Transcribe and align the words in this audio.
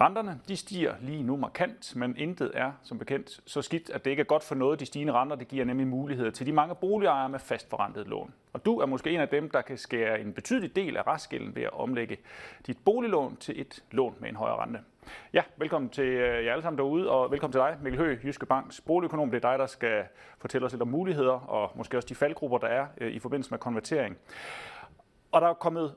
Renterne 0.00 0.40
de 0.48 0.56
stiger 0.56 0.94
lige 1.00 1.22
nu 1.22 1.36
markant, 1.36 1.96
men 1.96 2.16
intet 2.16 2.50
er 2.54 2.72
som 2.82 2.98
bekendt 2.98 3.40
så 3.46 3.62
skidt, 3.62 3.90
at 3.90 4.04
det 4.04 4.10
ikke 4.10 4.20
er 4.20 4.24
godt 4.24 4.42
for 4.42 4.54
noget. 4.54 4.80
De 4.80 4.86
stigende 4.86 5.12
renter 5.12 5.36
det 5.36 5.48
giver 5.48 5.64
nemlig 5.64 5.86
muligheder 5.86 6.30
til 6.30 6.46
de 6.46 6.52
mange 6.52 6.74
boligejere 6.74 7.28
med 7.28 7.38
fastforrentet 7.38 8.06
lån. 8.08 8.34
Og 8.52 8.64
du 8.64 8.78
er 8.78 8.86
måske 8.86 9.10
en 9.10 9.20
af 9.20 9.28
dem, 9.28 9.50
der 9.50 9.62
kan 9.62 9.78
skære 9.78 10.20
en 10.20 10.32
betydelig 10.32 10.76
del 10.76 10.96
af 10.96 11.06
restgælden 11.06 11.56
ved 11.56 11.62
at 11.62 11.72
omlægge 11.72 12.16
dit 12.66 12.78
boliglån 12.84 13.36
til 13.36 13.60
et 13.60 13.84
lån 13.90 14.14
med 14.20 14.28
en 14.28 14.36
højere 14.36 14.56
rente. 14.56 14.80
Ja, 15.32 15.42
velkommen 15.56 15.90
til 15.90 16.04
øh, 16.04 16.44
jer 16.44 16.52
alle 16.52 16.62
sammen 16.62 16.78
derude, 16.78 17.10
og 17.10 17.30
velkommen 17.30 17.52
til 17.52 17.60
dig, 17.60 17.78
Mikkel 17.82 18.00
Høgh, 18.00 18.24
Jyske 18.24 18.46
Banks 18.46 18.80
boligøkonom. 18.80 19.30
Det 19.30 19.44
er 19.44 19.50
dig, 19.50 19.58
der 19.58 19.66
skal 19.66 20.04
fortælle 20.38 20.66
os 20.66 20.72
lidt 20.72 20.82
om 20.82 20.88
muligheder, 20.88 21.32
og 21.32 21.72
måske 21.74 21.96
også 21.96 22.08
de 22.08 22.14
faldgrupper, 22.14 22.58
der 22.58 22.68
er 22.68 22.86
øh, 23.00 23.12
i 23.12 23.18
forbindelse 23.18 23.50
med 23.50 23.58
konvertering. 23.58 24.16
Og 25.32 25.40
der 25.40 25.48
er 25.48 25.54
kommet 25.54 25.94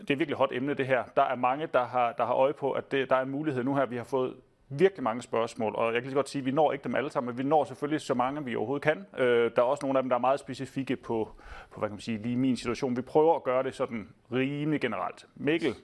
det 0.00 0.10
er 0.10 0.16
virkelig 0.16 0.36
hot 0.36 0.52
emne 0.52 0.74
det 0.74 0.86
her. 0.86 1.04
Der 1.16 1.22
er 1.22 1.34
mange, 1.34 1.66
der 1.66 1.84
har, 1.84 2.12
der 2.12 2.26
har 2.26 2.34
øje 2.34 2.52
på, 2.52 2.72
at 2.72 2.92
det, 2.92 3.10
der 3.10 3.16
er 3.16 3.22
en 3.22 3.30
mulighed 3.30 3.64
nu 3.64 3.74
her. 3.74 3.86
Vi 3.86 3.96
har 3.96 4.04
fået 4.04 4.34
virkelig 4.68 5.02
mange 5.02 5.22
spørgsmål, 5.22 5.74
og 5.74 5.94
jeg 5.94 6.02
kan 6.02 6.02
lige 6.02 6.14
godt 6.14 6.28
sige, 6.28 6.40
at 6.40 6.46
vi 6.46 6.50
når 6.50 6.72
ikke 6.72 6.84
dem 6.84 6.94
alle 6.94 7.10
sammen, 7.10 7.34
men 7.34 7.38
vi 7.38 7.48
når 7.48 7.64
selvfølgelig 7.64 8.00
så 8.00 8.14
mange, 8.14 8.44
vi 8.44 8.56
overhovedet 8.56 8.82
kan. 8.82 9.06
Øh, 9.18 9.50
der 9.56 9.62
er 9.62 9.66
også 9.66 9.86
nogle 9.86 9.98
af 9.98 10.02
dem, 10.02 10.08
der 10.08 10.16
er 10.16 10.20
meget 10.20 10.40
specifikke 10.40 10.96
på, 10.96 11.30
på 11.70 11.78
hvad 11.80 11.88
kan 11.88 11.94
man 11.94 12.00
sige, 12.00 12.18
lige 12.18 12.36
min 12.36 12.56
situation. 12.56 12.96
Vi 12.96 13.02
prøver 13.02 13.36
at 13.36 13.42
gøre 13.42 13.62
det 13.62 13.74
sådan 13.74 14.08
rimelig 14.32 14.80
generelt. 14.80 15.26
Mikkel, 15.34 15.74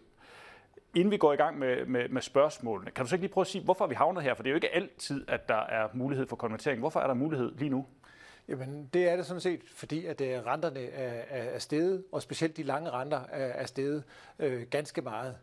inden 0.94 1.10
vi 1.10 1.16
går 1.16 1.32
i 1.32 1.36
gang 1.36 1.58
med, 1.58 1.86
med, 1.86 2.08
med 2.08 2.22
spørgsmålene, 2.22 2.90
kan 2.90 3.04
du 3.04 3.08
så 3.08 3.14
ikke 3.14 3.22
lige 3.22 3.32
prøve 3.32 3.42
at 3.42 3.48
sige, 3.48 3.64
hvorfor 3.64 3.86
vi 3.86 3.94
havner 3.94 4.20
her? 4.20 4.34
For 4.34 4.42
det 4.42 4.50
er 4.50 4.52
jo 4.52 4.56
ikke 4.56 4.74
altid, 4.74 5.24
at 5.28 5.48
der 5.48 5.60
er 5.68 5.88
mulighed 5.94 6.26
for 6.26 6.36
konvertering. 6.36 6.80
Hvorfor 6.80 7.00
er 7.00 7.06
der 7.06 7.14
mulighed 7.14 7.52
lige 7.58 7.70
nu? 7.70 7.86
Jamen, 8.48 8.90
det 8.92 9.08
er 9.08 9.16
det 9.16 9.26
sådan 9.26 9.40
set, 9.40 9.60
fordi 9.74 10.06
at 10.06 10.20
øh, 10.20 10.46
renterne 10.46 10.80
er, 10.80 11.24
er 11.28 11.58
steget, 11.58 12.04
og 12.12 12.22
specielt 12.22 12.56
de 12.56 12.62
lange 12.62 12.90
renter 12.90 13.20
er, 13.20 13.46
er 13.46 13.66
steget 13.66 14.04
øh, 14.38 14.62
ganske 14.70 15.02
meget. 15.02 15.36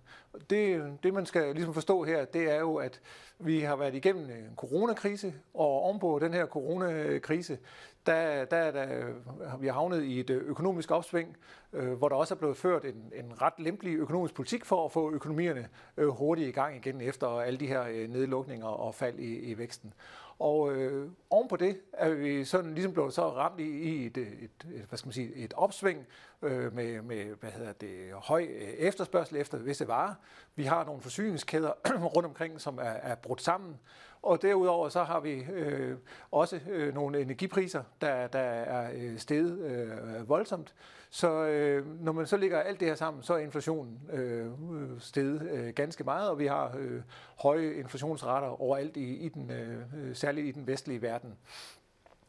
Det, 0.49 0.83
det, 1.03 1.13
man 1.13 1.25
skal 1.25 1.55
ligesom 1.55 1.73
forstå 1.73 2.03
her, 2.03 2.25
det 2.25 2.51
er 2.51 2.59
jo, 2.59 2.75
at 2.75 3.01
vi 3.39 3.59
har 3.59 3.75
været 3.75 3.95
igennem 3.95 4.29
en 4.29 4.55
coronakrise, 4.55 5.33
og 5.53 5.67
ovenpå 5.67 6.19
den 6.19 6.33
her 6.33 6.45
coronakrise, 6.45 7.57
der, 8.05 8.45
der, 8.45 8.71
der 8.71 8.97
øh, 8.97 9.61
vi 9.61 9.67
har 9.67 9.73
havnet 9.73 10.03
i 10.03 10.19
et 10.19 10.29
øh, 10.29 10.41
økonomisk 10.45 10.91
opsving, 10.91 11.37
øh, 11.73 11.93
hvor 11.93 12.09
der 12.09 12.15
også 12.15 12.33
er 12.33 12.37
blevet 12.37 12.57
ført 12.57 12.85
en, 12.85 13.11
en 13.15 13.41
ret 13.41 13.53
lempelig 13.57 13.95
økonomisk 13.95 14.33
politik 14.33 14.65
for 14.65 14.85
at 14.85 14.91
få 14.91 15.11
økonomierne 15.11 15.67
øh, 15.97 16.07
hurtigt 16.07 16.47
i 16.47 16.51
gang 16.51 16.75
igen 16.75 17.01
efter 17.01 17.27
alle 17.27 17.59
de 17.59 17.67
her 17.67 17.83
øh, 17.89 18.09
nedlukninger 18.09 18.67
og 18.67 18.95
fald 18.95 19.19
i, 19.19 19.37
i 19.39 19.57
væksten. 19.57 19.93
Og 20.39 20.73
øh, 20.73 21.09
oven 21.29 21.47
på 21.47 21.55
det 21.55 21.77
er 21.93 22.09
vi 22.09 22.45
sådan 22.45 22.73
ligesom 22.73 22.93
blevet 22.93 23.13
så 23.13 23.29
ramt 23.29 23.59
i, 23.59 23.63
i 23.63 24.05
et, 24.05 24.17
et, 24.17 24.27
et, 24.41 24.85
hvad 24.89 24.97
skal 24.97 25.07
man 25.07 25.13
sige, 25.13 25.35
et 25.35 25.53
opsving 25.53 26.07
øh, 26.41 26.75
med, 26.75 27.01
med 27.01 27.25
hvad 27.25 27.51
hedder 27.51 27.73
det, 27.73 28.13
høj 28.13 28.43
øh, 28.43 28.61
efterspørgsel 28.61 29.37
efter 29.37 29.57
visse 29.57 29.87
varer. 29.87 30.13
Vi 30.55 30.63
har 30.63 30.85
nogle 30.85 31.01
forsyningskæder 31.01 31.71
rundt 32.15 32.25
omkring, 32.25 32.61
som 32.61 32.77
er, 32.77 32.81
er 32.81 33.15
brudt 33.15 33.41
sammen. 33.41 33.79
Og 34.23 34.41
derudover 34.41 34.89
så 34.89 35.03
har 35.03 35.19
vi 35.19 35.31
øh, 35.31 35.97
også 36.31 36.59
øh, 36.69 36.93
nogle 36.93 37.21
energipriser, 37.21 37.83
der, 38.01 38.27
der 38.27 38.39
er 38.39 38.91
øh, 38.95 39.17
steget 39.17 39.59
øh, 39.59 40.29
voldsomt. 40.29 40.73
Så 41.09 41.45
øh, 41.45 42.01
når 42.01 42.11
man 42.11 42.27
så 42.27 42.37
lægger 42.37 42.59
alt 42.59 42.79
det 42.79 42.87
her 42.87 42.95
sammen, 42.95 43.23
så 43.23 43.33
er 43.33 43.37
inflationen 43.37 44.01
øh, 44.13 44.51
steget 44.99 45.41
øh, 45.51 45.73
ganske 45.73 46.03
meget, 46.03 46.29
og 46.29 46.39
vi 46.39 46.47
har 46.47 46.75
øh, 46.79 47.01
høje 47.41 47.73
inflationsrater 47.73 48.61
overalt 48.61 48.97
i, 48.97 49.15
i 49.15 49.29
den, 49.29 49.51
øh, 49.51 50.15
særligt 50.15 50.47
i 50.47 50.51
den 50.51 50.67
vestlige 50.67 51.01
verden. 51.01 51.35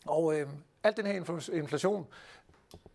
Og 0.07 0.41
øh, 0.41 0.47
alt 0.83 0.97
den 0.97 1.07
her 1.07 1.15
inflation, 1.53 2.07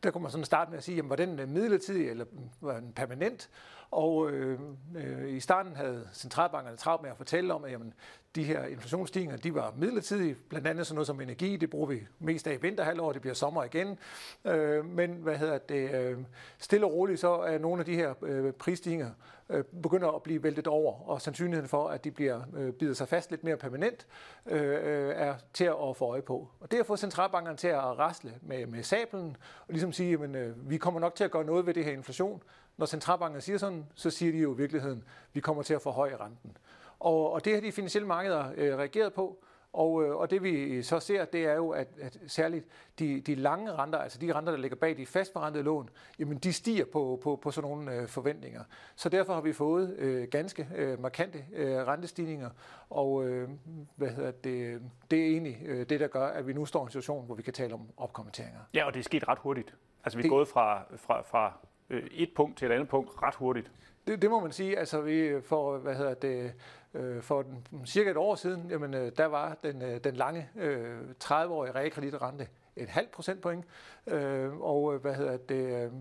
der 0.03 0.11
kunne 0.11 0.22
man 0.22 0.31
sådan 0.31 0.45
starte 0.45 0.72
med 0.72 0.77
at 0.77 0.83
sige, 0.83 0.95
jamen, 0.95 1.09
var 1.09 1.16
den 1.16 1.39
øh, 1.39 1.50
midlertidig 1.50 2.09
eller 2.09 2.25
øh, 2.33 2.39
var 2.61 2.80
den 2.80 2.94
permanent? 2.94 3.50
Og 3.92 4.31
øh, 4.31 4.59
øh, 4.95 5.30
i 5.30 5.39
starten 5.39 5.75
havde 5.75 6.08
centralbankerne 6.14 6.77
travlt 6.77 7.02
med 7.02 7.09
at 7.09 7.17
fortælle 7.17 7.53
om, 7.53 7.64
at 7.64 7.72
jamen, 7.72 7.94
de 8.36 8.44
her 8.44 8.66
inflationsstigninger, 8.66 9.38
de 9.38 9.56
var 9.56 9.74
midlertidige. 9.78 10.36
Blandt 10.50 10.68
andet 10.68 10.88
sådan 10.88 10.95
noget 10.95 11.08
som 11.08 11.22
energi, 11.22 11.58
det 11.58 11.70
bruger 11.70 11.88
vi 11.88 12.08
mest 12.20 12.48
af 12.48 12.54
i 12.54 12.62
vinterhalvåret, 12.62 13.14
det 13.14 13.22
bliver 13.22 13.34
sommer 13.34 13.64
igen. 13.64 14.00
Øh, 14.45 14.86
men 14.86 15.14
hvad 15.14 15.38
hedder 15.38 15.58
det, 15.58 15.94
øh, 15.95 16.17
stille 16.60 16.86
og 16.86 16.94
roligt, 16.94 17.20
så 17.20 17.32
er 17.32 17.58
nogle 17.58 17.80
af 17.80 17.86
de 17.86 17.95
her 17.95 18.14
øh, 18.22 18.54
prisstigninger 18.54 19.10
øh, 19.50 19.64
begynder 19.84 20.08
at 20.10 20.23
blive 20.23 20.44
væltet 20.44 20.68
over, 20.68 21.10
og 21.10 21.22
sandsynligheden 21.22 21.70
for, 21.70 21.88
at 21.88 22.04
de 22.04 22.12
bliver 22.12 22.42
øh, 22.58 22.73
bider 22.73 22.94
sig 22.94 23.08
fast 23.08 23.32
lidt 23.32 23.44
mere 23.44 23.58
permanent, 23.58 24.08
øh, 24.45 24.62
øh 24.62 25.14
er 25.16 25.36
til 25.54 25.66
at 25.66 25.98
få 25.98 26.06
øje 26.06 26.22
på. 26.22 26.48
Og 26.60 26.72
det 26.72 26.80
har 26.80 26.84
fået 26.84 27.00
centralbankerne 27.00 27.58
til 27.58 27.68
at 27.68 28.00
rasle 28.00 28.34
med, 28.42 28.66
med 28.66 28.84
sablen, 28.84 29.38
og 29.68 29.73
ligesom 29.73 29.94
sige, 29.94 30.14
at 30.14 30.36
øh, 30.36 30.70
vi 30.70 30.78
kommer 30.78 31.00
nok 31.00 31.16
til 31.16 31.23
at 31.23 31.32
gøre 31.32 31.45
noget 31.45 31.66
ved 31.66 31.73
det 31.73 31.86
her 31.86 31.92
inflation, 31.92 32.44
når 32.78 32.86
centralbanken 32.86 33.42
siger 33.42 33.58
sådan, 33.58 33.86
så 33.95 34.10
siger 34.10 34.32
de 34.32 34.38
jo 34.38 34.54
i 34.54 34.58
virkeligheden, 34.58 34.98
at 34.98 35.36
vi 35.36 35.39
kommer 35.39 35.64
til 35.64 35.73
at 35.73 35.82
forhøje 35.82 36.18
renten. 36.18 36.58
Og, 36.99 37.32
og 37.32 37.45
det 37.45 37.54
har 37.54 37.61
de 37.61 37.71
finansielle 37.71 38.08
markeder 38.08 38.52
øh, 38.58 38.77
reageret 38.77 39.14
på, 39.14 39.43
og, 39.73 40.04
øh, 40.04 40.15
og 40.15 40.32
det 40.32 40.43
vi 40.43 40.83
så 40.83 40.99
ser, 40.99 41.26
det 41.26 41.45
er 41.45 41.54
jo, 41.54 41.70
at, 41.70 41.87
at 42.02 42.20
særligt 42.27 42.65
de, 42.99 43.21
de 43.21 43.36
lange 43.36 43.71
renter, 43.73 43.99
altså 43.99 44.20
de 44.20 44.33
renter, 44.33 44.52
der 44.52 44.60
ligger 44.60 44.77
bag 44.77 44.98
de 44.98 45.05
fastforrentede 45.05 45.64
lån, 45.64 45.89
jamen 46.20 46.38
de 46.38 46.54
stiger 46.54 46.86
på, 46.86 47.20
på, 47.23 47.36
på 47.36 47.52
sådan 47.52 47.70
nogle 47.70 47.93
øh, 47.95 48.08
forventninger. 48.08 48.64
Så 48.95 49.09
derfor 49.09 49.33
har 49.33 49.42
vi 49.42 49.54
fået 49.54 49.95
øh, 49.98 50.27
ganske 50.27 50.67
øh, 50.76 51.02
markante 51.02 51.45
øh, 51.54 51.77
rentestigninger, 51.77 52.49
og 52.89 53.27
øh, 53.27 53.49
hvad 53.95 54.09
hedder 54.09 54.32
det, 54.32 54.82
det 55.11 55.20
er 55.20 55.26
egentlig 55.26 55.58
øh, 55.65 55.89
det, 55.89 55.99
der 55.99 56.08
gør, 56.08 56.27
at 56.27 56.48
vi 56.48 56.54
nu 56.54 56.65
står 56.65 56.80
i 56.80 56.83
en 56.83 56.89
situation, 56.89 57.26
hvor 57.26 57.36
vi 57.36 57.42
kan 57.42 57.54
tale 57.54 57.73
om 57.73 57.82
opkommenteringer. 57.98 58.59
Ja, 58.73 58.86
og 58.86 58.93
det 58.93 58.99
er 58.99 59.04
sket 59.04 59.27
ret 59.27 59.39
hurtigt. 59.39 59.76
Altså 60.04 60.17
vi 60.17 60.21
er 60.21 60.23
det, 60.23 60.32
gået 60.32 60.48
fra, 60.48 60.83
fra, 60.95 61.21
fra 61.21 61.54
øh, 61.89 62.04
et 62.11 62.30
punkt 62.36 62.58
til 62.58 62.67
et 62.67 62.71
andet 62.71 62.89
punkt 62.89 63.23
ret 63.23 63.36
hurtigt. 63.36 63.71
Det, 64.08 64.21
det 64.21 64.30
må 64.30 64.39
man 64.39 64.52
sige. 64.52 64.80
Altså 64.80 65.02
vi 65.02 65.42
for 65.42 65.77
hvad 65.77 65.95
hedder 65.95 66.14
det 66.14 66.54
øh, 66.94 67.22
for 67.22 67.42
den, 67.42 67.86
cirka 67.86 68.11
et 68.11 68.17
år 68.17 68.36
siden, 68.36 68.70
jamen 68.70 68.94
øh, 68.94 69.11
der 69.17 69.26
var 69.26 69.58
den 69.64 69.82
øh, 69.82 70.04
den 70.04 70.16
lange 70.16 70.50
øh, 70.55 71.00
30-årige 71.23 71.76
realkreditrente 71.76 72.48
et 72.76 72.89
halvt 72.89 73.11
procentpoint, 73.11 73.66
øh, 74.08 74.61
og 74.61 74.94
øh, 74.94 75.02
hvad 75.02 75.16
hedder 75.16 75.38
det 75.38 75.83
øh, 75.86 75.92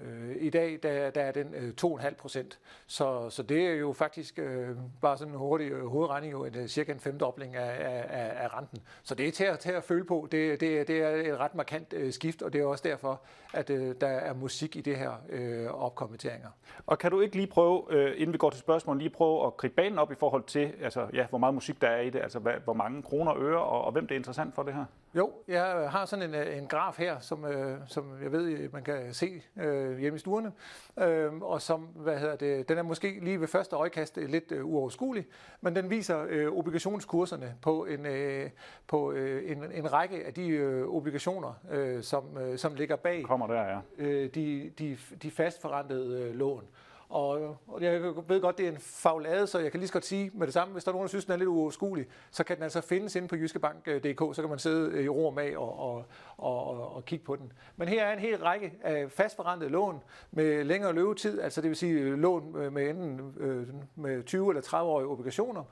Øh, 0.00 0.36
I 0.40 0.50
dag 0.50 0.78
der, 0.82 1.10
der 1.10 1.20
er 1.20 1.32
den 1.32 1.54
øh, 1.54 1.72
2,5 1.84 2.14
procent, 2.14 2.58
så, 2.86 3.30
så 3.30 3.42
det 3.42 3.66
er 3.66 3.74
jo 3.74 3.92
faktisk 3.92 4.38
øh, 4.38 4.76
bare 5.00 5.18
sådan 5.18 5.32
en 5.32 5.38
hurtig 5.38 5.70
øh, 5.70 5.86
hovedregning, 5.86 6.32
jo 6.32 6.44
en, 6.44 6.56
øh, 6.56 6.68
cirka 6.68 6.92
en 6.92 7.00
femdobling 7.00 7.56
af, 7.56 8.00
af, 8.10 8.44
af 8.44 8.58
renten. 8.58 8.78
Så 9.02 9.14
det 9.14 9.28
er 9.28 9.32
til 9.32 9.44
at, 9.44 9.58
til 9.58 9.72
at 9.72 9.84
føle 9.84 10.04
på. 10.04 10.28
Det, 10.32 10.60
det, 10.60 10.88
det 10.88 11.02
er 11.02 11.32
et 11.32 11.38
ret 11.38 11.54
markant 11.54 11.92
øh, 11.92 12.12
skift, 12.12 12.42
og 12.42 12.52
det 12.52 12.60
er 12.60 12.64
også 12.64 12.88
derfor, 12.88 13.20
at 13.54 13.70
øh, 13.70 13.94
der 14.00 14.08
er 14.08 14.34
musik 14.34 14.76
i 14.76 14.80
det 14.80 14.96
her 14.96 15.12
øh, 15.28 15.66
opkommenteringer. 15.66 16.48
Og 16.86 16.98
kan 16.98 17.10
du 17.10 17.20
ikke 17.20 17.36
lige 17.36 17.46
prøve, 17.46 17.84
øh, 17.90 18.14
inden 18.16 18.32
vi 18.32 18.38
går 18.38 18.50
til 18.50 18.60
spørgsmålet, 18.60 19.02
lige 19.02 19.10
prøve 19.10 19.46
at 19.46 19.56
gribe 19.56 19.74
banen 19.74 19.98
op 19.98 20.12
i 20.12 20.14
forhold 20.14 20.44
til, 20.44 20.72
altså, 20.82 21.06
ja, 21.12 21.26
hvor 21.26 21.38
meget 21.38 21.54
musik 21.54 21.80
der 21.80 21.88
er 21.88 22.00
i 22.00 22.10
det, 22.10 22.20
altså 22.22 22.38
hvad, 22.38 22.54
hvor 22.64 22.72
mange 22.72 23.02
kroner 23.02 23.32
og 23.32 23.42
øre, 23.42 23.62
og, 23.62 23.84
og 23.84 23.92
hvem 23.92 24.06
det 24.06 24.14
er 24.14 24.18
interessant 24.18 24.54
for 24.54 24.62
det 24.62 24.74
her? 24.74 24.84
Jo, 25.18 25.32
jeg 25.48 25.90
har 25.90 26.04
sådan 26.04 26.34
en, 26.34 26.58
en 26.58 26.66
graf 26.66 26.98
her, 26.98 27.20
som, 27.20 27.44
øh, 27.44 27.78
som 27.86 28.22
jeg 28.22 28.32
ved, 28.32 28.68
man 28.72 28.82
kan 28.82 29.14
se 29.14 29.42
øh, 29.56 29.98
hjemme 29.98 30.16
i 30.16 30.18
stuerne, 30.18 30.52
øh, 30.98 31.34
og 31.34 31.62
som, 31.62 31.80
hvad 31.80 32.18
hedder 32.18 32.36
det, 32.36 32.68
den 32.68 32.78
er 32.78 32.82
måske 32.82 33.18
lige 33.22 33.40
ved 33.40 33.48
første 33.48 33.76
øjekast 33.76 34.16
lidt 34.16 34.52
øh, 34.52 34.66
uoverskuelig, 34.66 35.26
men 35.60 35.76
den 35.76 35.90
viser 35.90 36.26
øh, 36.28 36.52
obligationskurserne 36.52 37.54
på 37.62 37.84
en, 37.84 38.06
øh, 38.06 38.50
på 38.86 39.12
øh, 39.12 39.50
en, 39.50 39.72
en 39.72 39.92
række 39.92 40.26
af 40.26 40.34
de 40.34 40.48
øh, 40.48 40.88
obligationer, 40.88 41.52
øh, 41.70 42.02
som, 42.02 42.38
øh, 42.38 42.58
som 42.58 42.74
ligger 42.74 42.96
bag 42.96 43.22
Kommer 43.22 43.46
der, 43.46 43.62
ja. 43.62 43.78
øh, 43.98 44.34
de, 44.34 44.72
de, 44.78 44.98
de 45.22 45.30
fastforrentede 45.30 46.22
øh, 46.22 46.34
lån. 46.34 46.64
Og, 47.08 47.56
og 47.66 47.82
jeg 47.82 48.02
ved 48.02 48.40
godt, 48.40 48.58
det 48.58 48.66
er 48.66 48.70
en 48.70 48.78
faglade, 48.78 49.46
så 49.46 49.58
jeg 49.58 49.70
kan 49.70 49.80
lige 49.80 49.88
så 49.88 49.92
godt 49.92 50.04
sige 50.04 50.30
med 50.34 50.46
det 50.46 50.54
samme, 50.54 50.72
hvis 50.72 50.84
der 50.84 50.90
er 50.90 50.92
nogen, 50.92 51.04
der 51.04 51.08
synes, 51.08 51.24
den 51.24 51.32
er 51.32 51.36
lidt 51.36 51.48
uoverskuelig, 51.48 52.06
så 52.30 52.44
kan 52.44 52.56
den 52.56 52.62
altså 52.62 52.80
findes 52.80 53.16
inde 53.16 53.28
på 53.28 53.36
jyskebank.dk, 53.36 54.34
så 54.36 54.42
kan 54.42 54.48
man 54.48 54.58
sidde 54.58 54.90
øh, 54.90 55.04
i 55.04 55.08
ro 55.08 55.26
og 55.26 55.34
og, 55.56 55.78
og, 55.78 56.04
og, 56.36 56.66
og, 56.66 56.94
og 56.94 57.04
kigge 57.04 57.24
på 57.24 57.36
den. 57.36 57.52
Men 57.76 57.88
her 57.88 58.04
er 58.04 58.12
en 58.12 58.18
hel 58.18 58.36
række 58.42 58.72
af 58.82 59.12
fastforrentede 59.12 59.70
lån 59.70 60.02
med 60.30 60.64
længere 60.64 60.92
løbetid, 60.92 61.40
altså 61.40 61.60
det 61.60 61.68
vil 61.68 61.76
sige 61.76 61.92
øh, 61.92 62.18
lån 62.18 62.56
øh, 62.56 62.72
med 62.72 62.90
enten 62.90 63.88
med 63.96 64.22
20 64.24 64.50
eller 64.50 64.62
30 64.62 64.90
årige 64.90 65.08
obligationer. 65.08 65.64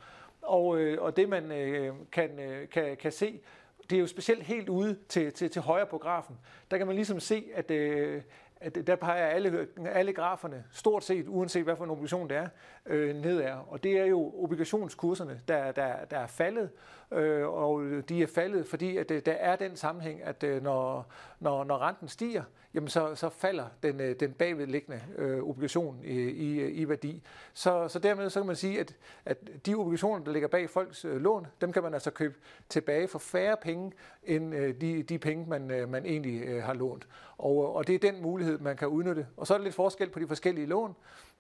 Og, 0.43 0.67
og 0.99 1.17
det 1.17 1.29
man 1.29 1.49
kan, 2.13 2.31
kan, 2.73 2.97
kan 2.97 3.13
se, 3.13 3.41
det 3.91 3.97
er 3.97 4.01
jo 4.01 4.07
specielt 4.07 4.43
helt 4.43 4.69
ude 4.69 4.99
til, 5.09 5.33
til, 5.33 5.51
til 5.51 5.63
højre 5.63 5.87
på 5.87 5.99
grafen. 5.99 6.39
Der 6.71 6.79
kan 6.79 6.87
man 6.87 6.97
ligesom 6.97 7.21
se, 7.21 7.45
at, 7.55 7.71
at 8.61 8.87
der 8.87 8.97
peger 8.97 9.27
alle, 9.27 9.69
alle 9.87 10.13
graferne, 10.13 10.65
stort 10.71 11.05
set, 11.05 11.29
uanset 11.29 11.65
hvad 11.65 11.77
for 11.77 11.85
en 11.85 11.91
obligation 11.91 12.29
det 12.29 12.37
er, 12.37 12.49
øh, 12.87 13.17
nedad. 13.17 13.55
Og 13.69 13.83
det 13.83 13.99
er 13.99 14.05
jo 14.05 14.35
obligationskurserne, 14.45 15.41
der, 15.49 15.73
der, 15.73 16.05
der 16.11 16.19
er 16.19 16.27
faldet, 16.27 16.71
øh, 17.13 17.49
og 17.49 17.83
de 18.09 18.23
er 18.23 18.27
faldet, 18.27 18.67
fordi 18.67 18.97
at, 18.97 19.11
øh, 19.11 19.23
der 19.27 19.33
er 19.33 19.57
den 19.57 19.77
sammenhæng, 19.77 20.23
at 20.23 20.43
øh, 20.43 20.63
når, 20.63 21.07
når, 21.41 21.65
når 21.65 21.79
renten 21.79 22.09
stiger, 22.09 22.43
jamen 22.75 22.89
så, 22.89 23.15
så 23.15 23.29
falder 23.29 23.65
den, 23.83 24.01
øh, 24.01 24.17
den 24.21 24.33
bagvedliggende 24.33 25.01
øh, 25.17 25.43
obligation 25.43 26.01
i, 26.05 26.21
i, 26.21 26.71
i 26.71 26.89
værdi. 26.89 27.23
Så, 27.55 27.89
så 27.89 27.99
dermed 27.99 28.31
så 28.31 28.41
kan 28.41 28.47
man 28.47 28.57
sige, 28.57 28.81
at, 28.81 28.97
at 29.25 29.67
de 29.67 29.75
obligationer, 29.75 30.25
der 30.25 30.33
ligger 30.33 30.49
bag 30.49 30.71
folks 30.71 31.05
øh, 31.05 31.21
lån, 31.21 31.47
dem 31.61 31.73
kan 31.73 31.83
man 31.83 31.95
altså 31.95 32.11
købe 32.11 32.35
tilbage 32.69 33.09
for 33.09 33.19
færre 33.19 33.57
penge, 33.63 33.93
end 34.25 34.55
øh, 34.55 34.81
de, 34.81 35.03
de 35.03 35.19
penge, 35.19 35.47
man, 35.49 35.71
øh, 35.71 35.89
man 35.89 36.07
egentlig 36.07 36.43
øh, 36.43 36.63
har 36.63 36.75
lånt. 36.75 37.09
Og, 37.39 37.75
og 37.75 37.87
det 37.87 37.95
er 37.95 38.13
den 38.13 38.23
mulighed, 38.23 38.59
man 38.59 38.77
kan 38.77 38.89
udnytte. 38.89 39.27
Og 39.37 39.47
så 39.47 39.55
er 39.55 39.59
der 39.59 39.65
lidt 39.65 39.75
forskel 39.75 40.11
på 40.11 40.19
de 40.19 40.27
forskellige 40.27 40.67
lån, 40.67 40.95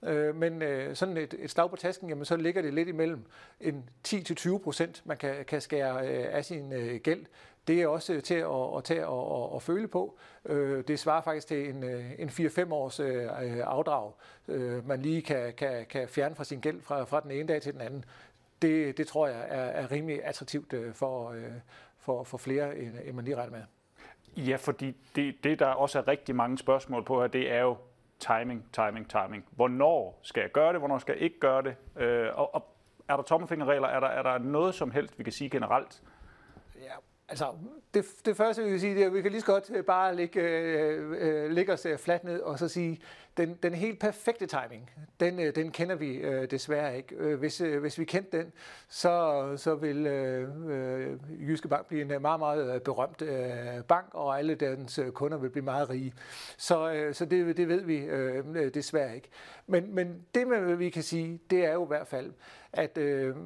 øh, 0.05 0.35
men 0.35 0.63
øh, 0.63 0.97
sådan 0.97 1.17
et, 1.17 1.35
et 1.39 1.51
slag 1.51 1.71
på 1.71 1.77
tasken, 1.77 2.09
jamen, 2.09 2.25
så 2.25 2.37
ligger 2.37 2.63
det 2.63 2.75
lidt 2.75 2.89
imellem 2.89 3.25
en 3.61 3.91
10-20 4.09 4.59
procent, 4.59 5.03
man 5.05 5.17
kan, 5.17 5.45
kan 5.45 5.61
skære 5.61 6.09
øh, 6.09 6.27
af 6.31 6.45
sin 6.45 6.73
øh, 6.73 7.01
gæld. 7.01 7.27
Det 7.67 7.83
er 7.83 7.87
også 7.87 8.21
til 8.21 8.35
at, 8.35 8.77
at 8.77 8.85
tage 8.85 9.07
og, 9.07 9.29
og, 9.31 9.53
og 9.53 9.63
føle 9.63 9.89
på. 9.89 10.19
Øh, 10.45 10.85
det 10.89 10.99
svarer 10.99 11.21
faktisk 11.21 11.47
til 11.47 11.69
en, 11.69 11.85
øh, 11.85 12.05
en 12.19 12.29
4-5 12.29 12.73
års 12.73 13.01
øh, 13.01 13.23
øh, 13.25 13.59
afdrag, 13.65 14.13
øh, 14.49 14.89
man 14.89 15.03
lige 15.03 15.23
kan, 15.23 15.53
kan, 15.53 15.87
kan 15.87 16.09
fjerne 16.09 16.35
fra 16.35 16.45
sin 16.45 16.61
gæld 16.61 16.81
fra, 16.81 17.05
fra 17.05 17.21
den 17.21 17.31
ene 17.31 17.49
dag 17.49 17.63
til 17.63 17.73
den 17.73 17.81
anden. 17.81 18.05
Det, 18.63 18.99
det 18.99 19.07
tror 19.07 19.27
jeg 19.27 19.47
er, 19.49 19.65
er 19.65 19.91
rimelig 19.91 20.25
attraktivt 20.25 20.73
øh, 20.73 20.95
for, 20.95 21.35
for, 21.99 22.25
for 22.25 22.39
flere, 22.39 22.77
end 22.79 23.13
man 23.13 23.25
lige 23.25 23.37
regner 23.37 23.53
med. 23.53 23.63
Ja, 24.37 24.57
fordi 24.57 24.97
det, 25.17 25.35
det, 25.45 25.59
der 25.59 25.67
også 25.67 25.99
er 25.99 26.09
rigtig 26.09 26.37
mange 26.37 26.59
spørgsmål 26.59 27.05
på 27.05 27.21
her, 27.21 27.27
det 27.29 27.53
er 27.53 27.61
jo 27.61 27.77
timing, 28.21 28.65
timing, 28.73 29.11
timing. 29.11 29.45
Hvornår 29.51 30.21
skal 30.23 30.41
jeg 30.41 30.53
gøre 30.53 30.73
det? 30.73 30.81
Hvornår 30.81 30.99
skal 30.99 31.13
jeg 31.13 31.23
ikke 31.23 31.41
gøre 31.41 31.63
det? 31.63 31.77
Øh, 31.97 32.29
og, 32.35 32.55
og 32.55 32.77
er 33.09 33.17
der 33.17 33.23
tommelfingerregler? 33.23 33.89
Er 33.89 34.01
der, 34.01 34.07
er 34.07 34.23
der 34.23 34.39
noget 34.39 34.75
som 34.75 34.91
helst, 34.91 35.19
vi 35.19 35.25
kan 35.25 35.33
sige 35.33 35.51
generelt? 35.51 36.03
Ja, 36.75 36.95
Altså, 37.29 37.53
det, 37.95 38.05
det 38.25 38.37
første, 38.37 38.63
vi 38.63 38.71
kan 38.71 38.81
sige, 38.81 38.95
det 38.95 39.03
er, 39.03 39.07
at 39.07 39.15
vi 39.15 39.23
kan 39.23 39.31
lige 39.31 39.41
så 39.41 39.47
godt 39.47 39.71
øh, 39.71 39.85
bare 39.85 40.17
lægge, 40.17 40.41
øh, 40.41 41.15
øh, 41.19 41.51
lægge 41.51 41.73
os 41.73 41.87
øh, 41.87 41.99
fladt 41.99 42.25
ned 42.25 42.41
og 42.41 42.59
så 42.59 42.69
sige, 42.69 43.01
den, 43.37 43.59
den 43.63 43.75
helt 43.75 44.01
perfekte 44.01 44.47
timing, 44.47 44.91
den, 45.21 45.41
øh, 45.41 45.55
den 45.55 45.71
kender 45.71 45.95
vi 45.95 46.15
øh, 46.15 46.51
desværre 46.51 46.97
ikke. 46.97 47.15
Øh, 47.15 47.39
hvis, 47.39 47.61
øh, 47.61 47.81
hvis 47.81 47.99
vi 47.99 48.05
kendte 48.05 48.39
den, 48.39 48.53
så, 48.89 49.53
så 49.57 49.75
vil 49.75 50.07
øh, 50.07 50.49
øh 50.69 51.17
Jyske 51.49 51.69
Bank 51.69 51.87
blive 51.87 52.03
en 52.03 52.23
meget, 52.23 52.41
meget 52.41 52.83
berømt 52.83 53.23
øh, 53.23 53.85
bank, 53.89 54.07
og 54.13 54.39
alle 54.39 54.55
dens 54.55 55.01
kunder 55.15 55.39
vil 55.39 55.51
blive 55.51 55.65
meget 55.65 55.91
rige. 55.91 56.15
Så, 56.57 56.93
øh, 56.93 57.15
så 57.15 57.25
det, 57.25 57.57
det 57.57 57.69
ved 57.69 57.85
vi 57.85 57.97
øh, 57.97 58.75
desværre 58.75 59.15
ikke. 59.15 59.29
Men, 59.67 59.95
men 59.95 60.23
det, 60.35 60.79
vi 60.79 60.91
kan 60.91 61.03
sige, 61.03 61.41
det 61.51 61.65
er 61.65 61.73
jo 61.73 61.85
i 61.85 61.89
hvert 61.89 62.07
fald, 62.07 62.33
at 62.73 62.99
øh, 62.99 63.37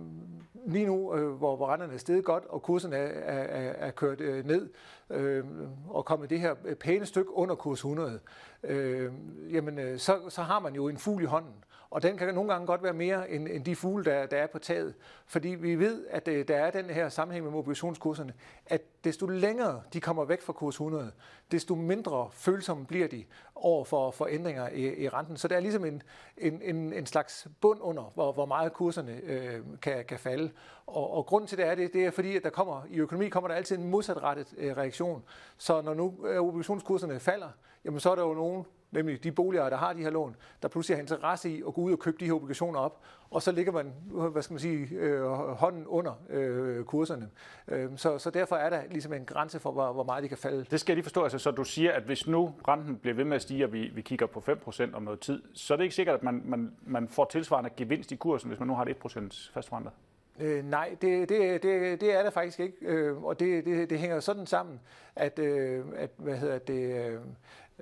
lige 0.67 0.87
nu, 0.87 1.15
øh, 1.15 1.31
hvor, 1.31 1.57
hvor 1.57 1.73
renterne 1.73 1.95
er 1.95 1.99
steget 1.99 2.25
godt, 2.25 2.45
og 2.49 2.63
kurserne 2.63 2.97
er, 2.97 3.33
er, 3.33 3.73
er 3.87 3.91
kørt 3.91 4.21
øh, 4.21 4.47
ned, 4.47 4.69
øh, 5.11 5.45
og 5.89 6.05
kommet 6.05 6.31
det 6.31 6.41
her 6.41 6.55
pæne 6.81 7.07
stykke 7.07 7.35
under 7.35 7.55
kurs 7.55 7.79
100, 7.79 8.21
øh, 8.63 9.13
jamen, 9.51 9.79
øh, 9.81 9.99
så, 9.99 10.19
så 10.29 10.43
har 10.43 10.61
man 10.61 10.75
jo 10.75 10.88
en 10.88 10.99
fugl 10.99 11.23
i 11.23 11.27
hånden. 11.27 11.65
Og 11.91 12.03
den 12.03 12.17
kan 12.17 12.35
nogle 12.35 12.53
gange 12.53 12.67
godt 12.67 12.82
være 12.82 12.93
mere 12.93 13.31
end, 13.31 13.49
end 13.49 13.65
de 13.65 13.77
fugle, 13.77 14.05
der, 14.05 14.27
der 14.27 14.37
er 14.37 14.47
på 14.47 14.59
taget. 14.59 14.94
Fordi 15.27 15.49
vi 15.49 15.75
ved, 15.75 16.06
at 16.11 16.29
øh, 16.29 16.49
der 16.49 16.56
er 16.56 16.71
den 16.71 16.85
her 16.91 17.09
sammenhæng 17.09 17.44
med 17.44 17.53
mobilationskurserne, 17.53 18.32
at 18.67 18.82
desto 19.05 19.27
længere 19.27 19.82
de 19.93 20.00
kommer 20.00 20.25
væk 20.25 20.43
fra 20.43 20.53
kurs 20.53 20.75
100, 20.75 21.12
desto 21.53 21.75
mindre 21.75 22.29
følsomme 22.32 22.87
bliver 22.87 23.09
de 23.09 23.25
over 23.55 23.85
for, 23.85 24.11
for 24.11 24.27
ændringer 24.31 24.69
i, 24.69 25.05
i 25.05 25.09
renten. 25.09 25.37
Så 25.37 25.49
der 25.49 25.56
er 25.56 25.61
ligesom 25.61 25.85
en, 25.85 26.03
en, 26.37 26.62
en, 26.62 26.93
en 26.93 27.06
slags 27.06 27.49
bund 27.61 27.79
under, 27.82 28.12
hvor, 28.15 28.32
hvor 28.32 28.47
meget 28.47 28.73
kurserne 28.73 29.21
øh, 29.23 29.61
kan, 29.82 30.05
kan 30.05 30.19
falde. 30.19 30.50
Og, 30.87 31.11
og 31.11 31.27
grunden 31.27 31.49
til 31.49 31.59
det 31.59 31.67
er 31.67 31.75
det, 31.75 31.93
det 31.93 32.05
er 32.05 32.11
fordi, 32.11 32.37
at 32.37 32.44
der 32.44 32.50
kommer, 32.50 32.82
i 32.91 32.99
økonomi 32.99 33.29
kommer 33.29 33.49
der 33.49 33.55
altid 33.55 33.79
en 33.79 33.91
modsatrettet 33.91 34.55
øh, 34.56 34.77
reaktion. 34.77 35.23
Så 35.59 35.82
når 35.82 35.94
nu 35.94 36.27
øh, 36.27 36.43
obligationskurserne 36.43 37.21
falder, 37.21 37.49
jamen 37.85 38.00
så 38.00 38.11
er 38.11 38.15
der 38.15 38.23
jo 38.23 38.35
nogen, 38.35 38.65
nemlig 38.93 39.25
de 39.25 39.33
boligejere, 39.33 39.71
der 39.71 39.77
har 39.77 39.93
de 39.93 40.03
her 40.03 40.11
lån, 40.11 40.37
der 40.63 40.69
pludselig 40.69 40.97
har 40.97 41.01
interesse 41.01 41.51
i 41.51 41.63
at 41.67 41.75
gå 41.75 41.81
ud 41.81 41.93
og 41.93 41.99
købe 41.99 42.17
de 42.21 42.27
her 42.27 42.33
obligationer 42.33 42.81
op, 42.81 43.01
og 43.31 43.43
så 43.43 43.53
ligger 43.53 43.73
man, 43.73 43.93
hvad 44.33 44.43
skal 44.43 44.55
man 44.55 44.61
sige, 44.61 44.89
øh, 44.95 45.23
hånden 45.33 45.87
under 45.87 46.13
øh, 46.31 46.85
kurserne. 46.85 47.31
Øh, 47.69 47.91
så, 47.97 48.19
så 48.19 48.31
derfor 48.31 48.57
er 48.57 48.71
der 48.71 48.83
ligesom 48.91 49.13
en 49.13 49.25
grænse 49.25 49.61
for, 49.61 49.73
hvor, 49.73 49.93
hvor 49.93 50.05
meget 50.05 50.23
de 50.23 50.29
kan 50.29 50.39
falde. 50.39 50.65
Det 50.71 50.81
skal 50.81 50.93
jeg 50.93 50.97
lige 50.97 51.05
forstå, 51.05 51.23
altså, 51.23 51.39
så 51.39 51.51
du 51.51 51.65
siger, 51.65 51.93
at 51.93 52.03
hvis 52.03 52.27
nu 52.27 52.55
renten 52.69 52.97
bliver 52.97 53.15
ved 53.15 53.25
med 53.25 53.37
at 53.37 53.43
stige, 53.43 53.65
og 53.65 53.73
vi, 53.73 53.91
vi 53.95 54.03
kigger 54.03 54.27
på 54.27 54.43
5% 54.69 54.95
om 54.95 55.03
noget 55.03 55.21
tid, 55.21 55.43
så 55.55 55.75
er 55.75 55.77
det 55.77 55.85
ikke 55.85 55.95
sikkert, 55.95 56.15
at 56.17 56.23
man, 56.23 56.43
man, 56.45 56.73
man 56.87 57.09
får 57.09 57.25
tilsvarende 57.25 57.71
gevinst 57.77 58.13
i 58.13 58.17
kursen, 58.17 58.49
hvis 58.49 58.59
man 58.59 58.69
nu 58.69 58.75
har 58.75 58.85
et 58.85 58.97
1% 59.17 59.53
fastforrentet? 59.55 59.93
Øh, 60.41 60.65
nej, 60.65 60.97
det, 61.03 61.29
det, 61.29 61.63
det, 61.63 62.01
det 62.01 62.15
er 62.15 62.23
det 62.23 62.33
faktisk 62.33 62.61
ikke, 62.61 62.77
øh, 62.81 63.23
og 63.25 63.41
det, 63.41 63.65
det, 63.65 63.91
det 63.91 63.99
hænger 63.99 64.21
sådan 64.21 64.47
sammen, 64.47 64.81
at, 65.17 65.39
øh, 65.39 65.85
at 65.97 66.11
hvad 66.17 66.37
hedder 66.37 66.59
det, 66.59 67.07
øh, 67.07 67.21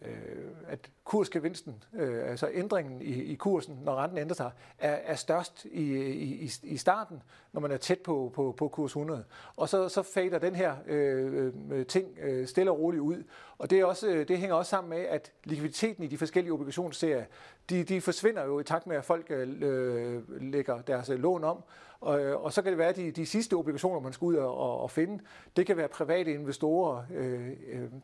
øh, 0.02 0.44
at 0.66 0.90
kursgevinsten, 1.08 1.84
øh, 1.94 2.30
altså 2.30 2.50
ændringen 2.52 3.02
i, 3.02 3.22
i 3.22 3.34
kursen, 3.34 3.78
når 3.84 3.96
renten 3.96 4.18
ændrer 4.18 4.34
sig, 4.34 4.50
er, 4.78 4.90
er 4.90 5.14
størst 5.14 5.64
i, 5.64 5.96
i, 6.12 6.50
i 6.62 6.76
starten, 6.76 7.22
når 7.52 7.60
man 7.60 7.70
er 7.70 7.76
tæt 7.76 7.98
på, 7.98 8.32
på, 8.34 8.54
på 8.56 8.68
kurs 8.68 8.90
100. 8.90 9.24
Og 9.56 9.68
så, 9.68 9.88
så 9.88 10.02
fader 10.02 10.38
den 10.38 10.54
her 10.54 10.74
øh, 10.86 11.52
øh, 11.70 11.86
ting 11.86 12.18
øh, 12.22 12.46
stille 12.46 12.70
og 12.70 12.78
roligt 12.78 13.00
ud. 13.00 13.24
Og 13.58 13.70
det, 13.70 13.80
er 13.80 13.84
også, 13.84 14.08
øh, 14.08 14.28
det 14.28 14.38
hænger 14.38 14.56
også 14.56 14.70
sammen 14.70 14.90
med, 14.90 14.98
at 14.98 15.32
likviditeten 15.44 16.04
i 16.04 16.06
de 16.06 16.18
forskellige 16.18 16.52
obligationsserier, 16.52 17.24
de, 17.70 17.84
de 17.84 18.00
forsvinder 18.00 18.44
jo 18.44 18.60
i 18.60 18.64
takt 18.64 18.86
med, 18.86 18.96
at 18.96 19.04
folk 19.04 19.30
øh, 19.30 20.42
lægger 20.42 20.80
deres 20.80 21.10
øh, 21.10 21.18
lån 21.18 21.44
om. 21.44 21.64
Og, 22.00 22.20
og 22.20 22.52
så 22.52 22.62
kan 22.62 22.70
det 22.70 22.78
være, 22.78 22.88
at 22.88 22.96
de, 22.96 23.10
de 23.10 23.26
sidste 23.26 23.54
obligationer, 23.54 24.00
man 24.00 24.12
skal 24.12 24.24
ud 24.24 24.34
og, 24.34 24.80
og 24.80 24.90
finde, 24.90 25.24
det 25.56 25.66
kan 25.66 25.76
være 25.76 25.88
private 25.88 26.32
investorer, 26.34 27.02
øh, 27.14 27.50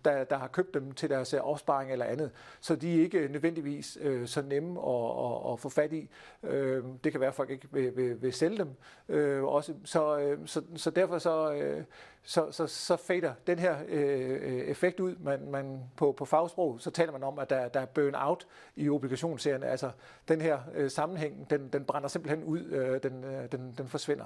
der, 0.05 0.25
der 0.25 0.37
har 0.37 0.49
købt 0.49 0.75
dem 0.75 0.93
til 0.93 1.11
deres 1.11 1.33
opsparing 1.35 1.93
eller 1.93 2.05
andet. 2.05 2.31
Så 2.61 2.77
de 2.77 2.94
er 2.99 3.02
ikke 3.02 3.29
nødvendigvis 3.29 3.99
øh, 4.00 4.26
så 4.26 4.43
nemme 4.43 4.81
at, 4.81 5.11
at, 5.25 5.52
at 5.52 5.61
få 5.61 5.69
fat 5.69 5.93
i. 5.93 6.08
Øh, 6.43 6.85
det 7.05 7.12
kan 7.12 7.20
være, 7.20 7.29
at 7.29 7.35
folk 7.35 7.50
ikke 7.50 7.69
vil, 7.73 7.96
vil, 7.96 8.23
vil 8.23 8.32
sælge 8.32 8.58
dem. 8.58 8.69
Øh, 9.08 9.44
også. 9.44 9.75
Så, 9.85 10.19
øh, 10.19 10.38
så, 10.46 10.62
så 10.76 10.91
derfor 10.91 11.19
så, 11.19 11.52
øh, 11.52 11.85
så, 12.23 12.52
så, 12.52 12.67
så 12.67 12.96
fader 12.96 13.32
den 13.46 13.58
her 13.58 13.76
øh, 13.88 14.41
effekt 14.41 15.00
ud. 15.00 15.17
Man, 15.20 15.50
man, 15.50 15.81
på, 15.96 16.12
på 16.12 16.25
fagsprog, 16.25 16.81
så 16.81 16.91
taler 16.91 17.12
man 17.12 17.23
om, 17.23 17.38
at 17.38 17.50
der, 17.50 17.69
der 17.69 17.81
er 17.81 17.87
burn-out 17.87 18.46
i 18.76 18.88
obligationsserierne. 18.88 19.67
Altså 19.67 19.91
den 20.29 20.41
her 20.41 20.58
øh, 20.75 20.91
sammenhæng, 20.91 21.50
den, 21.50 21.69
den 21.69 21.85
brænder 21.85 22.08
simpelthen 22.08 22.44
ud, 22.44 22.61
øh, 22.64 23.02
den, 23.02 23.25
øh, 23.25 23.52
den, 23.52 23.75
den 23.79 23.88
forsvinder. 23.88 24.25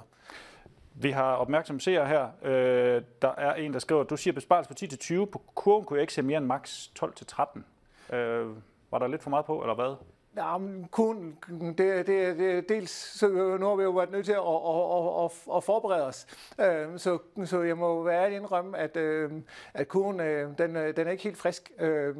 Vi 1.01 1.11
har 1.11 1.35
opmærksom 1.35 1.79
seere 1.79 2.07
her. 2.07 2.27
Øh, 2.43 3.03
der 3.21 3.35
er 3.37 3.53
en, 3.53 3.73
der 3.73 3.79
skriver, 3.79 4.03
du 4.03 4.17
siger 4.17 4.33
besparelse 4.33 4.69
på 4.69 5.23
10-20. 5.23 5.25
På 5.25 5.41
kurven 5.55 5.85
kunne 5.85 5.97
jeg 5.97 6.01
ikke 6.01 6.13
se 6.13 6.21
mere 6.21 6.37
end 6.37 6.45
maks 6.45 6.91
12-13. 7.03 7.59
Øh, 8.13 8.47
var 8.91 8.99
der 8.99 9.07
lidt 9.07 9.23
for 9.23 9.29
meget 9.29 9.45
på, 9.45 9.61
eller 9.61 9.75
hvad? 9.75 9.95
Ja, 10.37 10.57
men 10.57 10.87
kun, 10.91 11.37
det, 11.77 12.07
det, 12.07 12.37
det, 12.37 12.69
dels 12.69 12.91
så 12.91 13.29
øh, 13.29 13.59
nu 13.59 13.67
har 13.67 13.75
vi 13.75 13.83
jo 13.83 13.91
været 13.91 14.11
nødt 14.11 14.25
til 14.25 14.31
at, 14.31 14.39
at, 14.39 15.23
at, 15.23 15.55
at 15.57 15.63
forberede 15.63 16.05
os. 16.05 16.27
Øh, 16.59 16.99
så, 16.99 17.17
så 17.45 17.61
jeg 17.61 17.77
må 17.77 18.03
være 18.03 18.23
ærlig 18.23 18.37
indrømme, 18.37 18.77
at, 18.77 18.97
øh, 18.97 19.31
at 19.73 19.87
kurven, 19.87 20.19
øh, 20.19 20.57
den, 20.57 20.75
øh, 20.75 20.97
den 20.97 21.07
er 21.07 21.11
ikke 21.11 21.23
helt 21.23 21.37
frisk. 21.37 21.71
Øh, 21.79 22.15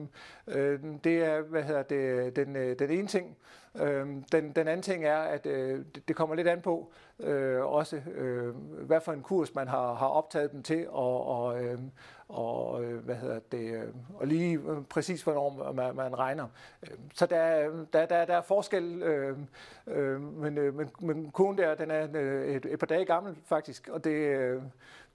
det 1.04 1.24
er, 1.24 1.42
hvad 1.42 1.64
hedder 1.64 1.84
det, 1.84 2.36
den, 2.36 2.56
den 2.56 2.90
ene 2.90 3.08
ting. 3.08 3.38
Øhm, 3.76 4.24
den, 4.24 4.52
den 4.52 4.68
anden 4.68 4.82
ting 4.82 5.06
er, 5.06 5.18
at 5.18 5.46
øh, 5.46 5.86
det 6.08 6.16
kommer 6.16 6.36
lidt 6.36 6.48
an 6.48 6.62
på, 6.62 6.92
øh, 7.20 7.66
også 7.66 8.02
øh, 8.16 8.56
hvad 8.86 9.02
for 9.02 9.14
en 9.14 9.22
kurs 9.22 9.56
man 9.56 9.68
har, 9.68 9.94
har 9.94 10.08
optaget 10.08 10.52
dem 10.52 10.64
til, 10.64 10.88
og, 10.90 11.26
og, 11.26 11.64
øhm, 11.64 11.92
og 12.28 12.80
hvad 12.82 13.16
hedder 13.16 13.40
det, 13.52 13.94
og 14.16 14.28
lige 14.28 14.60
præcis 14.90 15.22
hvornår 15.24 15.72
man, 15.74 15.96
man 15.96 16.20
regner. 16.20 16.48
Øhm, 16.84 17.12
så 17.14 17.26
der, 17.26 17.70
der, 17.94 18.06
der, 18.06 18.26
der 18.26 18.38
er 18.38 18.42
forskel, 18.42 19.04
øh, 19.04 19.38
øh, 19.88 20.22
men, 20.22 20.58
øh, 20.58 20.76
men, 20.76 20.90
men 21.00 21.32
kurven 21.32 21.58
der, 21.58 21.76
den 21.76 21.92
er 21.92 22.04
et, 22.04 22.66
et 22.66 22.80
par 22.80 22.88
dage 22.88 23.06
gammel 23.06 23.36
faktisk, 23.46 23.88
og 23.88 24.04
det, 24.04 24.12
øh, 24.12 24.62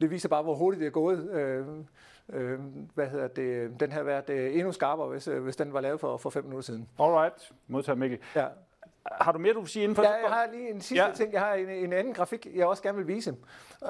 det 0.01 0.11
viser 0.11 0.29
bare, 0.29 0.43
hvor 0.43 0.55
hurtigt 0.55 0.81
det 0.81 0.87
er 0.87 0.91
gået. 0.91 1.31
Øh, 1.31 1.67
øh, 2.33 2.59
hvad 2.95 3.07
hedder 3.07 3.29
det, 3.29 3.81
den 3.81 3.93
har 3.93 4.03
været 4.03 4.31
øh, 4.31 4.55
endnu 4.55 4.73
skarpere, 4.73 5.09
hvis, 5.09 5.29
øh, 5.29 5.43
hvis 5.43 5.57
den 5.57 5.73
var 5.73 5.81
lavet 5.81 6.01
for, 6.01 6.17
for 6.17 6.31
fem 6.31 6.45
minutter 6.45 6.65
siden. 6.65 6.89
Alright, 6.99 7.53
modtager 7.67 7.97
Mikkel. 7.97 8.19
Ja. 8.37 8.47
Har 9.13 9.33
du 9.33 9.39
mere, 9.39 9.55
du 9.55 9.61
vil 9.61 9.69
sige 9.69 9.83
inden 9.83 9.97
for 9.97 10.03
Ja, 10.03 10.11
jeg 10.11 10.31
har 10.31 10.49
lige 10.53 10.71
en 10.71 10.81
sidste 10.81 11.05
ja. 11.05 11.13
ting. 11.13 11.33
Jeg 11.33 11.41
har 11.41 11.55
en, 11.55 11.69
en 11.69 11.93
anden 11.93 12.15
grafik, 12.15 12.47
jeg 12.55 12.67
også 12.67 12.83
gerne 12.83 12.99
vil 12.99 13.09
vise. 13.09 13.37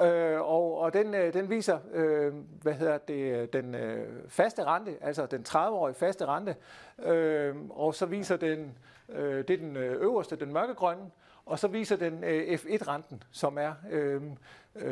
Øh, 0.03 0.41
og, 0.41 0.77
og 0.77 0.93
den, 0.93 1.13
øh, 1.13 1.33
den 1.33 1.49
viser, 1.49 1.79
øh, 1.93 2.33
hvad 2.61 2.73
hedder 2.73 2.97
det, 2.97 3.53
den 3.53 3.75
øh, 3.75 4.07
faste 4.27 4.63
rente, 4.63 4.97
altså 5.01 5.25
den 5.25 5.45
30-årige 5.47 5.95
faste 5.95 6.25
rente. 6.25 6.55
Øh, 7.03 7.55
og 7.69 7.95
så 7.95 8.05
viser 8.05 8.37
den, 8.37 8.77
øh, 9.09 9.37
det 9.47 9.49
er 9.49 9.57
den 9.57 9.77
øverste, 9.77 10.35
den 10.35 10.53
mørkegrønne. 10.53 11.11
Og 11.45 11.59
så 11.59 11.67
viser 11.67 11.95
den 11.95 12.23
øh, 12.23 12.59
F1-renten, 12.59 13.23
som 13.31 13.57
er 13.57 13.73
øh, 13.91 14.21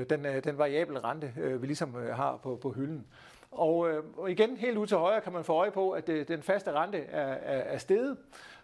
den, 0.09 0.25
øh, 0.25 0.43
den 0.43 0.57
variable 0.57 0.99
rente, 0.99 1.33
øh, 1.37 1.61
vi 1.61 1.67
ligesom 1.67 1.95
har 2.13 2.37
på, 2.43 2.55
på 2.55 2.71
hylden. 2.71 3.05
Og, 3.53 3.89
øh, 3.89 4.03
og 4.17 4.31
igen, 4.31 4.57
helt 4.57 4.77
ud 4.77 4.87
til 4.87 4.97
højre 4.97 5.21
kan 5.21 5.33
man 5.33 5.43
få 5.43 5.53
øje 5.53 5.71
på, 5.71 5.91
at 5.91 6.07
det, 6.07 6.27
den 6.27 6.43
faste 6.43 6.71
rente 6.71 6.97
er, 6.97 7.27
er, 7.27 7.59
er 7.59 7.77
steget. 7.77 8.17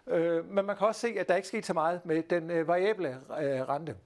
Øh, 0.06 0.50
men 0.50 0.64
man 0.64 0.76
kan 0.76 0.86
også 0.86 1.00
se, 1.00 1.14
at 1.18 1.28
der 1.28 1.36
ikke 1.36 1.48
sket 1.48 1.66
så 1.66 1.72
meget 1.72 2.06
med 2.06 2.22
den 2.22 2.50
øh, 2.50 2.68
variable 2.68 3.08
øh, 3.40 3.68
rente. 3.68 3.96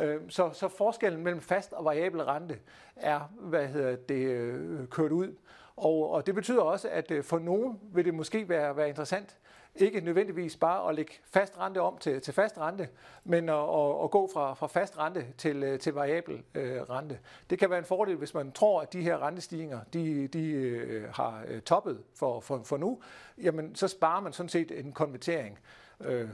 Øh, 0.00 0.20
så, 0.28 0.50
så 0.52 0.68
forskellen 0.68 1.22
mellem 1.24 1.40
fast 1.40 1.72
og 1.72 1.84
variabel 1.84 2.24
rente 2.24 2.58
er, 2.96 3.20
hvad 3.38 3.66
hedder 3.66 3.96
det, 3.96 4.26
øh, 4.26 4.88
kørt 4.88 5.12
ud. 5.12 5.34
Og, 5.76 6.10
og 6.10 6.26
det 6.26 6.34
betyder 6.34 6.62
også, 6.62 6.88
at 6.88 7.10
øh, 7.10 7.24
for 7.24 7.38
nogen 7.38 7.80
vil 7.82 8.04
det 8.04 8.14
måske 8.14 8.48
være, 8.48 8.76
være 8.76 8.88
interessant 8.88 9.38
ikke 9.78 10.00
nødvendigvis 10.00 10.56
bare 10.56 10.88
at 10.88 10.94
lægge 10.94 11.12
fast 11.24 11.58
rente 11.58 11.80
om 11.80 11.98
til, 11.98 12.20
til 12.20 12.34
fast 12.34 12.58
rente, 12.58 12.88
men 13.24 13.48
at, 13.48 13.54
at, 13.54 14.04
at 14.04 14.10
gå 14.10 14.30
fra, 14.34 14.54
fra 14.54 14.66
fast 14.66 14.98
rente 14.98 15.26
til, 15.38 15.62
øh, 15.62 15.78
til 15.78 15.92
variabel 15.92 16.42
øh, 16.54 16.82
rente. 16.82 17.18
Det 17.50 17.58
kan 17.58 17.70
være 17.70 17.78
en 17.78 17.84
fordel, 17.84 18.16
hvis 18.16 18.34
man 18.34 18.52
tror, 18.52 18.80
at 18.80 18.92
de 18.92 19.02
her 19.02 19.26
rentestigninger 19.26 19.80
de, 19.92 20.28
de 20.28 20.50
øh, 20.50 21.08
har 21.12 21.44
øh, 21.48 21.60
toppet 21.60 22.02
for, 22.14 22.40
for, 22.40 22.62
for 22.64 22.76
nu, 22.76 23.00
jamen 23.38 23.74
så 23.74 23.88
sparer 23.88 24.20
man 24.20 24.32
sådan 24.32 24.48
set 24.48 24.80
en 24.80 24.92
konvertering. 24.92 25.58
Øh, 26.00 26.28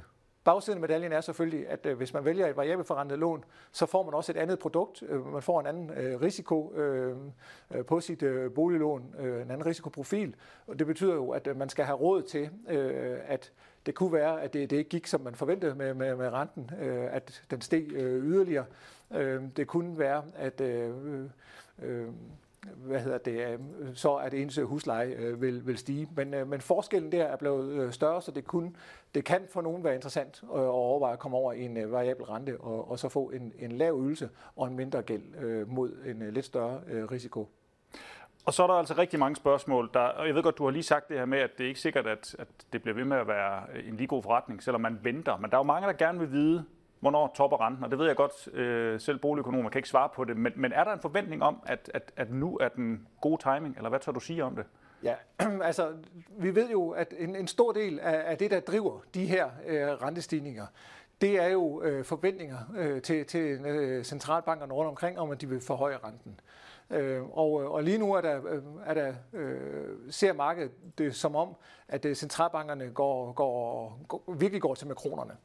Bagsiden 0.44 0.76
af 0.76 0.80
medaljen 0.80 1.12
er 1.12 1.20
selvfølgelig, 1.20 1.68
at 1.68 1.86
øh, 1.86 1.96
hvis 1.96 2.14
man 2.14 2.24
vælger 2.24 2.46
et 2.46 2.56
variabelforrentet 2.56 3.18
lån, 3.18 3.44
så 3.72 3.86
får 3.86 4.02
man 4.02 4.14
også 4.14 4.32
et 4.32 4.36
andet 4.36 4.58
produkt. 4.58 5.02
Øh, 5.08 5.32
man 5.32 5.42
får 5.42 5.60
en 5.60 5.66
anden 5.66 5.90
øh, 5.90 6.20
risiko 6.20 6.74
på 7.86 8.00
sit 8.00 8.24
boliglån, 8.54 9.14
en 9.18 9.24
anden 9.24 9.66
risikoprofil. 9.66 10.34
Og 10.66 10.78
det 10.78 10.86
betyder 10.86 11.14
jo, 11.14 11.30
at 11.30 11.56
man 11.56 11.68
skal 11.68 11.84
have 11.84 11.98
råd 11.98 12.22
til, 12.22 12.50
at 13.26 13.52
det 13.86 13.94
kunne 13.94 14.12
være, 14.12 14.42
at 14.42 14.52
det, 14.52 14.70
det 14.70 14.76
ikke 14.76 14.90
gik, 14.90 15.06
som 15.06 15.20
man 15.20 15.34
forventede 15.34 15.74
med, 15.74 15.94
med, 15.94 16.16
med 16.16 16.28
renten, 16.28 16.70
at 17.10 17.42
den 17.50 17.60
steg 17.60 17.86
yderligere. 17.92 18.64
Det 19.56 19.66
kunne 19.66 19.98
være, 19.98 20.24
at 20.34 20.60
hvad 22.76 23.00
hedder 23.00 23.18
det, 23.18 23.32
øh, 23.32 23.58
så 23.94 24.14
at 24.14 24.34
ens 24.34 24.58
øh, 24.58 24.64
husleje 24.64 25.06
øh, 25.06 25.40
vil, 25.40 25.66
vil 25.66 25.78
stige. 25.78 26.08
Men, 26.16 26.48
men 26.48 26.60
forskellen 26.60 27.12
der 27.12 27.24
er 27.24 27.36
blevet 27.36 27.94
større, 27.94 28.22
så 28.22 28.30
det, 28.30 28.44
kun, 28.44 28.76
det 29.14 29.24
kan 29.24 29.42
for 29.50 29.60
nogen 29.60 29.84
være 29.84 29.94
interessant 29.94 30.42
at 30.54 30.60
overveje 30.60 31.12
at 31.12 31.18
komme 31.18 31.36
over 31.36 31.52
i 31.52 31.62
en 31.64 31.92
variabel 31.92 32.24
rente 32.24 32.60
og, 32.60 32.90
og 32.90 32.98
så 32.98 33.08
få 33.08 33.30
en, 33.30 33.52
en 33.58 33.72
lav 33.72 34.00
ydelse 34.02 34.28
og 34.56 34.68
en 34.68 34.76
mindre 34.76 35.02
gæld 35.02 35.66
mod 35.66 35.92
en 36.06 36.30
lidt 36.30 36.44
større 36.44 36.80
risiko. 37.10 37.48
Og 38.44 38.54
så 38.54 38.62
er 38.62 38.66
der 38.66 38.74
altså 38.74 38.94
rigtig 38.98 39.18
mange 39.18 39.36
spørgsmål. 39.36 39.90
Der, 39.94 40.00
og 40.00 40.26
jeg 40.26 40.34
ved 40.34 40.42
godt, 40.42 40.58
du 40.58 40.64
har 40.64 40.70
lige 40.70 40.82
sagt 40.82 41.08
det 41.08 41.18
her 41.18 41.24
med, 41.24 41.38
at 41.38 41.58
det 41.58 41.64
er 41.64 41.68
ikke 41.68 41.80
sikkert, 41.80 42.06
at, 42.06 42.36
at 42.38 42.48
det 42.72 42.82
bliver 42.82 42.94
ved 42.94 43.04
med 43.04 43.16
at 43.16 43.28
være 43.28 43.78
en 43.86 43.96
lige 43.96 44.06
god 44.06 44.22
forretning, 44.22 44.62
selvom 44.62 44.80
man 44.80 44.98
venter. 45.02 45.36
Men 45.36 45.50
der 45.50 45.56
er 45.56 45.58
jo 45.58 45.64
mange, 45.64 45.88
der 45.88 45.94
gerne 45.94 46.18
vil 46.18 46.32
vide, 46.32 46.64
hvornår 47.02 47.32
topper 47.34 47.66
renten? 47.66 47.84
Og 47.84 47.90
det 47.90 47.98
ved 47.98 48.06
jeg 48.06 48.16
godt, 48.16 48.54
øh, 48.54 49.00
selv 49.00 49.18
boligøkonomer 49.18 49.70
kan 49.70 49.78
ikke 49.78 49.88
svare 49.88 50.08
på 50.08 50.24
det, 50.24 50.36
men, 50.36 50.52
men 50.56 50.72
er 50.72 50.84
der 50.84 50.92
en 50.92 51.00
forventning 51.00 51.42
om, 51.42 51.62
at, 51.66 51.90
at, 51.94 52.12
at 52.16 52.30
nu 52.30 52.58
er 52.60 52.68
den 52.68 53.08
gode 53.20 53.42
timing, 53.42 53.76
eller 53.76 53.88
hvad 53.88 54.00
tør 54.00 54.12
du 54.12 54.20
sige 54.20 54.44
om 54.44 54.56
det? 54.56 54.64
Ja, 55.02 55.14
altså 55.68 55.92
vi 56.28 56.54
ved 56.54 56.70
jo, 56.70 56.90
at 56.90 57.14
en, 57.18 57.36
en 57.36 57.46
stor 57.46 57.72
del 57.72 58.00
af, 58.00 58.30
af 58.30 58.38
det, 58.38 58.50
der 58.50 58.60
driver 58.60 59.00
de 59.14 59.26
her 59.26 59.50
øh, 59.66 59.88
rentestigninger, 59.88 60.66
det 61.20 61.42
er 61.42 61.48
jo 61.48 61.82
øh, 61.82 62.04
forventninger 62.04 62.58
øh, 62.76 63.02
til, 63.02 63.26
til 63.26 63.66
øh, 63.66 64.04
centralbankerne 64.04 64.72
rundt 64.72 64.88
omkring, 64.88 65.18
om 65.18 65.30
at 65.30 65.40
de 65.40 65.48
vil 65.48 65.60
forhøje 65.60 65.98
renten. 66.04 66.40
Øh, 66.92 67.22
og, 67.22 67.62
øh, 67.62 67.70
og 67.70 67.82
lige 67.82 67.98
nu 67.98 68.12
er 68.12 68.20
der, 68.20 68.40
øh, 68.48 68.62
er 68.86 68.94
der, 68.94 69.14
øh, 69.32 69.96
ser 70.10 70.32
markedet 70.32 70.70
det 70.98 71.14
som 71.14 71.36
om, 71.36 71.56
at 71.88 72.04
øh, 72.04 72.14
centralbankerne 72.14 72.90
går, 72.90 73.32
går, 73.32 73.98
går, 74.08 74.32
virkelig 74.32 74.62
går 74.62 74.74
til 74.74 74.88
makronerne. 74.88 75.36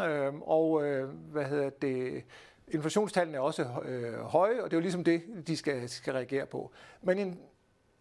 Øh, 0.00 0.34
og 0.40 0.86
øh, 0.86 1.08
hvad 1.08 1.44
hedder 1.44 1.70
det? 1.70 2.24
Inflationstallene 2.68 3.36
er 3.36 3.40
også 3.40 3.66
øh, 3.84 4.20
høje, 4.20 4.62
og 4.62 4.70
det 4.70 4.76
er 4.76 4.78
jo 4.78 4.82
ligesom 4.82 5.04
det, 5.04 5.22
de 5.46 5.56
skal, 5.56 5.88
skal 5.88 6.12
reagere 6.12 6.46
på. 6.46 6.70
Men 7.02 7.18
en 7.18 7.40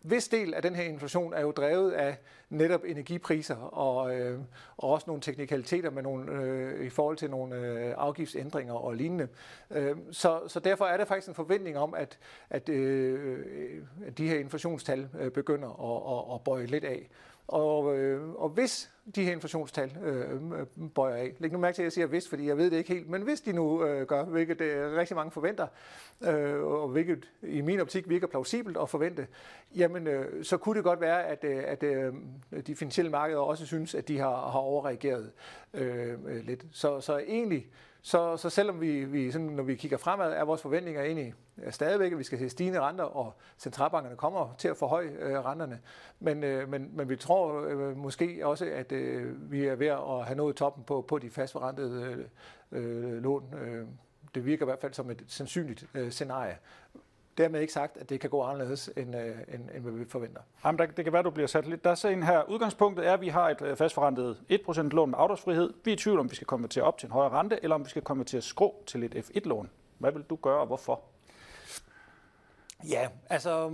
vis 0.03 0.27
del 0.27 0.53
af 0.53 0.61
den 0.61 0.75
her 0.75 0.83
inflation 0.83 1.33
er 1.33 1.41
jo 1.41 1.51
drevet 1.51 1.91
af 1.91 2.17
netop 2.49 2.83
energipriser 2.85 3.55
og, 3.55 4.15
øh, 4.15 4.39
og 4.77 4.89
også 4.89 5.03
nogle 5.07 5.21
teknikaliteter 5.21 5.89
med 5.89 6.03
nogle, 6.03 6.31
øh, 6.31 6.85
i 6.85 6.89
forhold 6.89 7.17
til 7.17 7.29
nogle 7.29 7.55
øh, 7.55 7.93
afgiftsændringer 7.97 8.73
og 8.73 8.93
lignende. 8.93 9.27
Øh, 9.71 9.95
så, 10.11 10.41
så 10.47 10.59
derfor 10.59 10.85
er 10.85 10.97
der 10.97 11.05
faktisk 11.05 11.27
en 11.27 11.35
forventning 11.35 11.77
om, 11.77 11.93
at, 11.93 12.17
at, 12.49 12.69
øh, 12.69 13.45
at 14.05 14.17
de 14.17 14.27
her 14.27 14.39
inflationstal 14.39 15.09
øh, 15.19 15.31
begynder 15.31 15.69
at, 15.69 16.17
at, 16.17 16.35
at 16.35 16.43
bøje 16.43 16.65
lidt 16.65 16.83
af. 16.83 17.09
Og, 17.49 17.97
øh, 17.97 18.29
og 18.29 18.49
hvis 18.49 18.91
de 19.15 19.23
her 19.23 19.31
inflationstal 19.31 19.97
øh, 20.03 20.89
bøjer 20.95 21.15
af, 21.15 21.35
læg 21.39 21.51
nu 21.51 21.57
mærke 21.57 21.75
til, 21.75 21.81
at 21.81 21.83
jeg 21.83 21.91
siger 21.91 22.07
hvis, 22.07 22.29
fordi 22.29 22.47
jeg 22.47 22.57
ved 22.57 22.71
det 22.71 22.77
ikke 22.77 22.93
helt, 22.93 23.09
men 23.09 23.21
hvis 23.21 23.41
de 23.41 23.53
nu 23.53 23.85
øh, 23.85 24.07
gør, 24.07 24.23
hvilket 24.23 24.61
øh, 24.61 24.97
rigtig 24.97 25.15
mange 25.15 25.31
forventer, 25.31 25.67
øh, 26.21 26.63
og 26.63 26.87
hvilket 26.87 27.29
i 27.43 27.61
min 27.61 27.79
optik 27.79 28.09
virker 28.09 28.27
plausibelt 28.27 28.77
at 28.77 28.89
forvente, 28.89 29.27
jamen 29.75 30.07
øh, 30.07 30.43
så 30.43 30.57
kunne 30.57 30.75
det 30.75 30.83
godt 30.83 31.01
være, 31.01 31.25
at, 31.25 31.43
øh, 31.43 31.63
at 31.65 31.83
øh, 31.83 32.13
de 32.67 32.75
finansielle 32.75 33.11
markeder 33.11 33.39
også 33.39 33.65
synes, 33.65 33.95
at 33.95 34.07
de 34.07 34.19
har, 34.19 34.49
har 34.49 34.59
overreageret 34.59 35.31
øh, 35.73 36.45
lidt. 36.45 36.65
Så, 36.71 37.01
så 37.01 37.17
egentlig 37.17 37.67
så, 38.01 38.37
så 38.37 38.49
selvom 38.49 38.81
vi, 38.81 39.03
vi 39.05 39.31
sådan, 39.31 39.47
når 39.47 39.63
vi 39.63 39.75
kigger 39.75 39.97
fremad, 39.97 40.33
er 40.33 40.43
vores 40.43 40.61
forventninger 40.61 41.01
egentlig 41.03 41.33
øh, 41.57 41.71
stadigvæk, 41.71 42.11
at 42.11 42.17
vi 42.17 42.23
skal 42.23 42.39
se 42.39 42.49
stigende 42.49 42.79
renter, 42.79 43.03
og 43.03 43.33
centralbankerne 43.57 44.15
kommer 44.15 44.55
til 44.57 44.67
at 44.67 44.77
forhøje 44.77 45.07
øh, 45.19 45.45
renterne. 45.45 45.79
Men, 46.19 46.43
øh, 46.43 46.69
men, 46.69 46.89
men 46.93 47.09
vi 47.09 47.15
tror 47.15 47.65
øh, 47.65 47.97
måske 47.97 48.39
også, 48.43 48.65
at 48.65 48.91
øh, 48.91 49.51
vi 49.51 49.65
er 49.65 49.75
ved 49.75 49.87
at 49.87 50.25
have 50.25 50.35
nået 50.35 50.55
toppen 50.55 50.83
på, 50.83 51.05
på 51.07 51.17
de 51.17 51.29
fastforrentede 51.29 52.27
øh, 52.71 52.83
øh 52.83 53.23
lån. 53.23 53.53
Øh, 53.53 53.87
det 54.35 54.45
virker 54.45 54.65
i 54.65 54.69
hvert 54.69 54.79
fald 54.79 54.93
som 54.93 55.09
et 55.09 55.23
sandsynligt 55.27 55.85
øh, 55.93 56.11
scenarie. 56.11 56.57
Dermed 57.37 57.61
ikke 57.61 57.73
sagt, 57.73 57.97
at 57.97 58.09
det 58.09 58.19
kan 58.19 58.29
gå 58.29 58.43
anderledes, 58.43 58.89
end, 58.97 59.15
øh, 59.15 59.37
end, 59.53 59.69
end 59.75 59.83
hvad 59.83 59.91
vi 59.91 60.05
forventer. 60.05 60.41
Jamen, 60.65 60.79
der, 60.79 60.85
det 60.85 61.05
kan 61.05 61.13
være, 61.13 61.23
du 61.23 61.29
bliver 61.29 61.47
sat 61.47 61.67
lidt. 61.67 61.83
Der 61.83 61.89
er 61.89 61.95
så 61.95 62.07
en 62.07 62.23
her. 62.23 62.49
Udgangspunktet 62.49 63.07
er, 63.07 63.13
at 63.13 63.21
vi 63.21 63.27
har 63.27 63.49
et 63.49 63.61
øh, 63.61 63.77
fastforrentet 63.77 64.37
1% 64.51 64.81
lån 64.81 65.09
med 65.09 65.19
afdragsfrihed. 65.19 65.73
Vi 65.83 65.91
er 65.91 65.95
i 65.95 65.97
tvivl 65.97 66.19
om, 66.19 66.31
vi 66.31 66.35
skal 66.35 66.47
konvertere 66.47 66.83
op 66.83 66.97
til 66.97 67.05
en 67.07 67.11
højere 67.11 67.31
rente, 67.31 67.59
eller 67.63 67.75
om 67.75 67.85
vi 67.85 67.89
skal 67.89 68.01
konvertere 68.01 68.41
skrå 68.41 68.83
til 68.87 69.03
et 69.03 69.15
F1-lån. 69.15 69.69
Hvad 69.97 70.11
vil 70.11 70.23
du 70.29 70.35
gøre, 70.35 70.59
og 70.59 70.67
hvorfor? 70.67 71.01
Ja, 72.89 73.07
altså 73.29 73.71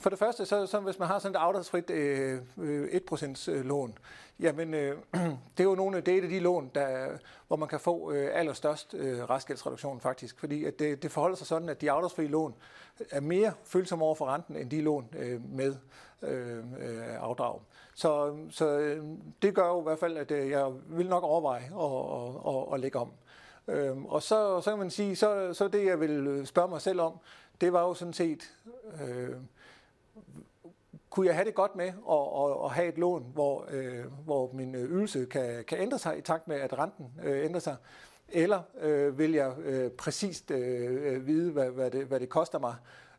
for 0.00 0.10
det 0.10 0.18
første, 0.18 0.46
så, 0.46 0.66
så 0.66 0.80
hvis 0.80 0.98
man 0.98 1.08
har 1.08 1.18
sådan 1.18 1.36
et 1.36 1.38
afdragsfrit 1.38 1.90
øh, 1.90 2.38
øh 2.58 3.00
1% 3.12 3.50
øh, 3.50 3.64
lån, 3.64 3.98
jamen 4.40 4.74
øh, 4.74 4.96
det 5.56 5.60
er 5.60 5.64
jo 5.64 5.74
nogle 5.74 5.96
af, 5.96 6.04
det 6.04 6.24
er 6.24 6.28
de 6.28 6.40
lån, 6.40 6.70
der, 6.74 7.08
hvor 7.46 7.56
man 7.56 7.68
kan 7.68 7.80
få 7.80 8.12
øh, 8.12 8.30
allerstørst 8.32 8.94
øh, 8.94 9.30
restgældsreduktion 9.30 10.00
faktisk, 10.00 10.40
fordi 10.40 10.64
at 10.64 10.78
det, 10.78 11.02
det 11.02 11.12
forholder 11.12 11.36
sig 11.36 11.46
sådan, 11.46 11.68
at 11.68 11.80
de 11.80 11.90
afdragsfrie 11.90 12.28
lån 12.28 12.54
er 13.10 13.20
mere 13.20 13.52
følsomme 13.64 14.04
over 14.04 14.14
for 14.14 14.26
renten, 14.26 14.56
end 14.56 14.70
de 14.70 14.80
lån 14.80 15.08
øh, 15.18 15.40
med 15.54 15.74
øh, 16.22 16.58
øh, 16.58 17.22
afdrag. 17.22 17.60
Så, 17.94 18.36
så 18.50 18.78
øh, 18.78 19.04
det 19.42 19.54
gør 19.54 19.66
jo 19.66 19.80
i 19.80 19.82
hvert 19.82 19.98
fald, 19.98 20.16
at 20.16 20.30
øh, 20.30 20.50
jeg 20.50 20.72
vil 20.86 21.08
nok 21.08 21.22
overveje 21.22 21.62
at, 21.62 21.92
at, 22.18 22.56
at, 22.56 22.74
at 22.74 22.80
lægge 22.80 22.98
om. 22.98 23.12
Øh, 23.68 24.04
og 24.04 24.22
så, 24.22 24.60
så 24.60 24.70
kan 24.70 24.78
man 24.78 24.90
sige, 24.90 25.16
så, 25.16 25.54
så 25.54 25.68
det 25.68 25.86
jeg 25.86 26.00
vil 26.00 26.46
spørge 26.46 26.68
mig 26.68 26.80
selv 26.80 27.00
om, 27.00 27.12
det 27.60 27.72
var 27.72 27.80
jo 27.82 27.94
sådan 27.94 28.12
set, 28.12 28.52
øh, 29.02 29.36
kunne 31.10 31.26
jeg 31.26 31.34
have 31.34 31.44
det 31.44 31.54
godt 31.54 31.76
med 31.76 31.86
at, 31.86 32.50
at, 32.50 32.64
at 32.64 32.70
have 32.70 32.88
et 32.88 32.98
lån, 32.98 33.30
hvor, 33.32 33.66
øh, 33.70 34.04
hvor 34.24 34.50
min 34.52 34.74
øh, 34.74 34.90
ydelse 34.90 35.26
kan, 35.26 35.64
kan 35.64 35.78
ændre 35.78 35.98
sig 35.98 36.18
i 36.18 36.20
takt 36.20 36.48
med, 36.48 36.56
at 36.56 36.78
renten 36.78 37.06
øh, 37.24 37.44
ændrer 37.44 37.60
sig, 37.60 37.76
eller 38.28 38.62
øh, 38.80 39.18
vil 39.18 39.32
jeg 39.32 39.58
øh, 39.58 39.90
præcist 39.90 40.50
øh, 40.50 41.14
øh 41.14 41.26
vide, 41.26 41.52
hvad, 41.52 41.70
hvad, 41.70 41.90
det, 41.90 42.06
hvad 42.06 42.20
det 42.20 42.28
koster 42.28 42.58
mig 42.58 42.74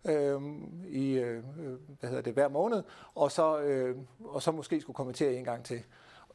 øh, 0.06 0.42
i 0.88 1.20
øh, 1.20 1.38
øh, 1.38 1.74
hvad 2.00 2.10
hedder 2.10 2.24
det, 2.24 2.34
hver 2.34 2.48
måned, 2.48 2.84
og 3.16 3.32
så, 3.32 3.60
øh, 3.60 3.98
og 4.26 4.42
så 4.42 4.52
måske 4.52 4.82
skulle 4.82 4.96
kommentere 4.96 5.34
en 5.34 5.46
gang 5.46 5.66
til. 5.66 5.84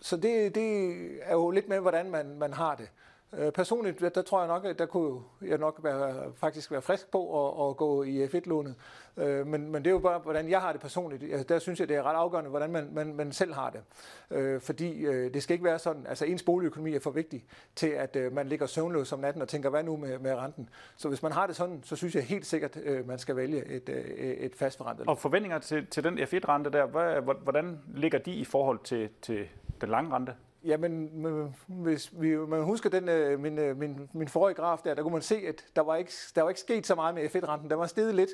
Så 0.01 0.17
det, 0.17 0.55
det 0.55 0.99
er 1.23 1.33
jo 1.33 1.51
lidt 1.51 1.69
med, 1.69 1.81
hvordan 1.81 2.11
man, 2.11 2.39
man 2.39 2.53
har 2.53 2.75
det. 2.75 2.91
Øh, 3.33 3.53
personligt, 3.53 4.01
der 4.01 4.23
tror 4.23 4.39
jeg 4.41 4.49
nok, 4.49 4.65
at 4.65 4.79
der 4.79 4.87
kunne 4.87 5.21
jeg 5.43 5.59
nok 5.59 5.81
være, 5.83 6.33
faktisk 6.35 6.71
være 6.71 6.83
frisk 6.83 7.11
på 7.11 7.47
at, 7.47 7.71
at 7.71 7.77
gå 7.77 8.03
i 8.03 8.17
øh, 8.17 8.29
F1-lånet. 8.29 8.75
Øh, 9.17 9.47
men, 9.47 9.73
men 9.73 9.85
det 9.85 9.87
er 9.87 9.93
jo 9.93 9.99
bare, 9.99 10.19
hvordan 10.19 10.51
jeg 10.51 10.61
har 10.61 10.73
det 10.73 10.81
personligt. 10.81 11.23
Altså, 11.23 11.47
der 11.49 11.59
synes 11.59 11.81
jeg, 11.81 11.89
det 11.89 11.97
er 11.97 12.03
ret 12.03 12.15
afgørende, 12.15 12.51
hvordan 12.51 12.73
man, 12.73 12.89
man, 12.93 13.15
man 13.15 13.33
selv 13.33 13.55
har 13.55 13.71
det. 13.71 13.81
Øh, 14.31 14.61
fordi 14.61 15.07
øh, 15.07 15.35
det 15.35 15.43
skal 15.43 15.55
ikke 15.55 15.65
være 15.65 15.79
sådan, 15.79 16.07
altså 16.07 16.25
ens 16.25 16.43
boligøkonomi 16.43 16.95
er 16.95 17.01
for 17.01 17.11
vigtig 17.11 17.45
til, 17.77 17.89
at 17.89 18.17
øh, 18.17 18.33
man 18.33 18.49
ligger 18.49 18.67
søvnløs 18.67 19.13
om 19.13 19.19
natten 19.19 19.43
og 19.43 19.49
tænker, 19.49 19.71
hvad 19.71 19.83
nu 19.83 19.97
med, 19.97 20.19
med 20.19 20.35
renten? 20.35 20.69
Så 20.97 21.09
hvis 21.09 21.23
man 21.23 21.33
har 21.33 21.47
det 21.47 21.57
sådan, 21.57 21.81
så 21.83 21.97
synes 21.97 22.15
jeg 22.15 22.23
helt 22.23 22.47
sikkert, 22.47 22.79
man 23.07 23.19
skal 23.19 23.37
vælge 23.37 23.65
et, 23.65 23.89
et 24.45 24.55
fastforrentet 24.55 25.07
Og 25.07 25.19
forventninger 25.19 25.59
til, 25.59 25.87
til 25.87 26.05
den 26.05 26.19
F1-rente 26.19 26.71
der, 26.71 27.21
hvordan 27.21 27.81
ligger 27.95 28.19
de 28.19 28.33
i 28.33 28.45
forhold 28.45 28.79
til, 28.85 29.09
til 29.23 29.49
den 29.81 29.89
lange 29.89 30.15
rente? 30.15 30.35
Jamen, 30.67 31.11
mm, 31.13 31.53
hvis 31.69 32.13
vi, 32.21 32.37
man 32.37 32.63
husker 32.65 32.91
den, 32.91 33.09
øh, 33.09 33.41
min, 33.41 33.59
øh, 33.59 33.77
min, 33.77 34.09
min 34.13 34.29
forrige 34.29 34.55
graf 34.55 34.79
der, 34.85 34.95
der 34.95 35.03
kunne 35.03 35.13
man 35.13 35.23
se, 35.23 35.37
at 35.37 35.65
der 35.77 35.83
var 35.83 35.97
ikke, 35.97 36.13
der 36.35 36.43
var 36.43 36.49
ikke 36.49 36.61
sket 36.61 36.87
så 36.87 36.95
meget 36.95 37.15
med 37.15 37.25
F1-renten. 37.25 37.71
Der 37.71 37.77
var 37.77 37.87
steget 37.87 38.15
lidt, 38.15 38.31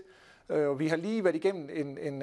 øh, 0.49 0.69
og 0.69 0.79
vi 0.79 0.89
har 0.89 0.97
lige 0.97 1.25
været 1.25 1.37
igennem 1.37 1.69
en, 1.73 1.99
en, 1.99 2.23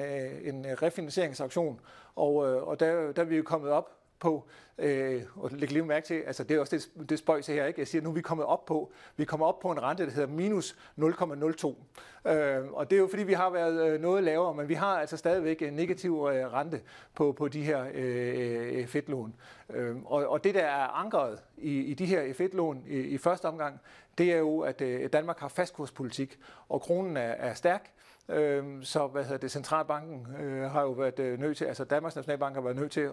en 0.54 0.66
refinansieringsaktion, 0.82 1.80
og, 2.16 2.34
og 2.36 2.80
der, 2.80 3.12
der 3.12 3.22
er 3.22 3.26
vi 3.26 3.36
jo 3.36 3.42
kommet 3.42 3.70
op 3.70 3.99
på, 4.20 4.48
øh, 4.78 5.22
og 5.36 5.50
læg 5.52 5.72
lige 5.72 5.84
mærke 5.84 6.06
til, 6.06 6.14
altså 6.14 6.44
det 6.44 6.56
er 6.56 6.60
også 6.60 6.76
det, 6.76 7.10
det 7.10 7.18
spøjs 7.18 7.46
her, 7.46 7.66
ikke? 7.66 7.80
Jeg 7.80 7.88
siger, 7.88 8.02
nu 8.02 8.10
er 8.10 8.14
vi 8.14 8.20
kommet 8.20 8.46
op 8.46 8.64
på, 8.64 8.92
vi 9.16 9.24
kommer 9.24 9.46
op 9.46 9.58
på 9.58 9.70
en 9.70 9.82
rente, 9.82 10.06
der 10.06 10.10
hedder 10.10 10.28
minus 10.28 10.76
0,02. 10.98 12.30
Øh, 12.30 12.72
og 12.72 12.90
det 12.90 12.96
er 12.96 13.00
jo 13.00 13.06
fordi, 13.10 13.22
vi 13.22 13.32
har 13.32 13.50
været 13.50 13.88
øh, 13.88 14.00
noget 14.00 14.24
lavere, 14.24 14.54
men 14.54 14.68
vi 14.68 14.74
har 14.74 15.00
altså 15.00 15.16
stadigvæk 15.16 15.62
en 15.62 15.72
negativ 15.72 16.28
øh, 16.32 16.52
rente 16.52 16.80
på, 17.14 17.32
på 17.32 17.48
de 17.48 17.62
her 17.62 17.84
øh, 17.94 18.78
øh 18.78 18.86
fedtlån. 18.86 19.34
Øh, 19.70 19.96
og, 20.04 20.28
og 20.28 20.44
det, 20.44 20.54
der 20.54 20.64
er 20.64 20.98
ankeret 20.98 21.42
i, 21.56 21.78
i 21.78 21.94
de 21.94 22.06
her 22.06 22.34
fedtlån 22.34 22.84
i, 22.88 22.98
i 22.98 23.18
første 23.18 23.46
omgang, 23.46 23.80
det 24.18 24.32
er 24.32 24.38
jo, 24.38 24.60
at 24.60 24.80
øh, 24.80 25.12
Danmark 25.12 25.38
har 25.38 25.48
fastkurspolitik, 25.48 26.38
og 26.68 26.80
kronen 26.80 27.16
er, 27.16 27.20
er 27.20 27.54
stærk, 27.54 27.90
Øh, 28.30 28.82
så 28.82 29.06
hvad 29.06 29.24
hedder 29.24 29.38
det, 29.38 29.50
centralbanken 29.50 30.26
øh, 30.40 30.70
har 30.70 30.82
jo 30.82 30.90
været 30.90 31.18
øh, 31.18 31.38
nødt 31.38 31.56
til, 31.56 31.64
altså 31.64 31.84
Danmarks 31.84 32.16
Nationalbank 32.16 32.54
har 32.54 32.62
været 32.62 32.76
nødt 32.76 32.92
til 32.92 33.00
at, 33.00 33.10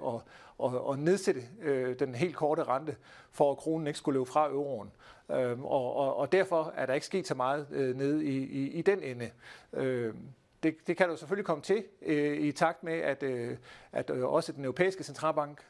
at, 0.64 0.72
at 0.92 1.00
nedsætte 1.00 1.42
øh, 1.62 2.00
den 2.00 2.16
helt 2.16 2.36
korte 2.36 2.64
rente, 2.64 2.96
for 3.32 3.52
at 3.52 3.58
kronen 3.58 3.88
ikke 3.88 4.00
skulle 4.00 4.20
løbe 4.20 4.30
fra 4.30 4.50
euroen. 4.50 4.92
Øh, 5.32 5.64
og, 5.64 5.96
og, 5.96 6.18
og 6.18 6.32
derfor 6.32 6.74
er 6.76 6.86
der 6.86 6.94
ikke 6.94 7.06
sket 7.06 7.28
så 7.28 7.36
meget 7.36 7.68
øh, 7.72 7.96
nede 7.96 8.26
i, 8.26 8.38
i, 8.38 8.72
i 8.72 8.82
den 8.82 9.04
ende. 9.04 9.30
Øh, 9.74 10.14
det, 10.64 10.88
det 10.88 10.98
kan 10.98 11.10
jo 11.10 11.16
selvfølgelig 11.16 11.46
komme 11.46 11.64
til 11.64 11.84
øh, 12.02 12.38
i 12.38 12.52
takt 12.52 12.84
med, 12.84 12.94
at, 12.94 13.24
øh, 13.24 13.58
at 13.92 14.10
øh, 14.10 14.26
også 14.26 14.52
den 14.52 14.66
europæiske 14.66 15.04
centralbank 15.04 15.62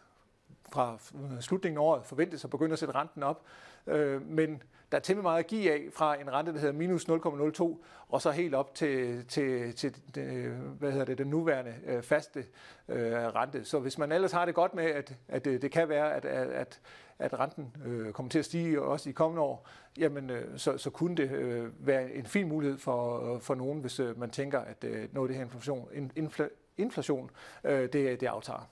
fra 0.71 0.97
øh, 1.15 1.41
slutningen 1.41 1.77
af 1.77 1.81
året 1.81 2.05
forventes 2.05 2.43
at 2.43 2.49
begynde 2.49 2.73
at 2.73 2.79
sætte 2.79 2.95
renten 2.95 3.23
op. 3.23 3.41
Øh, 3.87 4.29
men 4.29 4.63
der 4.91 4.97
er 4.97 5.01
temmelig 5.01 5.23
meget 5.23 5.39
at 5.39 5.47
give 5.47 5.71
af 5.71 5.81
fra 5.93 6.21
en 6.21 6.33
rente, 6.33 6.53
der 6.53 6.59
hedder 6.59 6.73
minus 6.73 7.09
0,02, 7.09 7.77
og 8.09 8.21
så 8.21 8.31
helt 8.31 8.55
op 8.55 8.75
til, 8.75 9.25
til, 9.27 9.75
til 9.75 9.95
øh, 10.17 10.59
hvad 10.59 10.91
hedder 10.91 11.05
det, 11.05 11.17
den 11.17 11.27
nuværende 11.27 11.73
øh, 11.85 12.03
faste 12.03 12.45
øh, 12.87 13.13
rente. 13.13 13.65
Så 13.65 13.79
hvis 13.79 13.97
man 13.97 14.11
ellers 14.11 14.31
har 14.31 14.45
det 14.45 14.55
godt 14.55 14.73
med, 14.73 14.83
at, 14.85 15.15
at 15.27 15.45
det, 15.45 15.61
det 15.61 15.71
kan 15.71 15.89
være, 15.89 16.13
at, 16.13 16.25
at, 16.25 16.79
at 17.19 17.39
renten 17.39 17.75
øh, 17.85 18.11
kommer 18.11 18.29
til 18.29 18.39
at 18.39 18.45
stige 18.45 18.81
også 18.81 19.09
i 19.09 19.13
kommende 19.13 19.41
år, 19.41 19.67
jamen 19.97 20.29
øh, 20.29 20.57
så, 20.59 20.77
så 20.77 20.89
kunne 20.89 21.15
det 21.15 21.31
øh, 21.31 21.87
være 21.87 22.11
en 22.11 22.25
fin 22.25 22.47
mulighed 22.47 22.77
for, 22.77 23.33
øh, 23.33 23.41
for 23.41 23.55
nogen, 23.55 23.81
hvis 23.81 23.99
øh, 23.99 24.19
man 24.19 24.29
tænker, 24.29 24.59
at 24.59 24.83
øh, 24.83 25.07
noget 25.13 25.27
af 25.27 25.27
det 25.27 25.35
her 25.35 25.43
inflation, 25.43 26.11
infl, 26.15 26.41
inflation 26.77 27.29
øh, 27.63 27.81
det, 27.81 27.93
det 27.93 28.23
aftager. 28.23 28.69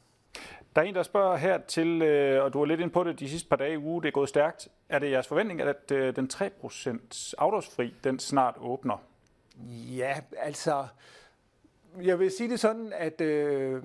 Der 0.75 0.82
er 0.82 0.86
en, 0.86 0.96
der 0.96 1.04
spørger 1.04 1.38
her 1.38 1.58
til, 1.58 2.01
øh, 2.01 2.44
og 2.44 2.54
du 2.54 2.62
er 2.62 2.65
lidt 2.65 2.80
ind 2.80 2.92
på 2.92 3.04
det 3.04 3.20
de 3.20 3.30
sidste 3.30 3.50
par 3.50 3.56
dage 3.56 3.74
i 3.74 3.77
uge, 3.77 4.01
det 4.01 4.08
er 4.08 4.12
gået 4.12 4.30
stærkt. 4.30 4.68
Er 4.89 5.00
det 5.00 5.12
jeres 5.12 5.27
forventning, 5.27 5.62
at 5.62 5.92
øh, 5.92 6.15
den 6.15 6.30
3% 6.34 7.34
afdragsfri, 7.38 7.94
den 8.04 8.20
snart 8.20 8.56
åbner? 8.60 9.04
Ja, 9.98 10.15
altså, 10.38 10.88
jeg 12.01 12.20
vil 12.20 12.32
sige 12.32 12.50
det 12.50 12.60
sådan, 12.60 12.94
at 12.96 13.22
øh, 13.22 13.84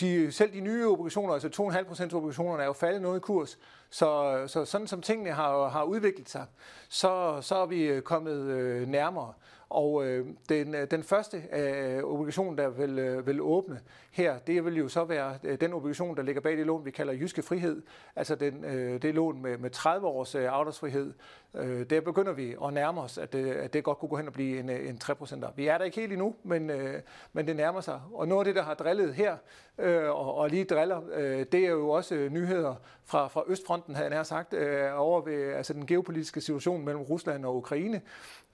de, 0.00 0.32
selv 0.32 0.52
de 0.52 0.60
nye 0.60 0.88
obligationer, 0.88 1.34
altså 1.34 1.48
2,5% 1.48 2.14
obligationerne, 2.14 2.62
er 2.62 2.66
jo 2.66 2.72
faldet 2.72 3.02
noget 3.02 3.16
i 3.16 3.20
kurs. 3.20 3.58
Så, 3.90 4.42
så 4.46 4.64
sådan 4.64 4.86
som 4.86 5.02
tingene 5.02 5.30
har, 5.30 5.68
har 5.68 5.82
udviklet 5.82 6.28
sig, 6.28 6.46
så, 6.88 7.38
så 7.40 7.54
er 7.54 7.66
vi 7.66 7.82
øh, 7.82 8.02
kommet 8.02 8.36
øh, 8.36 8.88
nærmere. 8.88 9.32
Og 9.68 10.06
øh, 10.06 10.26
den, 10.48 10.74
den 10.90 11.02
første 11.02 11.42
øh, 11.52 12.04
obligation, 12.04 12.58
der 12.58 12.68
vil, 12.68 12.98
øh, 12.98 13.26
vil 13.26 13.40
åbne 13.40 13.80
her, 14.12 14.38
det 14.38 14.64
vil 14.64 14.76
jo 14.76 14.88
så 14.88 15.04
være 15.04 15.38
øh, 15.44 15.60
den 15.60 15.72
obligation, 15.72 16.16
der 16.16 16.22
ligger 16.22 16.40
bag 16.40 16.56
det 16.56 16.66
lån, 16.66 16.84
vi 16.84 16.90
kalder 16.90 17.12
Jyske 17.12 17.42
Frihed. 17.42 17.82
Altså 18.16 18.34
den, 18.34 18.64
øh, 18.64 19.02
det 19.02 19.14
lån 19.14 19.42
med, 19.42 19.58
med 19.58 19.70
30 19.70 20.06
års 20.06 20.34
øh, 20.34 20.52
afdragsfrihed. 20.52 21.12
Øh, 21.54 21.90
der 21.90 22.00
begynder 22.00 22.32
vi 22.32 22.56
at 22.64 22.72
nærme 22.72 23.00
os, 23.00 23.18
at, 23.18 23.32
det, 23.32 23.50
at 23.50 23.72
det 23.72 23.84
godt 23.84 23.98
kunne 23.98 24.08
gå 24.08 24.16
hen 24.16 24.26
og 24.26 24.32
blive 24.32 24.60
en, 24.60 24.70
øh, 24.70 24.88
en 24.88 25.00
3%. 25.04 25.52
Vi 25.56 25.66
er 25.66 25.78
der 25.78 25.84
ikke 25.84 26.00
helt 26.00 26.12
endnu, 26.12 26.34
men, 26.42 26.70
øh, 26.70 27.00
men 27.32 27.46
det 27.46 27.56
nærmer 27.56 27.80
sig. 27.80 28.00
Og 28.12 28.28
noget 28.28 28.40
af 28.40 28.44
det, 28.44 28.54
der 28.54 28.62
har 28.62 28.74
drillet 28.74 29.14
her, 29.14 29.36
øh, 29.78 30.10
og, 30.10 30.34
og 30.34 30.50
lige 30.50 30.64
driller, 30.64 31.00
øh, 31.14 31.46
det 31.52 31.64
er 31.64 31.70
jo 31.70 31.90
også 31.90 32.28
nyheder 32.30 32.74
fra, 33.04 33.28
fra 33.28 33.44
Østfronten, 33.46 33.94
havde 33.94 34.08
jeg 34.08 34.16
nær 34.16 34.22
sagt, 34.22 34.54
øh, 34.54 35.00
over 35.00 35.20
ved 35.20 35.52
altså 35.52 35.72
den 35.72 35.86
geopolitiske 35.86 36.40
situation 36.40 36.84
mellem 36.84 37.02
Rusland 37.02 37.44
og 37.44 37.56
Ukraine. 37.56 38.00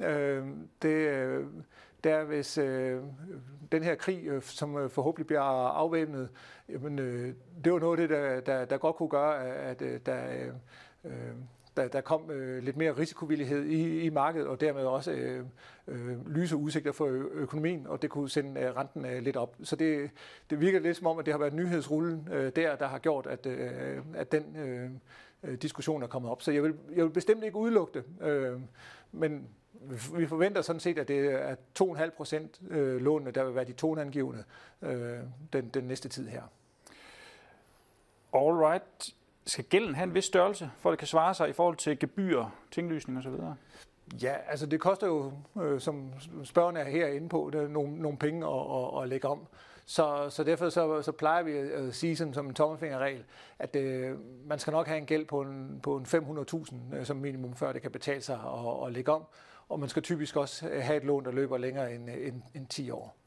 Øh, 0.00 0.44
det, 2.04 2.12
er, 2.12 2.18
der 2.18 2.24
hvis 2.24 2.58
øh, 2.58 3.02
den 3.72 3.82
her 3.82 3.94
krig, 3.94 4.26
øh, 4.26 4.42
som 4.42 4.76
øh, 4.76 4.90
forhåbentlig 4.90 5.26
bliver 5.26 5.40
afvæbnet, 5.70 6.28
jamen, 6.68 6.98
øh, 6.98 7.34
det 7.64 7.72
var 7.72 7.78
noget 7.78 8.00
af 8.00 8.08
det, 8.08 8.16
der, 8.16 8.40
der, 8.40 8.64
der 8.64 8.78
godt 8.78 8.96
kunne 8.96 9.08
gøre, 9.08 9.44
at, 9.44 9.82
at 9.82 9.82
øh, 9.82 10.00
der, 10.06 10.50
øh, 11.04 11.10
der, 11.78 11.88
der 11.88 12.00
kom 12.00 12.30
øh, 12.30 12.62
lidt 12.62 12.76
mere 12.76 12.92
risikovillighed 12.92 13.64
i, 13.64 14.00
i 14.00 14.10
markedet, 14.10 14.48
og 14.48 14.60
dermed 14.60 14.84
også 14.84 15.12
øh, 15.12 15.44
øh, 15.88 16.28
lyse 16.28 16.56
udsigter 16.56 16.92
for 16.92 17.06
økonomien, 17.32 17.86
og 17.86 18.02
det 18.02 18.10
kunne 18.10 18.30
sende 18.30 18.60
øh, 18.60 18.76
renten 18.76 19.04
øh, 19.04 19.22
lidt 19.22 19.36
op. 19.36 19.56
Så 19.62 19.76
det, 19.76 20.10
det 20.50 20.60
virker 20.60 20.80
lidt 20.80 20.96
som 20.96 21.06
om, 21.06 21.18
at 21.18 21.26
det 21.26 21.34
har 21.34 21.38
været 21.38 21.54
nyhedsrullen 21.54 22.28
øh, 22.32 22.52
der, 22.56 22.76
der 22.76 22.86
har 22.86 22.98
gjort, 22.98 23.26
at, 23.26 23.46
øh, 23.46 23.98
at 24.14 24.32
den 24.32 24.56
øh, 24.56 24.90
øh 25.42 25.54
diskussion 25.62 26.02
er 26.02 26.06
kommet 26.06 26.30
op. 26.30 26.42
Så 26.42 26.52
jeg 26.52 26.62
vil, 26.62 26.74
jeg 26.96 27.04
vil 27.04 27.10
bestemt 27.10 27.44
ikke 27.44 27.56
udelukke 27.56 27.92
det, 27.98 28.26
øh, 28.28 28.60
men 29.12 29.48
vi 30.16 30.26
forventer 30.26 30.62
sådan 30.62 30.80
set, 30.80 30.98
at 30.98 31.08
det 31.08 31.18
er 31.18 31.56
2,5 31.82 32.10
procent 32.10 32.60
øh, 32.70 33.00
lånene, 33.00 33.30
der 33.30 33.44
vil 33.44 33.54
være 33.54 33.64
de 33.64 33.72
toneangivende 33.72 34.44
øh, 34.82 35.18
den, 35.52 35.68
den 35.68 35.84
næste 35.84 36.08
tid 36.08 36.28
her. 36.28 36.42
All 38.32 38.56
right. 38.56 39.14
Skal 39.46 39.64
gælden 39.64 39.94
have 39.94 40.04
en 40.04 40.14
vis 40.14 40.24
størrelse, 40.24 40.70
for 40.78 40.90
at 40.90 40.92
det 40.92 40.98
kan 40.98 41.08
svare 41.08 41.34
sig 41.34 41.48
i 41.48 41.52
forhold 41.52 41.76
til 41.76 41.98
gebyr, 41.98 42.44
tinglysning 42.70 43.18
osv.? 43.18 43.32
Ja, 44.22 44.34
altså 44.48 44.66
det 44.66 44.80
koster 44.80 45.06
jo, 45.06 45.32
øh, 45.62 45.80
som 45.80 46.12
spørgerne 46.44 46.80
er 46.80 46.90
herinde 46.90 47.28
på, 47.28 47.50
det 47.52 47.62
er 47.62 47.68
nogle, 47.68 48.02
nogle 48.02 48.18
penge 48.18 48.46
at, 48.46 48.60
at, 48.76 49.02
at 49.02 49.08
lægge 49.08 49.28
om. 49.28 49.46
Så, 49.84 50.30
så 50.30 50.44
derfor 50.44 50.68
så, 50.68 51.02
så 51.02 51.12
plejer 51.12 51.42
vi 51.42 51.52
at 51.52 51.94
sige 51.94 52.16
sådan, 52.16 52.34
som 52.34 52.46
en 52.46 52.54
tommelfingerregel, 52.54 53.24
at 53.58 53.76
øh, 53.76 54.16
man 54.46 54.58
skal 54.58 54.70
nok 54.70 54.86
have 54.86 54.98
en 54.98 55.06
gæld 55.06 55.24
på 55.24 55.40
en, 55.40 55.80
på 55.82 55.96
en 55.96 56.04
500.000 56.04 56.96
øh, 56.96 57.06
som 57.06 57.16
minimum, 57.16 57.54
før 57.54 57.72
det 57.72 57.82
kan 57.82 57.90
betale 57.90 58.20
sig 58.20 58.34
at, 58.36 58.86
at 58.86 58.92
lægge 58.92 59.12
om 59.12 59.24
og 59.68 59.80
man 59.80 59.88
skal 59.88 60.02
typisk 60.02 60.36
også 60.36 60.68
have 60.80 60.96
et 60.96 61.04
lån, 61.04 61.24
der 61.24 61.30
løber 61.30 61.58
længere 61.58 61.94
end, 61.94 62.10
end, 62.10 62.42
end 62.54 62.66
10 62.66 62.90
år. 62.90 63.18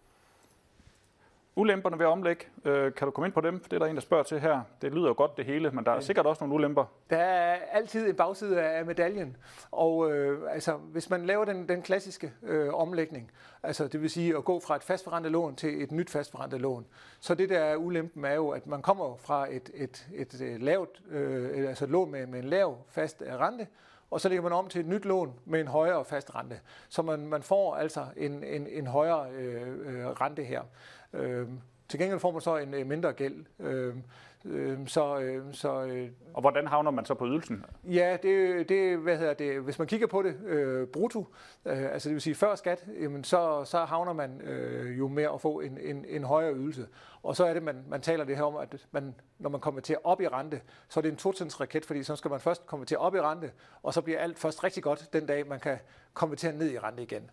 Ulemperne 1.55 1.99
ved 1.99 2.05
at 2.05 2.09
omlægge, 2.09 2.45
øh, 2.65 2.93
kan 2.93 3.05
du 3.05 3.11
komme 3.11 3.27
ind 3.27 3.33
på 3.33 3.41
dem? 3.41 3.59
Det 3.59 3.73
er 3.73 3.79
der 3.79 3.85
en, 3.85 3.95
der 3.95 4.01
spørger 4.01 4.23
til 4.23 4.39
her. 4.39 4.61
Det 4.81 4.91
lyder 4.91 5.07
jo 5.07 5.13
godt 5.17 5.37
det 5.37 5.45
hele, 5.45 5.71
men 5.71 5.85
der 5.85 5.91
er 5.91 5.99
sikkert 5.99 6.25
også 6.25 6.43
nogle 6.43 6.55
ulemper. 6.55 6.85
Der 7.09 7.17
er 7.17 7.57
altid 7.71 8.09
en 8.09 8.15
bagside 8.15 8.61
af 8.61 8.85
medaljen. 8.85 9.37
Og 9.71 10.11
øh, 10.11 10.53
altså, 10.53 10.73
hvis 10.73 11.09
man 11.09 11.25
laver 11.25 11.45
den, 11.45 11.69
den 11.69 11.81
klassiske 11.81 12.33
øh, 12.43 12.73
omlægning, 12.73 13.31
altså 13.63 13.87
det 13.87 14.01
vil 14.01 14.09
sige 14.09 14.37
at 14.37 14.45
gå 14.45 14.59
fra 14.59 14.75
et 14.75 14.83
fastforrentet 14.83 15.31
lån 15.31 15.55
til 15.55 15.83
et 15.83 15.91
nyt 15.91 16.09
fastforrentet 16.09 16.61
lån, 16.61 16.85
så 17.19 17.35
det 17.35 17.49
der 17.49 17.59
er 17.59 17.75
ulempen 17.75 18.25
er 18.25 18.33
jo, 18.33 18.49
at 18.49 18.67
man 18.67 18.81
kommer 18.81 19.15
fra 19.15 19.47
et, 19.53 19.69
et, 19.73 20.07
et, 20.13 20.33
et 20.41 20.61
lavt, 20.61 21.01
øh, 21.09 21.69
altså 21.69 21.85
et 21.85 21.91
lån 21.91 22.11
med, 22.11 22.27
med 22.27 22.39
en 22.39 22.45
lav 22.45 22.77
fast 22.89 23.23
rente, 23.27 23.67
og 24.11 24.21
så 24.21 24.29
lægger 24.29 24.43
man 24.43 24.51
om 24.51 24.67
til 24.67 24.81
et 24.81 24.87
nyt 24.87 25.05
lån 25.05 25.39
med 25.45 25.61
en 25.61 25.67
højere 25.67 26.05
fast 26.05 26.35
rente. 26.35 26.59
Så 26.89 27.01
man, 27.01 27.27
man 27.27 27.43
får 27.43 27.75
altså 27.75 28.05
en, 28.17 28.43
en, 28.43 28.67
en 28.67 28.87
højere 28.87 29.31
øh, 29.31 29.77
øh, 29.85 30.05
rente 30.07 30.43
her. 30.43 30.61
Øh, 31.13 31.47
til 31.89 31.99
gengæld 31.99 32.19
får 32.19 32.31
man 32.31 32.41
så 32.41 32.57
en 32.57 32.73
øh, 32.73 32.87
mindre 32.87 33.13
gæld. 33.13 33.45
Øh, 33.59 33.71
Øh, 33.71 33.95
så, 34.87 35.19
øh, 35.19 35.53
så, 35.53 35.83
øh, 35.83 36.09
og 36.33 36.41
hvordan 36.41 36.67
havner 36.67 36.91
man 36.91 37.05
så 37.05 37.13
på 37.13 37.27
ydelsen? 37.27 37.65
Ja, 37.83 38.17
det, 38.23 38.69
det, 38.69 38.97
hvad 38.97 39.17
hedder 39.17 39.33
det, 39.33 39.61
hvis 39.61 39.79
man 39.79 39.87
kigger 39.87 40.07
på 40.07 40.21
det 40.21 40.35
øh, 40.45 40.87
brutto, 40.87 41.27
øh, 41.65 41.93
altså 41.93 42.09
det 42.09 42.13
vil 42.13 42.21
sige 42.21 42.35
før 42.35 42.55
skat, 42.55 42.85
jamen 43.01 43.23
så, 43.23 43.65
så 43.65 43.85
havner 43.85 44.13
man 44.13 44.41
øh, 44.41 44.99
jo 44.99 45.07
med 45.07 45.23
at 45.23 45.41
få 45.41 45.59
en, 45.59 45.77
en, 45.77 46.05
en 46.05 46.23
højere 46.23 46.55
ydelse. 46.55 46.87
Og 47.23 47.35
så 47.35 47.45
er 47.45 47.53
det, 47.53 47.63
man, 47.63 47.83
man 47.89 48.01
taler 48.01 48.23
det 48.23 48.35
her 48.35 48.43
om, 48.43 48.55
at 48.55 48.87
man, 48.91 49.15
når 49.39 49.49
man 49.49 49.61
kommer 49.61 49.81
til 49.81 49.97
op 50.03 50.21
i 50.21 50.27
rente, 50.27 50.61
så 50.89 50.99
er 50.99 51.01
det 51.01 51.11
en 51.11 51.17
totrinsraket, 51.17 51.85
fordi 51.85 52.03
så 52.03 52.15
skal 52.15 52.31
man 52.31 52.39
først 52.39 52.65
komme 52.65 52.85
til 52.85 52.97
op 52.97 53.15
i 53.15 53.19
rente, 53.19 53.51
og 53.83 53.93
så 53.93 54.01
bliver 54.01 54.19
alt 54.19 54.39
først 54.39 54.63
rigtig 54.63 54.83
godt 54.83 55.13
den 55.13 55.25
dag, 55.25 55.47
man 55.47 55.59
kan 55.59 55.77
komme 56.13 56.35
til 56.35 56.55
ned 56.55 56.71
i 56.71 56.79
rente 56.79 57.03
igen. 57.03 57.31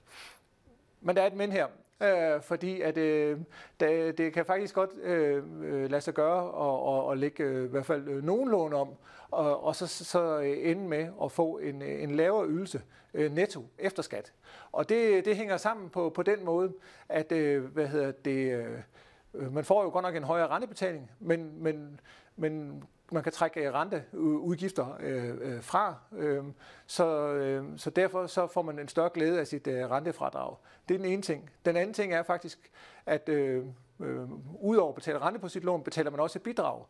Men 1.00 1.16
der 1.16 1.22
er 1.22 1.26
et 1.26 1.34
men 1.34 1.52
her 1.52 1.66
øh, 2.02 2.42
fordi 2.42 2.80
at 2.80 2.98
øh, 2.98 3.38
det, 3.80 4.18
det 4.18 4.32
kan 4.32 4.44
faktisk 4.44 4.74
godt 4.74 4.90
øh, 5.02 5.42
øh, 5.62 5.90
lade 5.90 6.00
sig 6.00 6.14
gøre 6.14 6.42
og, 6.42 6.82
og, 6.82 7.06
og 7.06 7.16
lægge 7.16 7.44
øh, 7.44 7.64
i 7.64 7.68
hvert 7.68 7.86
fald 7.86 8.08
øh, 8.08 8.24
nogen 8.24 8.50
lån 8.50 8.72
om, 8.72 8.88
og, 9.30 9.64
og 9.64 9.76
så, 9.76 9.86
så 9.86 10.38
øh, 10.38 10.70
ende 10.70 10.88
med 10.88 11.08
at 11.22 11.32
få 11.32 11.58
en, 11.58 11.82
øh, 11.82 12.02
en 12.02 12.10
lavere 12.10 12.48
ydelse 12.48 12.82
øh, 13.14 13.32
netto 13.32 13.64
efter 13.78 14.02
skat. 14.02 14.32
Og 14.72 14.88
det, 14.88 15.24
det 15.24 15.36
hænger 15.36 15.56
sammen 15.56 15.88
på, 15.90 16.10
på 16.10 16.22
den 16.22 16.44
måde, 16.44 16.72
at 17.08 17.32
øh, 17.32 17.64
hvad 17.64 17.86
hedder 17.86 18.10
det, 18.10 18.52
øh, 18.52 18.78
øh 19.34 19.54
man 19.54 19.64
får 19.64 19.82
jo 19.82 19.90
godt 19.90 20.02
nok 20.02 20.16
en 20.16 20.24
højere 20.24 20.48
rentebetaling, 20.48 21.10
men, 21.20 21.62
men, 21.62 22.00
men 22.36 22.84
man 23.12 23.22
kan 23.22 23.32
trække 23.32 23.60
øh, 23.60 23.74
renteudgifter 23.74 24.96
øh, 25.00 25.34
øh 25.40 25.62
fra, 25.62 25.94
øh, 26.16 26.44
så, 26.86 27.32
øh, 27.32 27.64
så 27.76 27.90
derfor 27.90 28.26
så 28.26 28.46
får 28.46 28.62
man 28.62 28.78
en 28.78 28.88
større 28.88 29.10
glæde 29.14 29.40
af 29.40 29.46
sit 29.46 29.66
øh, 29.66 29.90
rentefradrag. 29.90 30.56
Det 30.88 30.94
er 30.94 30.98
den 30.98 31.06
ene 31.06 31.22
ting. 31.22 31.50
Den 31.64 31.76
anden 31.76 31.94
ting 31.94 32.12
er 32.12 32.22
faktisk, 32.22 32.58
at 33.06 33.28
øh, 33.28 33.64
øh, 34.00 34.28
udover 34.60 34.88
at 34.88 34.94
betale 34.94 35.18
rente 35.18 35.40
på 35.40 35.48
sit 35.48 35.64
lån, 35.64 35.82
betaler 35.82 36.10
man 36.10 36.20
også 36.20 36.38
et 36.38 36.42
bidrag. 36.42 36.84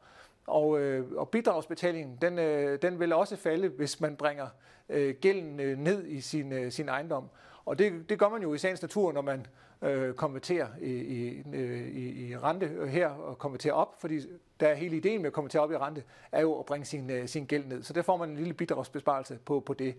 Og, 0.46 0.80
øh, 0.80 1.12
og 1.16 1.28
bidragsbetalingen, 1.28 2.18
den, 2.22 2.38
øh, 2.38 2.82
den 2.82 3.00
vil 3.00 3.12
også 3.12 3.36
falde, 3.36 3.68
hvis 3.68 4.00
man 4.00 4.16
bringer 4.16 4.46
øh, 4.88 5.14
gælden 5.14 5.60
øh, 5.60 5.78
ned 5.78 6.06
i 6.06 6.20
sin, 6.20 6.52
øh, 6.52 6.72
sin 6.72 6.88
ejendom. 6.88 7.28
Og 7.64 7.78
det, 7.78 8.08
det 8.08 8.18
gør 8.18 8.28
man 8.28 8.42
jo 8.42 8.54
i 8.54 8.58
sagens 8.58 8.82
natur, 8.82 9.12
når 9.12 9.22
man 9.22 9.46
øh, 9.82 10.14
konvertere 10.14 10.68
i, 10.80 10.92
i, 10.92 11.42
øh, 11.52 11.88
i, 11.88 12.28
i 12.28 12.36
rente 12.36 12.88
her 12.88 13.08
og 13.08 13.38
konvertere 13.38 13.72
op, 13.72 14.00
fordi 14.00 14.20
der 14.60 14.68
er 14.68 14.74
hele 14.74 14.96
ideen 14.96 15.20
med 15.20 15.26
at 15.26 15.32
konvertere 15.32 15.62
op 15.62 15.72
i 15.72 15.76
rente, 15.76 16.02
er 16.32 16.40
jo 16.40 16.58
at 16.58 16.66
bringe 16.66 16.84
sin, 16.84 17.10
øh, 17.10 17.28
sin 17.28 17.46
gæld 17.46 17.64
ned. 17.66 17.82
Så 17.82 17.92
der 17.92 18.02
får 18.02 18.16
man 18.16 18.28
en 18.30 18.36
lille 18.36 18.54
bidragsbesparelse 18.54 19.38
på, 19.44 19.60
på 19.60 19.74
det. 19.74 19.94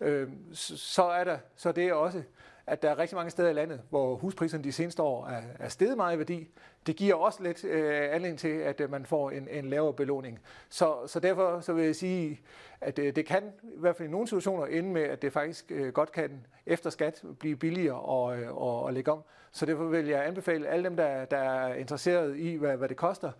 Øh, 0.00 0.28
så 0.52 1.02
er 1.02 1.24
der 1.24 1.38
så 1.56 1.72
det 1.72 1.84
er 1.88 1.94
også 1.94 2.22
at 2.66 2.82
der 2.82 2.90
er 2.90 2.98
rigtig 2.98 3.16
mange 3.16 3.30
steder 3.30 3.50
i 3.50 3.52
landet, 3.52 3.80
hvor 3.90 4.16
huspriserne 4.16 4.64
de 4.64 4.72
seneste 4.72 5.02
år 5.02 5.26
er, 5.26 5.42
er 5.58 5.68
steget 5.68 5.96
meget 5.96 6.14
i 6.14 6.18
værdi. 6.18 6.48
Det 6.86 6.96
giver 6.96 7.14
også 7.14 7.42
lidt 7.42 7.64
øh, 7.64 8.14
anledning 8.14 8.38
til, 8.38 8.48
at 8.48 8.80
øh, 8.80 8.90
man 8.90 9.06
får 9.06 9.30
en, 9.30 9.48
en 9.50 9.70
lavere 9.70 9.92
belåning. 9.92 10.38
Så, 10.68 10.96
så 11.06 11.20
derfor 11.20 11.60
så 11.60 11.72
vil 11.72 11.84
jeg 11.84 11.96
sige, 11.96 12.40
at 12.80 12.98
øh, 12.98 13.16
det 13.16 13.26
kan 13.26 13.42
i 13.62 13.78
hvert 13.80 13.96
fald 13.96 14.08
i 14.08 14.12
nogle 14.12 14.26
situationer 14.26 14.66
ende 14.66 14.90
med, 14.90 15.02
at 15.02 15.22
det 15.22 15.32
faktisk 15.32 15.72
øh, 15.74 15.92
godt 15.92 16.12
kan 16.12 16.46
efter 16.66 16.90
skat 16.90 17.22
blive 17.38 17.56
billigere 17.56 18.32
at, 18.32 18.40
øh, 18.40 18.88
at 18.88 18.94
lægge 18.94 19.12
om. 19.12 19.22
Så 19.52 19.66
derfor 19.66 19.84
vil 19.84 20.06
jeg 20.06 20.26
anbefale 20.26 20.68
alle 20.68 20.84
dem, 20.84 20.96
der, 20.96 21.24
der 21.24 21.36
er 21.36 21.74
interesseret 21.74 22.36
i, 22.36 22.54
hvad, 22.54 22.76
hvad 22.76 22.88
det 22.88 22.96
koster, 22.96 23.30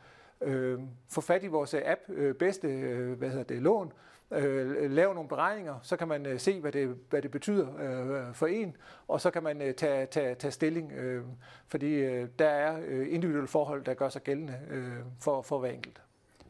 øh, 0.41 0.81
få 1.09 1.21
fat 1.21 1.43
i 1.43 1.47
vores 1.47 1.75
øh, 1.75 1.83
app, 1.85 2.01
øh, 2.09 2.35
bedste 2.35 2.69
øh, 2.69 3.19
hvad 3.19 3.29
hedder 3.31 3.45
det, 3.45 3.63
lån, 3.63 3.93
øh, 4.33 4.91
lave 4.91 5.15
nogle 5.15 5.29
beregninger, 5.29 5.75
så 5.83 5.97
kan 5.97 6.09
man 6.09 6.27
øh, 6.27 6.41
se, 6.41 6.61
hvad 6.61 6.73
det, 6.73 6.97
hvad 7.11 7.23
det 7.23 7.31
betyder 7.31 7.67
øh, 7.81 8.35
for 8.35 8.47
en, 8.47 8.77
og 9.09 9.21
så 9.21 9.31
kan 9.31 9.43
man 9.43 9.63
øh, 9.63 9.75
tage, 9.75 10.07
tage, 10.07 10.35
tage 10.35 10.53
stilling, 10.53 10.93
øh, 10.93 11.23
fordi 11.69 11.95
øh, 11.95 12.29
der 12.39 12.49
er 12.49 12.81
øh, 12.87 13.15
individuelle 13.15 13.49
forhold, 13.49 13.85
der 13.85 13.95
gør 13.95 14.09
sig 14.09 14.23
gældende 14.23 14.59
øh, 14.71 14.93
for, 15.21 15.43
for 15.43 15.59
hver 15.59 15.71
enkelt. 15.71 16.01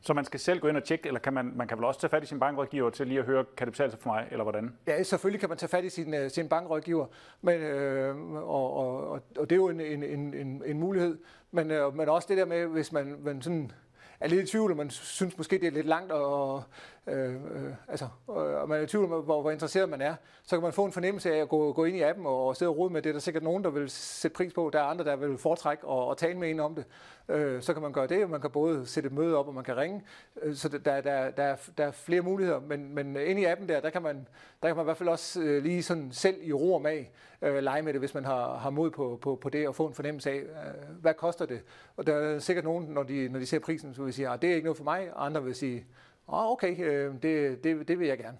Så 0.04 0.14
man 0.14 0.24
skal 0.24 0.40
selv 0.40 0.60
gå 0.60 0.68
ind 0.68 0.76
og 0.76 0.84
tjekke, 0.84 1.06
eller 1.06 1.20
kan 1.20 1.32
man, 1.32 1.52
man 1.56 1.68
kan 1.68 1.78
vel 1.78 1.84
også 1.84 2.00
tage 2.00 2.10
fat 2.10 2.22
i 2.22 2.26
sin 2.26 2.40
bankrådgiver 2.40 2.90
til 2.90 3.06
lige 3.06 3.20
at 3.20 3.26
høre, 3.26 3.44
kan 3.56 3.66
det 3.66 3.72
betale 3.72 3.90
sig 3.90 4.00
for 4.00 4.10
mig, 4.10 4.28
eller 4.30 4.42
hvordan? 4.42 4.76
Ja, 4.86 5.02
selvfølgelig 5.02 5.40
kan 5.40 5.48
man 5.48 5.58
tage 5.58 5.68
fat 5.68 5.84
i 5.84 5.88
sin, 5.88 6.14
øh, 6.14 6.30
sin 6.30 6.48
bankrådgiver, 6.48 7.06
men, 7.40 7.60
øh, 7.60 8.32
og, 8.32 8.76
og, 8.76 9.10
og, 9.10 9.20
og 9.38 9.50
det 9.50 9.52
er 9.52 9.56
jo 9.56 9.68
en, 9.68 9.80
en, 9.80 10.02
en, 10.34 10.62
en 10.66 10.80
mulighed. 10.80 11.18
Men, 11.50 11.70
øh, 11.70 11.96
men 11.96 12.08
også 12.08 12.28
det 12.28 12.36
der 12.36 12.44
med, 12.44 12.66
hvis 12.66 12.92
man, 12.92 13.16
man 13.24 13.42
sådan 13.42 13.72
er 14.20 14.28
lidt 14.28 14.48
i 14.48 14.50
tvivl, 14.50 14.70
og 14.70 14.76
man 14.76 14.90
synes 14.90 15.38
måske, 15.38 15.58
det 15.58 15.66
er 15.66 15.70
lidt 15.70 15.86
langt, 15.86 16.12
og, 16.12 16.62
øh, 17.06 17.34
øh, 17.34 17.72
altså, 17.88 18.04
øh, 18.30 18.36
og 18.36 18.68
man 18.68 18.78
er 18.78 18.82
i 18.82 18.86
tvivl 18.86 19.12
om, 19.12 19.22
hvor, 19.22 19.40
hvor 19.40 19.50
interesseret 19.50 19.88
man 19.88 20.00
er, 20.00 20.14
så 20.42 20.56
kan 20.56 20.62
man 20.62 20.72
få 20.72 20.84
en 20.84 20.92
fornemmelse 20.92 21.34
af 21.34 21.40
at 21.40 21.48
gå, 21.48 21.72
gå 21.72 21.84
ind 21.84 21.96
i 21.96 22.02
appen 22.02 22.26
og, 22.26 22.46
og 22.46 22.56
sidde 22.56 22.68
og 22.68 22.78
rode 22.78 22.92
med 22.92 23.02
det. 23.02 23.14
Der 23.14 23.18
er 23.18 23.20
sikkert 23.20 23.42
nogen, 23.42 23.64
der 23.64 23.70
vil 23.70 23.90
sætte 23.90 24.34
pris 24.34 24.52
på. 24.52 24.70
Der 24.72 24.78
er 24.78 24.84
andre, 24.84 25.04
der 25.04 25.16
vil 25.16 25.38
foretrække 25.38 25.84
og, 25.84 26.06
og 26.08 26.16
tale 26.16 26.38
med 26.38 26.50
en 26.50 26.60
om 26.60 26.74
det. 26.74 26.84
Øh, 27.28 27.62
så 27.62 27.72
kan 27.72 27.82
man 27.82 27.92
gøre 27.92 28.06
det, 28.06 28.24
og 28.24 28.30
man 28.30 28.40
kan 28.40 28.50
både 28.50 28.86
sætte 28.86 29.06
et 29.06 29.12
møde 29.12 29.36
op, 29.36 29.48
og 29.48 29.54
man 29.54 29.64
kan 29.64 29.76
ringe. 29.76 30.02
Øh, 30.42 30.54
så 30.54 30.68
der, 30.68 30.78
der, 30.78 31.00
der, 31.00 31.30
der, 31.30 31.42
er, 31.42 31.56
der 31.78 31.84
er 31.84 31.90
flere 31.90 32.20
muligheder. 32.20 32.60
Men, 32.60 32.94
men 32.94 33.16
inde 33.16 33.42
i 33.42 33.44
appen 33.44 33.68
der, 33.68 33.80
der 33.80 33.90
kan 33.90 34.02
man, 34.02 34.28
der 34.62 34.68
kan 34.68 34.76
man 34.76 34.82
i 34.82 34.84
hvert 34.84 34.96
fald 34.96 35.08
også 35.08 35.40
øh, 35.40 35.62
lige 35.62 35.82
sådan 35.82 36.12
selv 36.12 36.36
i 36.42 36.52
ro 36.52 36.74
og 36.74 36.82
mag 36.82 37.12
øh, 37.42 37.62
lege 37.62 37.82
med 37.82 37.92
det, 37.92 38.00
hvis 38.00 38.14
man 38.14 38.24
har, 38.24 38.56
har 38.56 38.70
mod 38.70 38.90
på, 38.90 39.18
på, 39.22 39.38
på 39.42 39.48
det, 39.48 39.68
og 39.68 39.74
få 39.74 39.86
en 39.86 39.94
fornemmelse 39.94 40.30
af, 40.30 40.36
øh, 40.36 40.96
hvad 41.00 41.14
koster 41.14 41.46
det. 41.46 41.60
Og 41.96 42.06
der 42.06 42.14
er 42.14 42.38
sikkert 42.38 42.64
nogen, 42.64 42.84
når 42.84 43.02
de, 43.02 43.28
når 43.28 43.38
de 43.38 43.46
ser 43.46 43.58
prisen, 43.58 43.94
så 43.94 44.02
vil 44.02 44.12
sige, 44.12 44.28
at 44.28 44.42
det 44.42 44.50
er 44.50 44.54
ikke 44.54 44.64
noget 44.64 44.76
for 44.76 44.84
mig, 44.84 45.10
og 45.14 45.26
andre 45.26 45.44
vil 45.44 45.54
sige, 45.54 45.86
oh, 46.26 46.52
okay, 46.52 46.84
øh, 46.84 47.14
det, 47.22 47.64
det, 47.64 47.88
det 47.88 47.98
vil 47.98 48.08
jeg 48.08 48.18
gerne. 48.18 48.38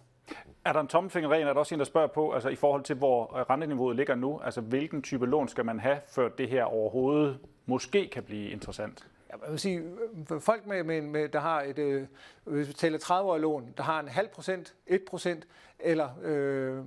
Er 0.64 0.72
der 0.72 0.80
en 0.80 0.88
tommelfingerregel, 0.88 1.46
er 1.46 1.52
der 1.52 1.60
også 1.60 1.74
en, 1.74 1.78
der 1.78 1.84
spørger 1.84 2.06
på, 2.06 2.32
altså 2.32 2.48
i 2.48 2.54
forhold 2.54 2.82
til, 2.82 2.96
hvor 2.96 3.36
øh, 3.36 3.42
renteniveauet 3.50 3.96
ligger 3.96 4.14
nu, 4.14 4.40
altså 4.44 4.60
hvilken 4.60 5.02
type 5.02 5.26
lån 5.26 5.48
skal 5.48 5.64
man 5.64 5.80
have, 5.80 5.98
før 6.08 6.28
det 6.28 6.48
her 6.48 6.64
overhovedet 6.64 7.38
måske 7.66 8.08
kan 8.08 8.22
blive 8.22 8.50
interessant? 8.50 9.06
Jeg 9.32 9.50
vil 9.50 9.58
sige, 9.58 9.82
øh, 10.32 10.40
folk, 10.40 10.66
med, 10.66 10.84
med, 10.84 11.00
med, 11.00 11.28
der 11.28 11.40
har 11.40 11.62
et, 11.62 11.78
øh, 11.78 12.06
hvis 12.44 12.68
vi 12.68 12.72
taler 12.72 12.98
30 12.98 13.40
lån, 13.40 13.74
der 13.76 13.82
har 13.82 14.00
en 14.00 14.08
halv 14.08 14.28
procent, 14.28 14.74
1 14.86 15.02
procent, 15.10 15.46
eller 15.78 16.08
øh, 16.22 16.78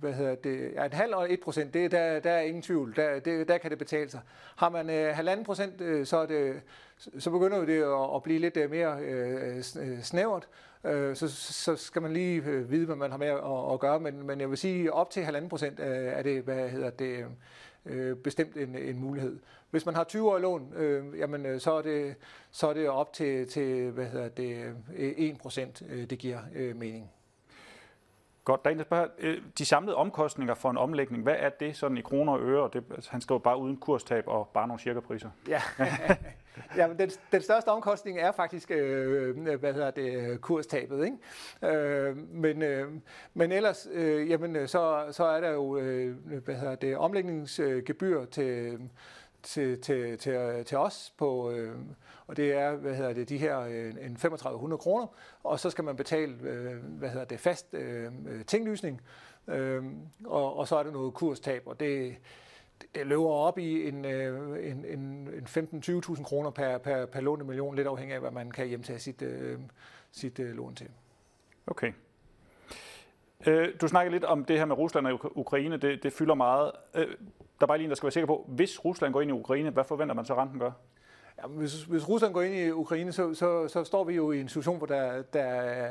hvad 0.00 0.12
hedder 0.12 0.34
det, 0.34 0.72
ja, 0.74 0.84
en 0.84 0.92
halv 0.92 1.14
og 1.14 1.32
1 1.32 1.40
procent, 1.40 1.74
det, 1.74 1.90
der, 1.90 2.20
der 2.20 2.30
er 2.30 2.40
ingen 2.40 2.62
tvivl, 2.62 2.96
der, 2.96 3.20
det, 3.20 3.48
der 3.48 3.58
kan 3.58 3.70
det 3.70 3.78
betale 3.78 4.10
sig. 4.10 4.20
Har 4.56 4.68
man 4.68 4.90
øh, 4.90 5.14
halvanden 5.14 5.46
procent, 5.46 5.80
øh, 5.80 6.06
så, 6.06 6.16
er 6.16 6.26
det, 6.26 6.62
så 7.18 7.30
begynder 7.30 7.64
det 7.64 7.82
at, 7.82 8.14
at 8.14 8.22
blive 8.22 8.38
lidt 8.38 8.56
øh, 8.56 8.70
mere 8.70 9.00
øh, 9.00 9.56
øh, 9.56 10.02
snævert, 10.02 10.48
øh, 10.84 11.16
så, 11.16 11.28
så 11.52 11.76
skal 11.76 12.02
man 12.02 12.12
lige 12.12 12.42
vide, 12.42 12.86
hvad 12.86 12.96
man 12.96 13.10
har 13.10 13.18
med 13.18 13.26
at, 13.26 13.72
at 13.72 13.80
gøre, 13.80 14.00
men, 14.00 14.26
men 14.26 14.40
jeg 14.40 14.50
vil 14.50 14.58
sige, 14.58 14.92
op 14.92 15.10
til 15.10 15.24
halvanden 15.24 15.48
procent 15.48 15.80
øh, 15.80 15.86
er 15.86 16.22
det, 16.22 16.42
hvad 16.42 16.68
hedder 16.68 16.90
det, 16.90 17.26
øh, 17.86 18.16
bestemt 18.16 18.56
en, 18.56 18.76
en 18.76 18.98
mulighed. 18.98 19.38
Hvis 19.70 19.86
man 19.86 19.94
har 19.94 20.04
20 20.04 20.30
år 20.30 20.38
lån, 20.38 20.72
øh, 20.76 21.18
jamen, 21.18 21.46
øh, 21.46 21.60
så, 21.60 21.72
er 21.72 21.82
det, 21.82 22.14
så 22.50 22.68
er 22.68 22.72
det 22.72 22.88
op 22.88 23.12
til, 23.12 23.48
til 23.48 23.90
hvad 23.90 24.06
hedder 24.06 24.28
det, 24.28 24.74
øh, 24.96 25.12
1 25.16 25.38
procent, 25.38 25.82
øh, 25.88 26.10
det 26.10 26.18
giver 26.18 26.38
øh, 26.54 26.76
mening. 26.76 27.10
Godt, 28.44 28.64
der 28.64 28.70
er 28.70 28.72
en, 28.72 28.78
der 28.78 28.84
spørger, 28.84 29.06
øh, 29.18 29.42
de 29.58 29.64
samlede 29.64 29.96
omkostninger 29.96 30.54
for 30.54 30.70
en 30.70 30.78
omlægning, 30.78 31.22
hvad 31.22 31.36
er 31.38 31.48
det 31.48 31.76
sådan 31.76 31.96
i 31.96 32.00
kroner 32.00 32.32
og 32.32 32.40
øre? 32.40 32.70
Det, 32.72 32.84
altså, 32.90 33.10
han 33.10 33.20
skriver 33.20 33.38
bare 33.38 33.58
uden 33.58 33.76
kurstab 33.76 34.24
og 34.26 34.48
bare 34.54 34.68
nogle 34.68 34.80
cirka-priser. 34.80 35.30
Ja, 35.48 35.62
ja 36.76 36.86
men 36.86 36.98
den, 36.98 37.10
den 37.32 37.42
største 37.42 37.68
omkostning 37.68 38.18
er 38.18 38.32
faktisk, 38.32 38.70
øh, 38.70 39.36
øh, 39.46 39.60
hvad 39.60 39.74
hedder 39.74 39.90
det, 39.90 40.40
kurstabet. 40.40 41.04
Ikke? 41.04 41.76
Øh, 41.76 42.16
men, 42.16 42.62
øh, 42.62 42.92
men 43.34 43.52
ellers, 43.52 43.88
øh, 43.92 44.30
jamen, 44.30 44.56
øh, 44.56 44.68
så, 44.68 45.04
så 45.10 45.24
er 45.24 45.40
der 45.40 45.50
jo, 45.50 45.78
øh, 45.78 46.16
hvad 46.44 46.54
hedder 46.54 46.74
det, 46.74 46.96
omlægningsgebyr 46.96 48.24
til 48.24 48.78
til, 49.42 49.80
til, 49.80 50.18
til, 50.18 50.64
til 50.64 50.78
os 50.78 51.14
på, 51.18 51.50
øh, 51.50 51.76
og 52.26 52.36
det 52.36 52.52
er, 52.52 52.76
hvad 52.76 52.94
hedder 52.94 53.12
det, 53.12 53.28
de 53.28 53.38
her 53.38 53.60
øh, 53.60 53.94
en 54.00 54.16
3500 54.16 54.78
kroner, 54.78 55.06
og 55.42 55.60
så 55.60 55.70
skal 55.70 55.84
man 55.84 55.96
betale, 55.96 56.36
øh, 56.42 56.76
hvad 56.84 57.08
hedder 57.08 57.24
det, 57.24 57.40
fast 57.40 57.74
øh, 57.74 58.12
øh, 58.28 58.44
tinglysning, 58.44 59.00
øh, 59.48 59.84
og, 60.24 60.56
og 60.56 60.68
så 60.68 60.76
er 60.76 60.82
der 60.82 60.90
noget 60.90 61.14
kurstab, 61.14 61.62
og 61.66 61.80
det, 61.80 62.16
det 62.94 63.06
løber 63.06 63.30
op 63.30 63.58
i 63.58 63.88
en, 63.88 64.04
øh, 64.04 64.70
en, 64.70 64.84
en, 64.84 65.28
en 65.34 65.46
15-20.000 65.84 66.22
kroner 66.22 66.50
per, 66.50 66.78
per, 66.78 67.06
per 67.06 67.20
låne 67.20 67.44
million, 67.44 67.74
lidt 67.74 67.86
afhængig 67.86 68.14
af, 68.14 68.20
hvad 68.20 68.30
man 68.30 68.50
kan 68.50 68.66
hjemtage 68.66 68.98
sit, 68.98 69.22
øh, 69.22 69.58
sit 70.12 70.38
øh, 70.38 70.56
lån 70.56 70.74
til. 70.74 70.88
Okay. 71.66 71.92
Øh, 73.46 73.68
du 73.80 73.88
snakker 73.88 74.12
lidt 74.12 74.24
om 74.24 74.44
det 74.44 74.58
her 74.58 74.64
med 74.64 74.78
Rusland 74.78 75.06
og 75.06 75.38
Ukraine, 75.38 75.76
det, 75.76 76.02
det 76.02 76.12
fylder 76.12 76.34
meget. 76.34 76.72
Øh, 76.94 77.06
der 77.60 77.64
er 77.64 77.66
bare 77.66 77.78
lige 77.78 77.84
en, 77.84 77.90
der 77.90 77.96
skal 77.96 78.06
være 78.06 78.12
sikker 78.12 78.26
på, 78.26 78.44
hvis 78.48 78.84
Rusland 78.84 79.12
går 79.12 79.20
ind 79.20 79.30
i 79.30 79.34
Ukraine, 79.34 79.70
hvad 79.70 79.84
forventer 79.84 80.14
man 80.14 80.24
så 80.24 80.34
renten 80.34 80.58
gør? 80.58 80.70
Ja, 81.38 81.46
hvis, 81.46 81.82
hvis 81.82 82.08
Rusland 82.08 82.32
går 82.32 82.42
ind 82.42 82.54
i 82.54 82.70
Ukraine, 82.70 83.12
så, 83.12 83.34
så, 83.34 83.68
så 83.68 83.84
står 83.84 84.04
vi 84.04 84.14
jo 84.14 84.32
i 84.32 84.40
en 84.40 84.48
situation, 84.48 84.78
hvor 84.78 84.86
der, 84.86 85.22
der, 85.22 85.90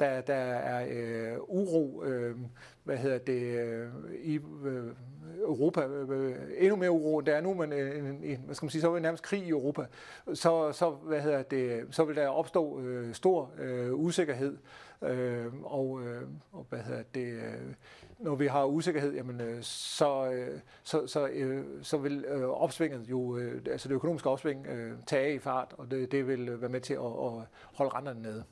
der, 0.00 0.20
der 0.20 0.34
er 0.34 0.86
øh, 0.90 1.38
uro, 1.48 2.04
øh, 2.04 2.36
hvad 2.84 2.96
hedder 2.96 3.18
det, 3.18 3.42
øh, 3.42 3.88
i 4.22 4.40
øh, 4.64 4.92
Europa, 5.40 5.86
øh, 5.86 6.10
øh 6.10 6.34
endnu 6.58 6.76
mere 6.76 6.90
uro, 6.90 7.18
end 7.18 7.26
der 7.26 7.34
er 7.34 7.40
nu, 7.40 7.54
men 7.54 7.72
øh, 7.72 7.98
en, 7.98 8.24
en, 8.24 8.42
hvad 8.44 8.54
skal 8.54 8.66
man 8.66 8.70
sige, 8.70 8.82
så 8.82 8.88
er 8.88 8.92
det 8.92 9.02
nærmest 9.02 9.24
krig 9.24 9.42
i 9.42 9.48
Europa. 9.48 9.86
Så, 10.34 10.72
så, 10.72 10.90
hvad 10.90 11.20
hedder 11.20 11.42
det, 11.42 11.86
så 11.90 12.04
vil 12.04 12.16
der 12.16 12.28
opstå 12.28 12.80
øh, 12.80 13.14
stor 13.14 13.50
øh, 13.58 13.94
usikkerhed, 13.94 14.56
øh, 15.02 15.46
og, 15.62 16.02
øh, 16.02 16.22
og 16.52 16.66
hvad 16.68 16.78
hedder 16.78 17.02
det, 17.14 17.32
øh, 17.32 17.74
når 18.18 18.34
vi 18.34 18.46
har 18.46 18.64
usikkerhed, 18.64 19.14
jamen, 19.14 19.40
øh, 19.40 19.62
så, 19.62 20.30
øh, 20.30 20.60
så, 20.82 21.06
så, 21.06 21.28
øh, 21.28 21.64
så 21.82 21.96
vil 21.96 22.24
øh, 22.28 22.48
opsvinget 22.48 23.10
jo, 23.10 23.38
altså 23.70 23.88
det 23.88 23.94
økonomiske 23.94 24.30
opsving, 24.30 24.66
tage 25.06 25.26
af 25.26 25.32
i 25.32 25.38
fart, 25.38 25.74
og 25.78 25.90
det, 25.90 26.12
det 26.12 26.26
vil 26.26 26.60
være 26.60 26.70
med 26.70 26.80
til 26.80 26.94
at, 26.94 27.00
at 27.00 27.32
holde 27.74 27.94
renterne 27.94 28.22
nede. 28.22 28.44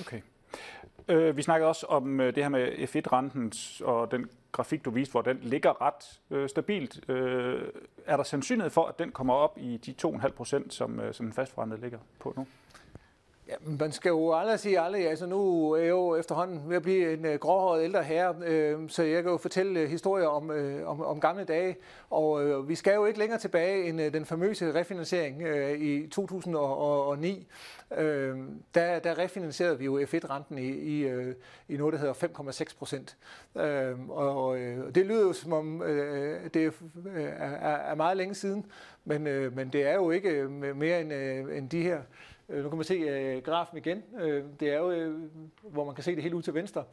Okay. 0.00 0.20
Øh, 1.08 1.36
vi 1.36 1.42
snakkede 1.42 1.68
også 1.68 1.86
om 1.86 2.20
øh, 2.20 2.34
det 2.34 2.42
her 2.42 2.48
med 2.48 2.68
F1-renten 2.68 3.52
og 3.84 4.10
den 4.10 4.30
grafik, 4.52 4.84
du 4.84 4.90
viste, 4.90 5.12
hvor 5.12 5.22
den 5.22 5.38
ligger 5.42 5.82
ret 5.82 6.20
øh, 6.30 6.48
stabilt. 6.48 7.10
Øh, 7.10 7.62
er 8.06 8.16
der 8.16 8.24
sandsynlighed 8.24 8.70
for, 8.70 8.86
at 8.86 8.98
den 8.98 9.12
kommer 9.12 9.34
op 9.34 9.58
i 9.60 9.76
de 9.76 9.94
2,5 10.08 10.28
procent, 10.28 10.74
som, 10.74 11.00
øh, 11.00 11.14
som 11.14 11.26
den 11.26 11.32
fastforrentede 11.32 11.80
ligger 11.80 11.98
på 12.20 12.34
nu? 12.36 12.46
Ja, 13.52 13.56
man 13.78 13.92
skal 13.92 14.08
jo 14.08 14.32
aldrig 14.34 14.60
sige 14.60 14.80
aldrig. 14.80 15.08
Altså 15.08 15.26
nu 15.26 15.70
er 15.72 15.80
jeg 15.80 15.88
jo 15.88 16.16
efterhånden 16.16 16.68
ved 16.68 16.76
at 16.76 16.82
blive 16.82 17.12
en 17.12 17.24
øh, 17.24 17.38
gråhåret 17.38 17.84
ældre 17.84 18.02
herre, 18.02 18.34
øh, 18.46 18.78
så 18.88 19.02
jeg 19.02 19.22
kan 19.22 19.32
jo 19.32 19.36
fortælle 19.36 19.80
øh, 19.80 19.90
historier 19.90 20.26
om, 20.26 20.50
øh, 20.50 20.88
om, 20.88 21.00
om 21.00 21.20
gamle 21.20 21.44
dage. 21.44 21.76
Og 22.10 22.44
øh, 22.44 22.68
vi 22.68 22.74
skal 22.74 22.94
jo 22.94 23.06
ikke 23.06 23.18
længere 23.18 23.38
tilbage 23.38 23.88
end 23.88 24.00
øh, 24.00 24.12
den 24.12 24.24
famøse 24.24 24.74
refinansiering 24.74 25.42
øh, 25.42 25.80
i 25.80 26.08
2009. 26.08 27.46
Øh, 27.96 28.38
der, 28.74 28.98
der 28.98 29.18
refinansierede 29.18 29.78
vi 29.78 29.84
jo 29.84 30.00
F1-renten 30.00 30.58
i, 30.58 30.68
i, 30.68 31.00
øh, 31.02 31.34
i 31.68 31.76
noget, 31.76 31.92
der 31.92 31.98
hedder 31.98 32.14
5,6 32.14 32.78
procent. 32.78 33.16
Øh, 33.56 34.08
og 34.08 34.58
øh, 34.58 34.94
det 34.94 35.06
lyder 35.06 35.26
jo 35.26 35.32
som 35.32 35.52
om 35.52 35.82
øh, 35.82 36.40
det 36.54 36.72
øh, 37.16 37.24
er, 37.38 37.76
er 37.76 37.94
meget 37.94 38.16
længe 38.16 38.34
siden, 38.34 38.66
men, 39.04 39.26
øh, 39.26 39.56
men 39.56 39.68
det 39.68 39.86
er 39.86 39.94
jo 39.94 40.10
ikke 40.10 40.48
mere 40.76 41.00
end, 41.00 41.12
øh, 41.12 41.58
end 41.58 41.70
de 41.70 41.82
her 41.82 41.98
Øh, 42.52 42.62
nu 42.62 42.68
kan 42.68 42.76
man 42.76 42.84
se 42.84 42.94
øh, 42.94 43.42
grafen 43.42 43.78
igen. 43.78 44.02
Øh, 44.20 44.44
det 44.60 44.68
er 44.68 44.78
jo, 44.78 44.90
øh, 44.90 45.20
hvor 45.62 45.84
man 45.84 45.94
kan 45.94 46.04
se 46.04 46.14
det 46.14 46.22
helt 46.22 46.34
ud 46.34 46.42
til 46.42 46.54
venstre. 46.54 46.84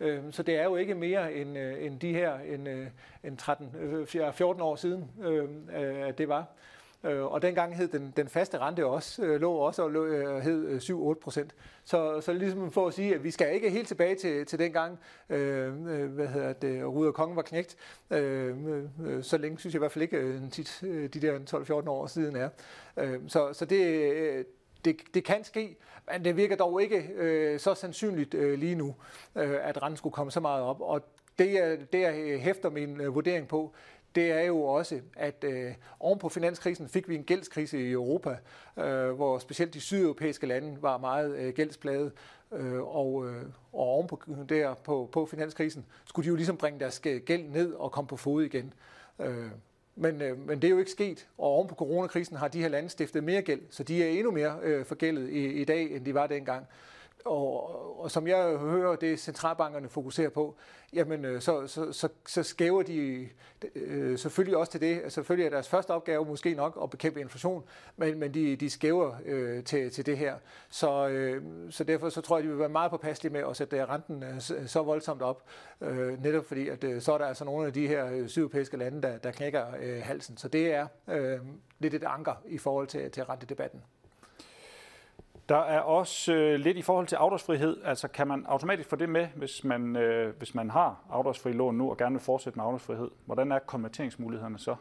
Øh, 0.00 0.22
så 0.30 0.42
det 0.42 0.56
er 0.56 0.64
jo 0.64 0.76
ikke 0.76 0.94
mere 0.94 1.34
end, 1.34 1.58
øh, 1.58 1.84
end 1.84 2.00
de 2.00 2.12
her, 2.12 2.38
end, 2.38 2.68
øh, 2.68 2.86
end 3.24 3.38
13, 3.38 3.74
øh, 3.80 4.06
14 4.06 4.62
år 4.62 4.76
siden, 4.76 5.10
øh, 5.22 6.08
at 6.08 6.18
det 6.18 6.28
var. 6.28 6.46
Øh, 7.04 7.24
og 7.24 7.42
dengang 7.42 7.76
hed 7.76 7.88
den, 7.88 8.12
den 8.16 8.28
faste 8.28 8.58
rente 8.58 8.86
også, 8.86 9.22
øh, 9.22 9.40
lå 9.40 9.52
også 9.52 9.82
og 9.82 9.90
lå, 9.90 10.04
øh, 10.04 10.38
hed 10.38 10.68
øh, 10.68 10.80
7-8 10.80 11.14
procent. 11.14 11.54
Så, 11.84 12.20
så 12.20 12.32
ligesom 12.32 12.70
for 12.70 12.86
at 12.86 12.94
sige, 12.94 13.14
at 13.14 13.24
vi 13.24 13.30
skal 13.30 13.54
ikke 13.54 13.70
helt 13.70 13.88
tilbage 13.88 14.14
til, 14.14 14.46
til 14.46 14.58
dengang, 14.58 14.98
øh, 15.28 15.66
øh 15.66 16.10
hvad 16.10 16.26
hedder 16.26 16.52
det, 16.52 16.84
Ruder 16.84 17.12
Kongen 17.12 17.36
var 17.36 17.42
knægt. 17.42 17.76
Øh, 18.10 18.56
øh, 19.06 19.22
så 19.22 19.38
længe 19.38 19.58
synes 19.58 19.74
jeg 19.74 19.78
i 19.78 19.82
hvert 19.82 19.92
fald 19.92 20.02
ikke, 20.02 20.16
øh, 20.16 20.50
tit, 20.50 20.78
de 20.82 21.08
der 21.08 21.38
12-14 21.84 21.88
år 21.88 22.06
siden 22.06 22.36
er. 22.36 22.48
Øh, 22.96 23.20
så, 23.28 23.52
så 23.52 23.64
det, 23.64 24.46
det, 24.86 25.14
det 25.14 25.24
kan 25.24 25.44
ske, 25.44 25.76
men 26.12 26.24
det 26.24 26.36
virker 26.36 26.56
dog 26.56 26.82
ikke 26.82 26.98
øh, 27.14 27.60
så 27.60 27.74
sandsynligt 27.74 28.34
øh, 28.34 28.58
lige 28.58 28.74
nu, 28.74 28.94
øh, 29.34 29.56
at 29.62 29.82
renten 29.82 29.96
skulle 29.96 30.12
komme 30.12 30.32
så 30.32 30.40
meget 30.40 30.62
op. 30.62 30.80
Og 30.80 31.02
det, 31.38 31.52
jeg, 31.52 31.78
det, 31.92 32.00
jeg 32.00 32.40
hæfter 32.40 32.70
min 32.70 33.00
øh, 33.00 33.14
vurdering 33.14 33.48
på, 33.48 33.74
det 34.14 34.32
er 34.32 34.40
jo 34.40 34.62
også, 34.62 35.00
at 35.16 35.44
øh, 35.44 35.74
oven 36.00 36.18
på 36.18 36.28
finanskrisen 36.28 36.88
fik 36.88 37.08
vi 37.08 37.14
en 37.14 37.24
gældskrise 37.24 37.78
i 37.78 37.90
Europa, 37.90 38.36
øh, 38.76 39.10
hvor 39.10 39.38
specielt 39.38 39.74
de 39.74 39.80
sydeuropæiske 39.80 40.46
lande 40.46 40.82
var 40.82 40.98
meget 40.98 41.36
øh, 41.36 41.54
gældsplade. 41.54 42.10
Øh, 42.52 42.96
og, 42.96 43.28
øh, 43.28 43.42
og 43.72 43.86
oven 43.86 44.06
på, 44.06 44.20
der 44.48 44.74
på, 44.74 45.08
på 45.12 45.26
finanskrisen 45.26 45.86
skulle 46.04 46.24
de 46.24 46.28
jo 46.28 46.36
ligesom 46.36 46.56
bringe 46.56 46.80
deres 46.80 47.00
øh, 47.06 47.22
gæld 47.22 47.42
ned 47.42 47.72
og 47.72 47.92
komme 47.92 48.08
på 48.08 48.16
fod 48.16 48.42
igen. 48.42 48.74
Øh, 49.18 49.50
men, 49.96 50.22
øh, 50.22 50.46
men 50.46 50.62
det 50.62 50.68
er 50.68 50.70
jo 50.70 50.78
ikke 50.78 50.90
sket, 50.90 51.28
og 51.38 51.44
oven 51.44 51.68
på 51.68 51.74
coronakrisen 51.74 52.36
har 52.36 52.48
de 52.48 52.60
her 52.60 52.68
lande 52.68 52.88
stiftet 52.88 53.24
mere 53.24 53.42
gæld, 53.42 53.60
så 53.70 53.82
de 53.82 54.04
er 54.04 54.08
endnu 54.08 54.30
mere 54.30 54.58
øh, 54.62 54.84
forgældet 54.84 55.28
i, 55.30 55.46
i 55.46 55.64
dag, 55.64 55.96
end 55.96 56.04
de 56.04 56.14
var 56.14 56.26
dengang. 56.26 56.66
Og, 57.24 58.00
og 58.00 58.10
som 58.10 58.26
jeg 58.26 58.56
hører, 58.56 58.96
det 58.96 59.20
centralbankerne 59.20 59.88
fokuserer 59.88 60.30
på, 60.30 60.56
jamen 60.92 61.24
øh, 61.24 61.40
så, 61.40 61.66
så, 61.66 61.92
så, 61.92 62.08
så 62.26 62.42
skæver 62.42 62.82
de 62.82 63.28
øh, 63.74 64.18
selvfølgelig 64.18 64.56
også 64.56 64.72
til 64.72 64.80
det. 64.80 64.94
Altså, 64.94 65.10
selvfølgelig 65.10 65.46
er 65.46 65.50
deres 65.50 65.68
første 65.68 65.90
opgave 65.90 66.24
måske 66.24 66.54
nok 66.54 66.78
at 66.82 66.90
bekæmpe 66.90 67.20
inflation, 67.20 67.64
men, 67.96 68.18
men 68.18 68.34
de, 68.34 68.56
de 68.56 68.70
skæver 68.70 69.12
øh, 69.24 69.64
til, 69.64 69.90
til 69.90 70.06
det 70.06 70.18
her. 70.18 70.34
Så, 70.68 71.08
øh, 71.08 71.42
så 71.70 71.84
derfor 71.84 72.08
så 72.08 72.20
tror 72.20 72.36
jeg, 72.36 72.44
de 72.44 72.48
vil 72.48 72.58
være 72.58 72.68
meget 72.68 72.90
påpasselige 72.90 73.32
med 73.32 73.42
at 73.50 73.56
sætte 73.56 73.76
øh, 73.76 73.88
renten 73.88 74.22
øh, 74.22 74.40
så 74.66 74.82
voldsomt 74.82 75.22
op. 75.22 75.42
Øh, 75.80 76.22
netop 76.22 76.44
fordi, 76.44 76.68
at 76.68 76.84
øh, 76.84 77.00
så 77.00 77.12
er 77.12 77.18
der 77.18 77.26
altså 77.26 77.44
nogle 77.44 77.66
af 77.66 77.72
de 77.72 77.88
her 77.88 78.10
øh, 78.12 78.28
sydeuropæiske 78.28 78.76
lande, 78.76 79.02
der, 79.02 79.18
der 79.18 79.30
knækker 79.30 79.64
øh, 79.82 80.02
halsen. 80.02 80.36
Så 80.36 80.48
det 80.48 80.74
er 80.74 80.86
øh, 81.08 81.38
lidt 81.78 81.94
et 81.94 82.04
anker 82.04 82.42
i 82.46 82.58
forhold 82.58 82.86
til, 82.86 83.10
til 83.10 83.24
rentedebatten. 83.24 83.82
Der 85.48 85.56
er 85.56 85.80
også 85.80 86.32
øh, 86.32 86.54
lidt 86.54 86.76
i 86.76 86.82
forhold 86.82 87.06
til 87.06 87.16
afdragsfrihed. 87.16 87.76
Altså 87.84 88.08
kan 88.08 88.28
man 88.28 88.46
automatisk 88.46 88.88
få 88.88 88.96
det 88.96 89.08
med, 89.08 89.28
hvis 89.34 89.64
man, 89.64 89.96
øh, 89.96 90.36
hvis 90.38 90.54
man 90.54 90.70
har 90.70 91.04
afdragsfri 91.10 91.52
lån 91.52 91.74
nu 91.78 91.90
og 91.90 91.96
gerne 91.96 92.14
vil 92.14 92.22
fortsætte 92.22 92.58
med 92.58 92.64
afdragsfrihed? 92.64 93.10
Hvordan 93.24 93.52
er 93.52 93.58
konverteringsmulighederne 93.58 94.58
så? 94.58 94.76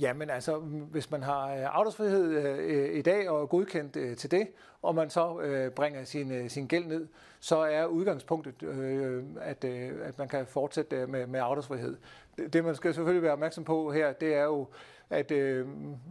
Ja, 0.00 0.12
men 0.12 0.30
altså, 0.30 0.58
hvis 0.58 1.10
man 1.10 1.22
har 1.22 1.54
øh, 1.54 1.76
afdragsfrihed 1.76 2.24
øh, 2.58 2.98
i 2.98 3.02
dag 3.02 3.30
og 3.30 3.42
er 3.42 3.46
godkendt 3.46 3.96
øh, 3.96 4.16
til 4.16 4.30
det, 4.30 4.48
og 4.82 4.94
man 4.94 5.10
så 5.10 5.40
øh, 5.40 5.70
bringer 5.70 6.04
sin, 6.04 6.32
øh, 6.32 6.50
sin 6.50 6.66
gæld 6.66 6.84
ned, 6.84 7.08
så 7.40 7.56
er 7.56 7.86
udgangspunktet, 7.86 8.62
øh, 8.62 9.24
at, 9.40 9.64
øh, 9.64 9.92
at 10.02 10.18
man 10.18 10.28
kan 10.28 10.46
fortsætte 10.46 10.96
øh, 10.96 11.08
med, 11.08 11.26
med 11.26 11.40
afdragsfrihed. 11.40 11.96
Det, 12.38 12.52
det, 12.52 12.64
man 12.64 12.74
skal 12.74 12.94
selvfølgelig 12.94 13.22
være 13.22 13.32
opmærksom 13.32 13.64
på 13.64 13.92
her, 13.92 14.12
det 14.12 14.34
er 14.34 14.44
jo, 14.44 14.66
at 15.10 15.30
øh, 15.30 15.66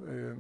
øh, 0.08 0.38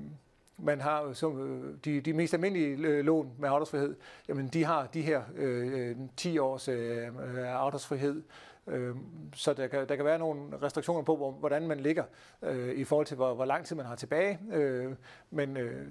man 0.57 0.81
har 0.81 1.03
øh, 1.03 1.15
som 1.15 1.41
øh, 1.41 1.77
de, 1.85 2.01
de 2.01 2.13
mest 2.13 2.33
almindelige 2.33 2.87
øh, 2.87 3.05
lån 3.05 3.31
med 3.39 3.49
afdragsfrihed, 3.49 3.95
jamen 4.27 4.47
de 4.47 4.63
har 4.63 4.85
de 4.85 5.01
her 5.01 5.21
øh, 5.35 5.95
10 6.17 6.37
års 6.37 6.67
øh, 6.67 7.07
afdragsfrihed. 7.37 8.23
Øh, 8.67 8.95
så 9.33 9.53
der 9.53 9.67
kan, 9.67 9.89
der 9.89 9.95
kan 9.95 10.05
være 10.05 10.19
nogle 10.19 10.41
restriktioner 10.61 11.01
på, 11.01 11.15
hvor, 11.15 11.31
hvordan 11.31 11.67
man 11.67 11.79
ligger 11.79 12.03
øh, 12.41 12.75
i 12.75 12.83
forhold 12.83 13.05
til, 13.07 13.15
hvor, 13.15 13.33
hvor 13.33 13.45
lang 13.45 13.65
tid 13.65 13.75
man 13.75 13.85
har 13.85 13.95
tilbage. 13.95 14.39
Øh, 14.53 14.93
men 15.31 15.57
øh, 15.57 15.87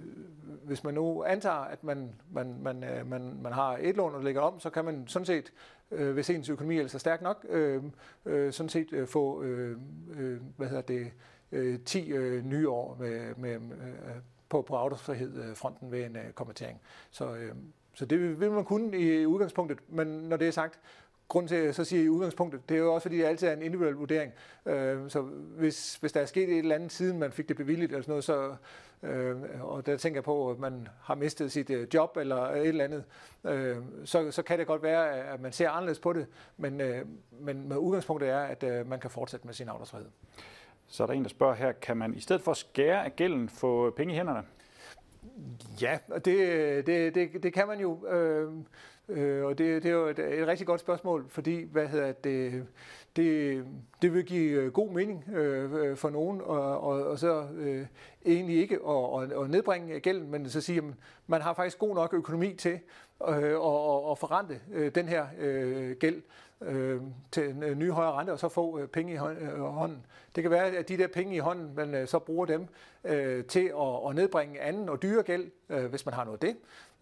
hvis 0.65 0.85
man 0.85 0.95
nu 0.95 1.25
antager, 1.25 1.57
at 1.57 1.85
man, 1.85 2.15
man, 2.31 2.57
man, 2.63 2.85
øh, 2.85 3.07
man, 3.07 3.39
man 3.43 3.53
har 3.53 3.79
et 3.81 3.97
lån, 3.97 4.15
og 4.15 4.23
ligger 4.23 4.41
om, 4.41 4.61
så 4.61 4.71
kan 4.71 4.85
man 4.85 5.05
sådan 5.07 5.27
set, 5.27 5.53
øh, 5.91 6.13
hvis 6.13 6.31
ens 6.31 6.49
økonomi 6.49 6.79
er 6.79 6.87
så 6.87 6.99
stærk 6.99 7.23
nok, 7.23 7.47
øh, 7.49 7.83
øh, 8.27 8.53
sådan 8.53 8.69
set 8.69 8.93
øh, 8.93 9.07
få 9.07 9.43
øh, 9.43 9.79
øh, 10.17 10.41
hvad 10.57 10.69
hedder 10.69 10.83
det, 10.83 11.13
øh, 11.53 11.79
10 11.85 12.13
øh, 12.13 12.45
nye 12.45 12.69
år 12.69 12.97
med, 13.01 13.35
med, 13.37 13.59
med 13.59 13.77
på, 14.49 14.63
på 14.63 14.77
afdragsfrihed-fronten 14.77 15.87
øh, 15.87 15.93
ved 15.93 16.05
en 16.05 16.17
øh, 16.17 16.33
konvertering. 16.33 16.81
Så, 17.11 17.35
øh, 17.35 17.53
så 17.95 18.07
det 18.07 18.41
vil 18.41 18.51
man 18.51 18.65
kunne 18.65 18.99
i 18.99 19.27
udgangspunktet, 19.27 19.79
men 19.89 20.07
når 20.07 20.37
det 20.37 20.49
er 20.49 20.53
sagt, 20.53 20.81
grund 21.29 21.49
til 21.49 21.55
at 21.55 21.75
så 21.75 21.85
siger 21.85 22.03
i 22.03 22.09
udgangspunktet, 22.09 22.69
det 22.69 22.75
er 22.75 22.79
jo 22.79 22.95
også 22.95 23.05
fordi, 23.05 23.19
det 23.19 23.25
altid 23.25 23.49
er 23.49 23.53
en 23.53 23.63
individuel 23.63 23.95
vurdering. 23.95 24.33
Øh, 24.67 25.11
så 25.11 25.23
hvis, 25.59 25.97
hvis 25.97 26.13
der 26.13 26.21
er 26.21 26.27
sket 26.27 26.49
et 26.49 26.59
eller 26.59 26.75
andet 26.75 26.93
siden, 26.93 27.19
man 27.19 27.33
fik 27.33 27.49
det 27.49 27.57
bevilligt 27.57 27.93
eller 27.93 28.03
sådan 28.03 28.13
noget, 28.13 28.25
så, 28.25 28.57
øh, 29.03 29.37
og 29.61 29.87
der 29.87 29.97
tænker 29.97 30.17
jeg 30.17 30.25
på, 30.25 30.51
at 30.51 30.59
man 30.59 30.89
har 31.03 31.15
mistet 31.15 31.53
sit 31.53 31.71
øh, 31.71 31.87
job 31.95 32.17
eller 32.17 32.37
et 32.37 32.69
eller 32.69 32.85
andet, 32.85 33.05
øh, 33.45 33.77
så, 34.05 34.31
så 34.31 34.43
kan 34.43 34.59
det 34.59 34.67
godt 34.67 34.83
være, 34.83 35.13
at 35.13 35.41
man 35.41 35.53
ser 35.53 35.71
anderledes 35.71 35.99
på 35.99 36.13
det, 36.13 36.27
men, 36.57 36.81
øh, 36.81 37.05
men 37.31 37.69
med 37.69 37.77
udgangspunktet 37.77 38.29
er, 38.29 38.41
at 38.41 38.63
øh, 38.63 38.89
man 38.89 39.01
kan 39.01 39.11
fortsætte 39.11 39.47
med 39.47 39.55
sin 39.55 39.69
afdragsfrihed. 39.69 40.09
Så 40.87 41.03
er 41.03 41.07
der 41.07 41.15
en, 41.15 41.23
der 41.23 41.29
spørger 41.29 41.55
her, 41.55 41.73
kan 41.73 41.97
man 41.97 42.15
i 42.15 42.21
stedet 42.21 42.43
for 42.43 42.51
at 42.51 42.57
skære 42.57 43.05
af 43.05 43.17
gælden 43.17 43.49
få 43.49 43.91
penge 43.91 44.15
i 44.15 44.17
hænderne? 44.17 44.43
Ja, 45.81 45.99
og 46.09 46.25
det, 46.25 46.87
det, 46.87 47.15
det, 47.15 47.43
det 47.43 47.53
kan 47.53 47.67
man 47.67 47.81
jo. 47.81 48.07
Øh, 48.07 48.53
øh, 49.09 49.45
og 49.45 49.59
det, 49.59 49.83
det 49.83 49.89
er 49.89 49.95
jo 49.95 50.07
et, 50.07 50.19
et 50.19 50.47
rigtig 50.47 50.67
godt 50.67 50.81
spørgsmål, 50.81 51.27
fordi 51.29 51.63
hvad 51.63 51.87
hedder 51.87 52.13
det, 52.13 52.67
det, 53.17 53.65
det 54.03 54.15
vil 54.15 54.25
give 54.25 54.61
øh, 54.61 54.73
god 54.73 54.91
mening 54.91 55.25
øh, 55.35 55.97
for 55.97 56.11
nogen, 56.11 56.41
og, 56.41 56.81
og, 56.81 57.07
og 57.07 57.19
så 57.19 57.47
øh, 57.57 57.87
egentlig 58.27 58.57
ikke 58.57 58.75
at, 58.75 59.23
at, 59.23 59.33
og 59.33 59.51
nedbringe 59.51 60.01
gælden, 60.01 60.31
men 60.31 60.49
så 60.49 60.61
sige, 60.61 60.79
at 60.79 60.85
man 61.27 61.41
har 61.41 61.55
faktisk 61.55 61.79
god 61.79 61.95
nok 61.95 62.15
økonomi 62.15 62.55
til 62.55 62.79
øh, 63.29 63.61
og, 63.61 64.05
og 64.05 64.19
forrente 64.19 64.61
øh, 64.73 64.95
den 64.95 65.09
her 65.09 65.27
øh, 65.39 65.97
gæld 65.97 66.23
øh, 66.61 67.01
til 67.33 67.51
en 67.51 67.63
øh, 67.63 67.79
ny 67.79 67.91
højere 67.91 68.13
rente, 68.13 68.31
og 68.31 68.39
så 68.39 68.49
få 68.49 68.79
øh, 68.79 68.89
penge 68.89 69.13
i 69.13 69.17
øh, 69.17 69.61
hånden. 69.61 70.07
Det 70.35 70.43
kan 70.43 70.51
være, 70.51 70.67
at 70.67 70.89
de 70.89 70.99
der 70.99 71.07
penge 71.07 71.37
i 71.37 71.39
hånden, 71.39 71.75
man 71.77 71.95
øh, 71.95 72.09
så 72.09 72.19
bruger 72.19 72.47
dem 72.47 72.67
øh, 73.05 73.45
til 73.45 73.73
at, 73.81 74.09
at 74.09 74.15
nedbringe 74.15 74.61
anden 74.61 74.89
og 74.89 75.03
dyre 75.03 75.23
gæld, 75.23 75.51
øh, 75.69 75.85
hvis 75.85 76.07
man 76.07 76.15
har 76.15 76.25
noget 76.25 76.45
af 76.45 76.49
det. 76.49 76.57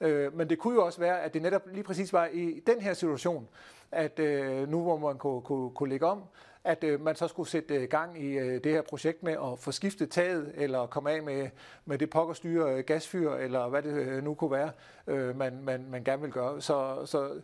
Øh, 0.08 0.36
men 0.36 0.50
det 0.50 0.58
kunne 0.58 0.74
jo 0.74 0.84
også 0.84 1.00
være, 1.00 1.20
at 1.20 1.34
det 1.34 1.42
netop 1.42 1.62
lige 1.72 1.84
præcis 1.84 2.12
var 2.12 2.28
i 2.32 2.62
den 2.66 2.80
her 2.80 2.94
situation, 2.94 3.48
at 3.92 4.18
øh, 4.18 4.68
nu 4.68 4.82
hvor 4.82 4.96
man 4.96 5.18
kunne, 5.18 5.42
kunne, 5.42 5.70
kunne 5.70 5.88
lægge 5.90 6.06
om, 6.06 6.22
at 6.64 6.84
øh, 6.84 7.00
man 7.00 7.16
så 7.16 7.28
skulle 7.28 7.48
sætte 7.48 7.74
øh, 7.74 7.88
gang 7.88 8.22
i 8.22 8.38
øh, 8.38 8.64
det 8.64 8.72
her 8.72 8.82
projekt 8.82 9.22
med 9.22 9.32
at 9.32 9.58
få 9.58 9.72
skiftet 9.72 10.10
taget, 10.10 10.52
eller 10.54 10.86
komme 10.86 11.10
af 11.10 11.22
med, 11.22 11.48
med 11.84 11.98
det 11.98 12.10
pokkerstyre 12.10 12.74
øh, 12.74 12.84
gasfyr, 12.84 13.30
eller 13.30 13.68
hvad 13.68 13.82
det 13.82 13.92
øh, 13.92 14.24
nu 14.24 14.34
kunne 14.34 14.50
være, 14.50 14.70
øh, 15.06 15.36
man, 15.36 15.62
man, 15.62 15.86
man 15.90 16.04
gerne 16.04 16.22
vil 16.22 16.32
gøre. 16.32 16.60
Så, 16.60 17.06
så 17.06 17.40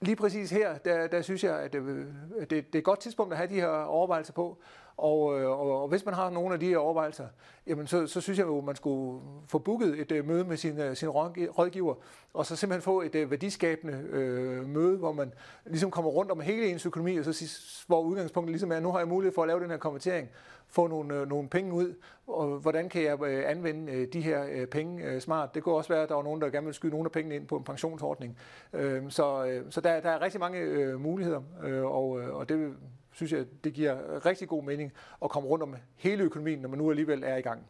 lige 0.00 0.16
præcis 0.16 0.50
her, 0.50 0.78
der, 0.78 1.06
der 1.06 1.22
synes 1.22 1.44
jeg, 1.44 1.58
at 1.58 1.74
øh, 1.74 1.98
det, 1.98 2.06
det, 2.40 2.50
det 2.50 2.74
er 2.74 2.78
et 2.78 2.84
godt 2.84 3.00
tidspunkt 3.00 3.32
at 3.32 3.36
have 3.36 3.48
de 3.48 3.60
her 3.60 3.68
overvejelser 3.68 4.32
på. 4.32 4.58
Og, 4.96 5.40
øh, 5.40 5.50
og, 5.50 5.82
og 5.82 5.88
hvis 5.88 6.04
man 6.04 6.14
har 6.14 6.30
nogle 6.30 6.54
af 6.54 6.60
de 6.60 6.68
her 6.68 6.78
overvejelser, 6.78 7.26
jamen 7.66 7.86
så, 7.86 8.06
så 8.06 8.20
synes 8.20 8.38
jeg 8.38 8.46
jo, 8.46 8.58
at 8.58 8.64
man 8.64 8.76
skulle 8.76 9.20
få 9.48 9.58
booket 9.58 10.00
et 10.00 10.20
uh, 10.20 10.26
møde 10.26 10.44
med 10.44 10.56
sin, 10.56 10.80
uh, 10.88 10.94
sin 10.94 11.08
rådgiver, 11.08 11.94
og 12.34 12.46
så 12.46 12.56
simpelthen 12.56 12.82
få 12.82 13.02
et 13.02 13.14
uh, 13.14 13.30
værdiskabende 13.30 14.04
uh, 14.12 14.68
møde, 14.68 14.96
hvor 14.96 15.12
man 15.12 15.32
ligesom 15.66 15.90
kommer 15.90 16.10
rundt 16.10 16.30
om 16.30 16.40
hele 16.40 16.66
ens 16.66 16.86
økonomi, 16.86 17.16
og 17.16 17.24
så 17.24 17.32
siger, 17.32 17.84
hvor 17.86 18.02
udgangspunktet 18.02 18.50
ligesom 18.50 18.72
er, 18.72 18.76
at 18.76 18.82
nu 18.82 18.92
har 18.92 18.98
jeg 18.98 19.08
mulighed 19.08 19.34
for 19.34 19.42
at 19.42 19.48
lave 19.48 19.60
den 19.60 19.70
her 19.70 19.76
konvertering, 19.76 20.28
få 20.68 20.86
nogle, 20.86 21.22
uh, 21.22 21.28
nogle 21.28 21.48
penge 21.48 21.72
ud, 21.72 21.94
og 22.26 22.46
hvordan 22.46 22.88
kan 22.88 23.02
jeg 23.02 23.20
uh, 23.20 23.28
anvende 23.50 23.92
uh, 23.92 24.04
de 24.12 24.20
her 24.20 24.62
uh, 24.62 24.68
penge 24.68 25.14
uh, 25.14 25.20
smart. 25.20 25.54
Det 25.54 25.62
kunne 25.62 25.74
også 25.74 25.92
være, 25.92 26.02
at 26.02 26.08
der 26.08 26.14
var 26.14 26.22
nogen, 26.22 26.40
der 26.40 26.50
gerne 26.50 26.66
vil 26.66 26.74
skyde 26.74 26.92
nogle 26.92 27.06
af 27.06 27.12
pengene 27.12 27.34
ind 27.34 27.46
på 27.46 27.56
en 27.56 27.64
pensionsordning. 27.64 28.38
Uh, 28.72 28.80
så 29.08 29.44
uh, 29.44 29.70
så 29.70 29.80
der, 29.80 30.00
der 30.00 30.10
er 30.10 30.22
rigtig 30.22 30.40
mange 30.40 30.94
uh, 30.94 31.00
muligheder, 31.00 31.40
uh, 31.64 31.94
og, 31.94 32.10
uh, 32.10 32.28
og 32.28 32.48
det 32.48 32.74
synes 33.14 33.32
jeg, 33.32 33.44
det 33.64 33.72
giver 33.72 34.26
rigtig 34.26 34.48
god 34.48 34.64
mening 34.64 34.92
at 35.24 35.30
komme 35.30 35.48
rundt 35.48 35.62
om 35.62 35.76
hele 35.96 36.24
økonomien, 36.24 36.58
når 36.58 36.68
man 36.68 36.78
nu 36.78 36.90
alligevel 36.90 37.22
er 37.22 37.36
i 37.36 37.40
gang. 37.40 37.66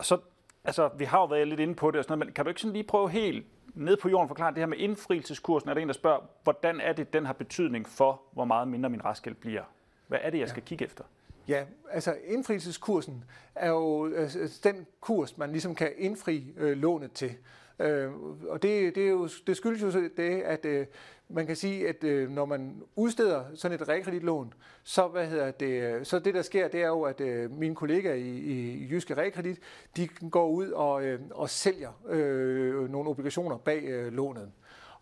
Så, 0.00 0.18
altså, 0.64 0.90
vi 0.98 1.04
har 1.04 1.18
jo 1.18 1.24
været 1.24 1.48
lidt 1.48 1.60
inde 1.60 1.74
på 1.74 1.90
det 1.90 1.98
og 1.98 2.04
sådan 2.04 2.18
noget, 2.18 2.26
men 2.26 2.34
kan 2.34 2.44
du 2.44 2.48
ikke 2.48 2.60
sådan 2.60 2.72
lige 2.72 2.84
prøve 2.84 3.10
helt 3.10 3.46
ned 3.74 3.96
på 3.96 4.08
jorden 4.08 4.28
forklare 4.28 4.50
det 4.50 4.58
her 4.58 4.66
med 4.66 4.78
indfrielseskursen? 4.78 5.68
Er 5.68 5.74
der 5.74 5.80
en, 5.80 5.88
der 5.88 5.94
spørger, 5.94 6.20
hvordan 6.42 6.80
er 6.80 6.92
det, 6.92 7.12
den 7.12 7.26
har 7.26 7.32
betydning 7.32 7.88
for, 7.88 8.22
hvor 8.32 8.44
meget 8.44 8.68
mindre 8.68 8.90
min 8.90 9.04
restgæld 9.04 9.34
bliver? 9.34 9.62
Hvad 10.06 10.18
er 10.22 10.30
det, 10.30 10.38
jeg 10.38 10.48
skal 10.48 10.60
ja. 10.60 10.66
kigge 10.66 10.84
efter? 10.84 11.04
Ja, 11.48 11.64
altså 11.90 12.16
indfrielseskursen 12.24 13.24
er 13.54 13.68
jo 13.68 14.14
altså, 14.14 14.60
den 14.64 14.86
kurs, 15.00 15.38
man 15.38 15.50
ligesom 15.50 15.74
kan 15.74 15.92
indfri 15.96 16.54
øh, 16.56 16.76
lånet 16.76 17.12
til. 17.12 17.36
Øh, 17.78 18.12
og 18.48 18.62
det, 18.62 18.94
det, 18.94 19.04
er 19.04 19.10
jo, 19.10 19.28
det 19.46 19.56
skyldes 19.56 19.82
jo 19.82 19.90
det, 20.16 20.42
at 20.42 20.64
øh, 20.64 20.86
man 21.28 21.46
kan 21.46 21.56
sige, 21.56 21.88
at 21.88 22.04
øh, 22.04 22.30
når 22.30 22.44
man 22.44 22.82
udsteder 22.96 23.44
sådan 23.54 23.80
et 23.80 23.88
realkreditlån, 23.88 24.54
så, 24.82 25.08
hvad 25.08 25.26
hedder 25.26 25.50
det, 25.50 26.06
så 26.06 26.18
det, 26.18 26.34
der 26.34 26.42
sker, 26.42 26.68
det 26.68 26.82
er 26.82 26.88
jo, 26.88 27.02
at 27.02 27.20
øh, 27.20 27.50
mine 27.50 27.74
kollegaer 27.74 28.14
i, 28.14 28.28
i 28.28 28.88
Jyske 28.90 29.16
Realkredit, 29.16 29.58
de 29.96 30.08
går 30.30 30.48
ud 30.48 30.70
og, 30.70 31.04
øh, 31.04 31.20
og 31.30 31.50
sælger 31.50 31.90
øh, 32.08 32.90
nogle 32.90 33.10
obligationer 33.10 33.56
bag 33.56 33.84
øh, 33.84 34.12
lånet. 34.12 34.50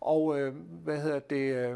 Og 0.01 0.41
øh, 0.41 0.55
hvad 0.85 1.01
hedder 1.01 1.19
det... 1.19 1.55
Øh, 1.55 1.75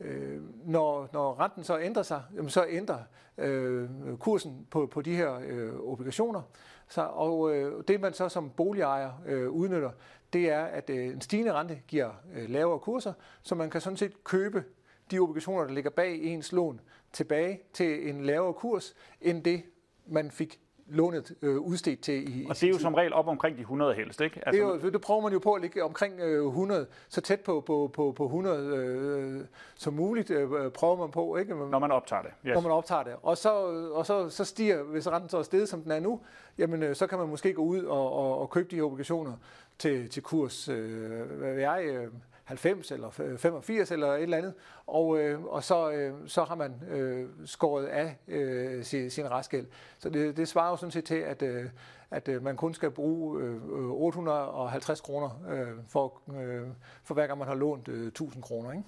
øh 0.00 0.40
når, 0.64 1.08
når 1.12 1.40
renten 1.40 1.64
så 1.64 1.80
ændrer 1.80 2.02
sig, 2.02 2.22
jamen 2.36 2.50
så 2.50 2.66
ændrer 2.68 2.98
øh, 3.38 3.88
kursen 4.18 4.66
på, 4.70 4.86
på 4.86 5.02
de 5.02 5.16
her 5.16 5.40
øh, 5.46 5.80
obligationer. 5.80 6.42
Så, 6.88 7.02
og 7.02 7.56
øh, 7.56 7.84
det 7.88 8.00
man 8.00 8.12
så 8.12 8.28
som 8.28 8.50
boligejer 8.50 9.10
øh, 9.26 9.50
udnytter, 9.50 9.90
det 10.32 10.50
er, 10.50 10.64
at 10.64 10.90
øh, 10.90 11.06
en 11.06 11.20
stigende 11.20 11.52
rente 11.52 11.82
giver 11.88 12.10
øh, 12.34 12.50
lavere 12.50 12.78
kurser, 12.78 13.12
så 13.42 13.54
man 13.54 13.70
kan 13.70 13.80
sådan 13.80 13.96
set 13.96 14.24
købe 14.24 14.64
de 15.10 15.18
obligationer, 15.18 15.64
der 15.64 15.72
ligger 15.72 15.90
bag 15.90 16.22
ens 16.22 16.52
lån, 16.52 16.80
tilbage 17.12 17.60
til 17.72 18.08
en 18.08 18.24
lavere 18.24 18.54
kurs, 18.54 18.94
end 19.20 19.44
det 19.44 19.62
man 20.06 20.30
fik 20.30 20.60
lånet 20.90 21.32
øh, 21.42 21.56
udstedt 21.56 22.00
til. 22.00 22.40
I, 22.42 22.46
og 22.48 22.54
det 22.54 22.62
er 22.62 22.68
jo 22.68 22.78
som 22.78 22.94
regel 22.94 23.12
op 23.12 23.28
omkring 23.28 23.56
de 23.56 23.60
100 23.60 23.94
helst, 23.94 24.20
ikke? 24.20 24.36
Altså, 24.46 24.62
det, 24.62 24.82
er 24.82 24.84
jo, 24.84 24.90
det 24.90 25.00
prøver 25.00 25.20
man 25.20 25.32
jo 25.32 25.38
på 25.38 25.52
at 25.52 25.62
ligge 25.62 25.84
omkring 25.84 26.20
øh, 26.20 26.46
100, 26.46 26.86
så 27.08 27.20
tæt 27.20 27.40
på, 27.40 27.60
på, 27.66 27.90
på, 27.94 28.12
på 28.16 28.24
100 28.24 28.76
øh, 28.76 29.44
som 29.74 29.94
muligt 29.94 30.30
øh, 30.30 30.70
prøver 30.70 30.96
man 30.96 31.10
på. 31.10 31.36
Ikke? 31.36 31.54
Når 31.54 31.78
man 31.78 31.90
optager 31.90 32.22
det. 32.22 32.30
Yes. 32.46 32.54
Når 32.54 32.60
man 32.60 32.72
optager 32.72 33.02
det. 33.02 33.12
Og, 33.22 33.36
så, 33.36 33.52
og 33.92 34.06
så, 34.06 34.28
så 34.28 34.44
stiger, 34.44 34.82
hvis 34.82 35.08
renten 35.08 35.28
så 35.28 35.38
er 35.38 35.42
stedet, 35.42 35.68
som 35.68 35.82
den 35.82 35.92
er 35.92 36.00
nu, 36.00 36.20
jamen 36.58 36.82
øh, 36.82 36.96
så 36.96 37.06
kan 37.06 37.18
man 37.18 37.28
måske 37.28 37.52
gå 37.52 37.62
ud 37.62 37.84
og, 37.84 38.12
og, 38.12 38.40
og 38.40 38.50
købe 38.50 38.68
de 38.70 38.76
her 38.76 38.82
obligationer 38.82 39.32
til, 39.78 40.08
til 40.08 40.22
kurs, 40.22 40.68
øh, 40.68 41.10
hvad 41.38 41.54
ved 41.54 41.60
jeg, 41.60 41.84
øh, 41.84 42.08
90 42.50 42.90
eller 42.90 43.10
85 43.38 43.90
eller 43.90 44.06
et 44.06 44.22
eller 44.22 44.36
andet, 44.36 44.54
og, 44.86 45.18
øh, 45.18 45.44
og 45.44 45.64
så, 45.64 45.90
øh, 45.90 46.14
så 46.26 46.44
har 46.44 46.54
man 46.54 46.82
øh, 46.90 47.28
skåret 47.44 47.86
af 47.86 48.16
øh, 48.28 48.84
sin, 48.84 49.10
sin 49.10 49.30
restgæld. 49.30 49.66
Så 49.98 50.10
det, 50.10 50.36
det 50.36 50.48
svarer 50.48 50.70
jo 50.70 50.76
sådan 50.76 50.90
set 50.90 51.04
til, 51.04 51.14
at, 51.14 51.42
øh, 51.42 51.64
at 52.10 52.28
øh, 52.28 52.42
man 52.42 52.56
kun 52.56 52.74
skal 52.74 52.90
bruge 52.90 53.42
øh, 53.42 53.90
850 53.90 55.00
kroner 55.00 55.30
øh, 55.50 55.68
for, 55.88 56.20
øh, 56.40 56.68
for 57.04 57.14
hver 57.14 57.26
gang 57.26 57.38
man 57.38 57.48
har 57.48 57.54
lånt 57.54 57.88
øh, 57.88 58.06
1000 58.06 58.42
kroner. 58.42 58.72
Ikke? 58.72 58.84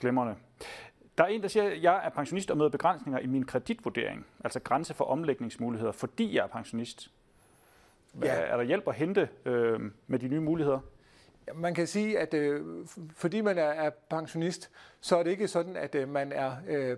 Glemrende. 0.00 0.34
Der 1.18 1.24
er 1.24 1.28
en, 1.28 1.42
der 1.42 1.48
siger, 1.48 1.64
at 1.64 1.82
jeg 1.82 2.00
er 2.04 2.10
pensionist 2.10 2.50
og 2.50 2.56
møder 2.56 2.70
begrænsninger 2.70 3.18
i 3.18 3.26
min 3.26 3.46
kreditvurdering, 3.46 4.26
altså 4.44 4.60
grænse 4.60 4.94
for 4.94 5.04
omlægningsmuligheder, 5.04 5.92
fordi 5.92 6.36
jeg 6.36 6.42
er 6.42 6.48
pensionist. 6.48 7.10
Ja. 8.22 8.26
Er 8.26 8.56
der 8.56 8.64
hjælp 8.64 8.88
at 8.88 8.94
hente 8.94 9.28
øh, 9.44 9.80
med 10.06 10.18
de 10.18 10.28
nye 10.28 10.40
muligheder? 10.40 10.80
Man 11.54 11.74
kan 11.74 11.86
sige, 11.86 12.18
at 12.18 12.34
øh, 12.34 12.86
fordi 13.16 13.40
man 13.40 13.58
er, 13.58 13.62
er 13.62 13.90
pensionist, 14.10 14.70
så 15.00 15.16
er 15.16 15.22
det 15.22 15.30
ikke 15.30 15.48
sådan, 15.48 15.76
at 15.76 15.94
øh, 15.94 16.08
man 16.08 16.32
er 16.32 16.56
øh, 16.68 16.96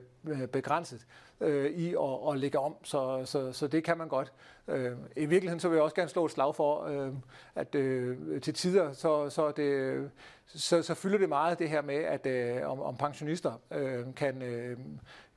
begrænset 0.48 1.06
øh, 1.40 1.70
i 1.70 1.94
at, 1.94 2.32
at 2.32 2.38
lægge 2.38 2.58
om, 2.58 2.76
så, 2.84 3.22
så, 3.24 3.52
så 3.52 3.66
det 3.66 3.84
kan 3.84 3.98
man 3.98 4.08
godt. 4.08 4.32
Øh, 4.68 4.92
I 5.16 5.26
virkeligheden 5.26 5.60
så 5.60 5.68
vil 5.68 5.76
jeg 5.76 5.82
også 5.82 5.96
gerne 5.96 6.08
slå 6.08 6.24
et 6.24 6.30
slag 6.30 6.54
for, 6.54 6.84
øh, 6.84 7.12
at 7.54 7.74
øh, 7.74 8.40
til 8.40 8.54
tider, 8.54 8.92
så, 8.92 9.30
så, 9.30 9.50
det, 9.50 10.10
så, 10.46 10.82
så 10.82 10.94
fylder 10.94 11.18
det 11.18 11.28
meget 11.28 11.58
det 11.58 11.68
her 11.68 11.82
med, 11.82 11.94
at 11.94 12.26
øh, 12.26 12.70
om, 12.70 12.80
om 12.80 12.96
pensionister 12.96 13.60
øh, 13.70 14.14
kan, 14.16 14.42
øh, 14.42 14.78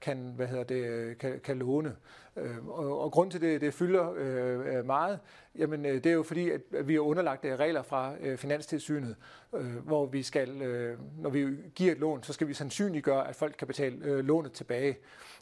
kan, 0.01 0.33
hvad 0.35 0.47
hedder 0.47 0.63
det, 0.63 1.17
kan, 1.17 1.39
kan 1.43 1.57
låne. 1.57 1.95
Øh, 2.37 2.67
og, 2.67 3.01
og 3.01 3.11
grund 3.11 3.31
til 3.31 3.41
det, 3.41 3.61
det 3.61 3.73
fylder 3.73 4.13
øh, 4.17 4.77
øh 4.77 4.85
meget, 4.85 5.19
jamen 5.55 5.85
øh, 5.85 5.93
det 5.93 6.05
er 6.05 6.13
jo 6.13 6.23
fordi, 6.23 6.49
at 6.49 6.61
vi 6.83 6.93
har 6.93 7.01
underlagt 7.01 7.45
øh, 7.45 7.59
regler 7.59 7.81
fra 7.81 8.13
øh, 8.21 8.37
Finanstilsynet, 8.37 9.15
øh, 9.55 9.75
hvor 9.75 10.05
vi 10.05 10.23
skal, 10.23 10.61
øh, 10.61 10.97
når 11.17 11.29
vi 11.29 11.47
giver 11.75 11.91
et 11.91 11.97
lån, 11.97 12.23
så 12.23 12.33
skal 12.33 12.47
vi 12.47 12.53
sandsynliggøre, 12.53 13.27
at 13.27 13.35
folk 13.35 13.55
kan 13.57 13.67
betale 13.67 14.05
øh, 14.05 14.25
lånet 14.25 14.51
tilbage. 14.51 14.97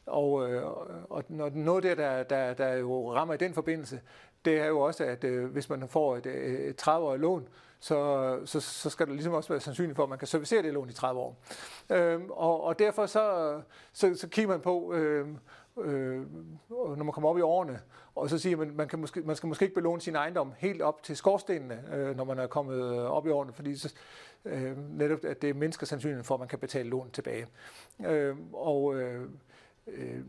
Og, 0.06 0.52
øh, 0.52 0.64
og 1.10 1.24
når 1.28 1.50
noget 1.50 1.84
der, 1.84 1.96
der, 1.96 2.24
der, 2.24 2.54
der 2.54 2.74
jo 2.74 3.14
rammer 3.14 3.34
i 3.34 3.38
den 3.38 3.54
forbindelse, 3.54 4.02
det 4.46 4.60
er 4.60 4.68
jo 4.68 4.80
også, 4.80 5.04
at 5.04 5.24
øh, 5.24 5.46
hvis 5.46 5.70
man 5.70 5.88
får 5.88 6.18
et, 6.18 6.26
et 6.26 6.88
30-årigt 6.88 7.18
lån, 7.18 7.48
så, 7.80 8.40
så, 8.46 8.60
så 8.60 8.90
skal 8.90 9.08
der 9.08 9.14
ligesom 9.14 9.34
også 9.34 9.50
være 9.50 9.60
sandsynligt 9.60 9.96
for, 9.96 10.04
at 10.04 10.10
man 10.10 10.20
kan 10.20 10.28
servicere 10.28 10.64
det 10.64 10.74
lån 10.74 10.90
i 10.90 10.94
30 10.94 11.20
år. 11.20 11.38
Øh, 11.90 12.22
og, 12.30 12.64
og 12.64 12.80
derfor 12.80 13.06
så, 13.06 13.56
så, 13.94 14.16
så 14.16 14.28
kigger 14.28 14.52
man 14.52 14.62
på, 14.62 14.94
øhm, 14.94 15.38
øh, 15.80 16.20
øh, 16.20 16.26
når 16.70 17.04
man 17.04 17.12
kommer 17.12 17.30
op 17.30 17.38
i 17.38 17.42
årene, 17.42 17.80
og 18.16 18.30
så 18.30 18.38
siger 18.38 18.58
man, 18.58 18.72
man, 18.76 18.88
kan 18.88 19.00
måske, 19.00 19.22
man 19.22 19.36
skal 19.36 19.48
måske 19.48 19.64
ikke 19.64 19.76
belåne 19.76 20.02
sin 20.02 20.16
ejendom 20.16 20.54
helt 20.58 20.82
op 20.82 21.04
til 21.04 21.18
skorstenene, 21.18 21.84
øh, 21.94 22.18
når 22.18 22.24
man 22.24 22.40
er 22.40 22.48
kommet 22.48 22.76
øh, 22.76 22.98
op 22.98 23.28
i 23.28 23.30
årene, 23.30 23.54
fordi 23.54 23.76
så, 23.76 23.94
øh, 24.46 24.78
netop 24.98 25.26
at 25.26 25.42
det 25.42 25.56
mindsker 25.56 25.86
sandsynligheden 25.86 26.26
for, 26.26 26.34
at 26.34 26.40
man 26.40 26.50
kan 26.50 26.60
betale 26.60 26.90
lån 26.90 27.12
tilbage. 27.12 27.48
Øh, 28.06 28.36
og 28.54 28.96
øh, 28.96 29.30
øh, 29.88 30.20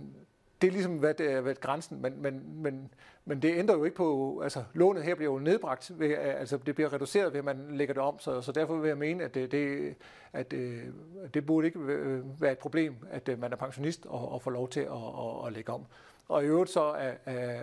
det 0.61 0.69
er 0.69 0.73
ligesom, 0.73 0.97
hvad, 0.97 1.15
det 1.15 1.33
er, 1.33 1.41
hvad 1.41 1.55
grænsen, 1.55 2.03
men, 2.03 2.23
men, 2.23 2.63
men, 2.63 2.91
men 3.25 3.43
det 3.43 3.59
ændrer 3.59 3.77
jo 3.77 3.85
ikke 3.85 3.97
på, 3.97 4.41
altså 4.45 4.65
lånet 4.75 5.03
her 5.03 5.15
bliver 5.15 5.33
jo 5.33 5.39
nedbragt, 5.39 5.91
ved, 5.95 6.11
altså 6.11 6.57
det 6.57 6.75
bliver 6.75 6.93
reduceret 6.93 7.33
ved, 7.33 7.39
at 7.39 7.45
man 7.45 7.67
lægger 7.71 7.95
det 7.95 8.03
om, 8.03 8.19
så, 8.19 8.41
så 8.41 8.53
derfor 8.53 8.77
vil 8.77 8.89
jeg 8.89 8.99
mene, 8.99 9.25
at 9.25 9.35
det, 9.35 9.53
det, 9.53 9.95
at, 10.33 10.53
at 10.53 11.35
det 11.35 11.47
burde 11.47 11.67
ikke 11.67 11.79
øh, 11.79 12.41
være 12.41 12.53
et 12.53 12.59
problem, 12.59 12.97
at 13.11 13.29
øh, 13.29 13.41
man 13.41 13.53
er 13.53 13.57
pensionist 13.57 14.07
og, 14.07 14.33
og 14.33 14.43
får 14.43 14.51
lov 14.51 14.69
til 14.69 14.81
at, 14.81 14.87
at, 14.87 15.47
at 15.47 15.53
lægge 15.53 15.73
om. 15.73 15.87
Og 16.29 16.45
i 16.45 16.47
øvrigt 16.47 16.71
så 16.71 16.83
er, 16.83 17.13
er 17.27 17.61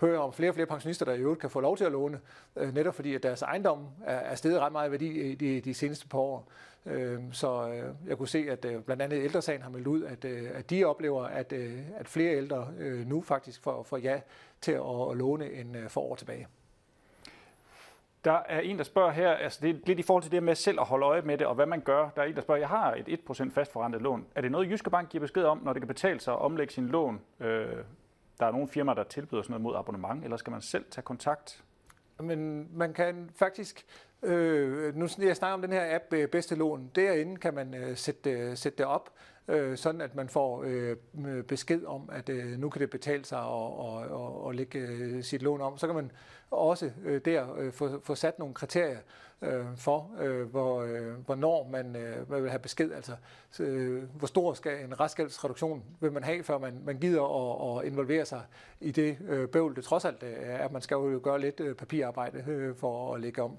hører 0.00 0.18
om 0.18 0.32
flere 0.32 0.50
og 0.50 0.54
flere 0.54 0.66
pensionister, 0.66 1.04
der 1.04 1.12
i 1.12 1.20
øvrigt 1.20 1.40
kan 1.40 1.50
få 1.50 1.60
lov 1.60 1.76
til 1.76 1.84
at 1.84 1.92
låne, 1.92 2.20
netop 2.56 2.94
fordi 2.94 3.14
at 3.14 3.22
deres 3.22 3.42
ejendom 3.42 3.86
er, 4.04 4.16
er 4.16 4.34
steget 4.34 4.60
ret 4.60 4.72
meget 4.72 4.88
i 4.88 4.90
værdi 4.90 5.34
de, 5.34 5.60
de 5.60 5.74
seneste 5.74 6.08
par 6.08 6.18
år. 6.18 6.48
Øhm, 6.86 7.26
øh, 7.26 7.32
så 7.32 7.62
jeg 8.06 8.18
kunne 8.18 8.28
se, 8.28 8.46
at 8.50 8.64
øh, 8.64 8.82
blandt 8.82 9.02
andet 9.02 9.24
ældresagen 9.24 9.62
har 9.62 9.70
meldt 9.70 9.86
ud, 9.86 10.02
at, 10.02 10.24
øh, 10.24 10.50
at 10.54 10.70
de 10.70 10.84
oplever, 10.84 11.24
at, 11.24 11.52
øh, 11.52 11.80
at 11.96 12.08
flere 12.08 12.36
ældre 12.36 12.68
nu 13.06 13.22
faktisk 13.22 13.62
får, 13.62 13.82
får 13.82 13.96
ja 13.96 14.20
til 14.60 14.72
at, 14.72 15.16
låne 15.16 15.52
en 15.52 15.76
for 15.88 16.00
år 16.00 16.14
tilbage. 16.14 16.46
Der 18.24 18.42
er 18.48 18.60
en, 18.60 18.78
der 18.78 18.84
spørger 18.84 19.10
her, 19.10 19.30
altså 19.30 19.58
det 19.62 19.70
er 19.70 19.74
lidt 19.86 19.98
i 19.98 20.02
forhold 20.02 20.22
til 20.22 20.32
det 20.32 20.42
med 20.42 20.54
selv 20.54 20.80
at 20.80 20.86
holde 20.86 21.06
øje 21.06 21.22
med 21.22 21.38
det, 21.38 21.46
og 21.46 21.54
hvad 21.54 21.66
man 21.66 21.80
gør. 21.80 22.08
Der 22.16 22.22
er 22.22 22.26
en, 22.26 22.34
der 22.34 22.42
spørger, 22.42 22.58
jeg 22.58 22.68
har 22.68 22.94
et 22.94 23.20
1% 23.30 23.50
fastforrentet 23.50 24.02
lån. 24.02 24.26
Er 24.34 24.40
det 24.40 24.50
noget, 24.50 24.70
Jyske 24.70 24.90
Bank 24.90 25.08
giver 25.08 25.20
besked 25.20 25.44
om, 25.44 25.60
når 25.64 25.72
det 25.72 25.82
kan 25.82 25.88
betale 25.88 26.20
sig 26.20 26.34
at 26.34 26.40
omlægge 26.40 26.72
sin 26.72 26.88
lån? 26.88 27.20
Øh, 27.40 27.76
der 28.40 28.46
er 28.46 28.50
nogle 28.50 28.68
firmaer, 28.68 28.94
der 28.94 29.04
tilbyder 29.04 29.42
sådan 29.42 29.52
noget 29.52 29.62
mod 29.62 29.76
abonnement, 29.76 30.24
eller 30.24 30.36
skal 30.36 30.50
man 30.50 30.62
selv 30.62 30.84
tage 30.90 31.02
kontakt? 31.02 31.64
Men 32.20 32.68
man 32.78 32.92
kan 32.92 33.30
faktisk, 33.34 33.86
øh, 34.22 34.96
nu 34.96 35.08
jeg 35.18 35.36
snakker 35.36 35.54
om 35.54 35.62
den 35.62 35.72
her 35.72 35.94
app 35.94 36.04
øh, 36.12 36.28
Bedste 36.28 36.54
Lån, 36.54 36.90
derinde 36.94 37.36
kan 37.36 37.54
man 37.54 37.74
øh, 37.74 37.96
sætte, 37.96 38.56
sætte 38.56 38.78
det 38.78 38.86
op, 38.86 39.10
øh, 39.48 39.76
sådan 39.76 40.00
at 40.00 40.14
man 40.14 40.28
får 40.28 40.64
øh, 40.66 40.96
besked 41.42 41.84
om, 41.84 42.08
at 42.12 42.28
øh, 42.28 42.58
nu 42.58 42.68
kan 42.68 42.80
det 42.80 42.90
betale 42.90 43.24
sig 43.24 43.38
at, 43.38 43.44
og, 43.44 43.98
og, 43.98 44.44
og 44.44 44.54
lægge 44.54 44.78
øh, 44.78 45.22
sit 45.22 45.42
lån 45.42 45.60
om. 45.60 45.78
Så 45.78 45.86
kan 45.86 45.96
man 45.96 46.12
også 46.50 46.90
øh, 47.04 47.20
der 47.24 47.54
øh, 47.58 47.72
få, 47.72 48.00
få 48.00 48.14
sat 48.14 48.38
nogle 48.38 48.54
kriterier 48.54 48.98
øh, 49.44 49.64
for, 49.76 50.10
øh, 50.20 50.50
hvor, 50.50 50.82
øh, 50.82 51.12
hvornår 51.26 51.68
man, 51.72 51.96
øh, 51.96 52.30
man 52.30 52.42
vil 52.42 52.50
have 52.50 52.58
besked. 52.58 52.92
Altså, 52.92 53.12
øh, 53.60 54.02
hvor 54.14 54.26
stor 54.26 54.54
skal 54.54 54.84
en 54.84 55.00
restgældsreduktion 55.00 55.82
vil 56.00 56.12
man 56.12 56.24
have, 56.24 56.42
før 56.42 56.58
man, 56.58 56.80
man 56.84 56.98
gider 56.98 57.22
at, 57.22 57.78
at 57.78 57.86
involvere 57.92 58.24
sig 58.24 58.42
i 58.80 58.90
det 58.90 59.18
øh, 59.28 59.48
bøvl, 59.48 59.76
det 59.76 59.84
trods 59.84 60.04
alt 60.04 60.22
øh, 60.22 60.32
er, 60.42 60.58
at 60.58 60.72
man 60.72 60.82
skal 60.82 60.94
jo 60.94 61.20
gøre 61.22 61.40
lidt 61.40 61.60
øh, 61.60 61.74
papirarbejde 61.74 62.44
øh, 62.46 62.76
for 62.76 63.14
at 63.14 63.20
lægge 63.20 63.42
om. 63.42 63.56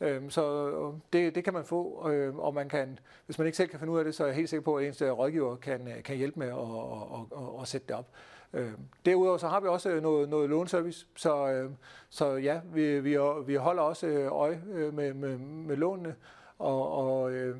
Øhm, 0.00 0.30
så 0.30 0.68
øh, 0.68 0.94
det, 1.12 1.34
det 1.34 1.44
kan 1.44 1.52
man 1.52 1.64
få, 1.64 2.10
øh, 2.10 2.36
og 2.36 2.54
man 2.54 2.68
kan, 2.68 2.98
hvis 3.26 3.38
man 3.38 3.46
ikke 3.46 3.56
selv 3.56 3.68
kan 3.68 3.78
finde 3.78 3.92
ud 3.92 3.98
af 3.98 4.04
det, 4.04 4.14
så 4.14 4.22
er 4.22 4.26
jeg 4.26 4.36
helt 4.36 4.48
sikker 4.48 4.64
på, 4.64 4.76
at 4.76 4.86
ens 4.86 5.02
øh, 5.02 5.10
rådgiver 5.10 5.56
kan, 5.56 5.88
kan 6.04 6.16
hjælpe 6.16 6.38
med 6.38 6.46
at, 6.46 6.54
at, 6.54 7.38
at, 7.38 7.62
at 7.62 7.68
sætte 7.68 7.86
det 7.88 7.96
op. 7.96 8.06
Øh, 8.52 8.72
derudover 9.06 9.38
så 9.38 9.48
har 9.48 9.60
vi 9.60 9.66
også 9.66 9.90
øh, 9.90 10.02
noget, 10.02 10.28
noget 10.28 10.50
lånservice, 10.50 11.06
så, 11.16 11.48
øh, 11.48 11.70
så 12.10 12.32
ja, 12.32 12.60
vi, 12.74 13.00
vi, 13.00 13.18
vi 13.46 13.54
holder 13.54 13.82
også 13.82 14.06
øh, 14.06 14.32
øje 14.32 14.62
med, 14.92 15.14
med, 15.14 15.38
med 15.38 15.76
lånene, 15.76 16.14
og, 16.58 16.92
og 16.92 17.32
øh, 17.32 17.56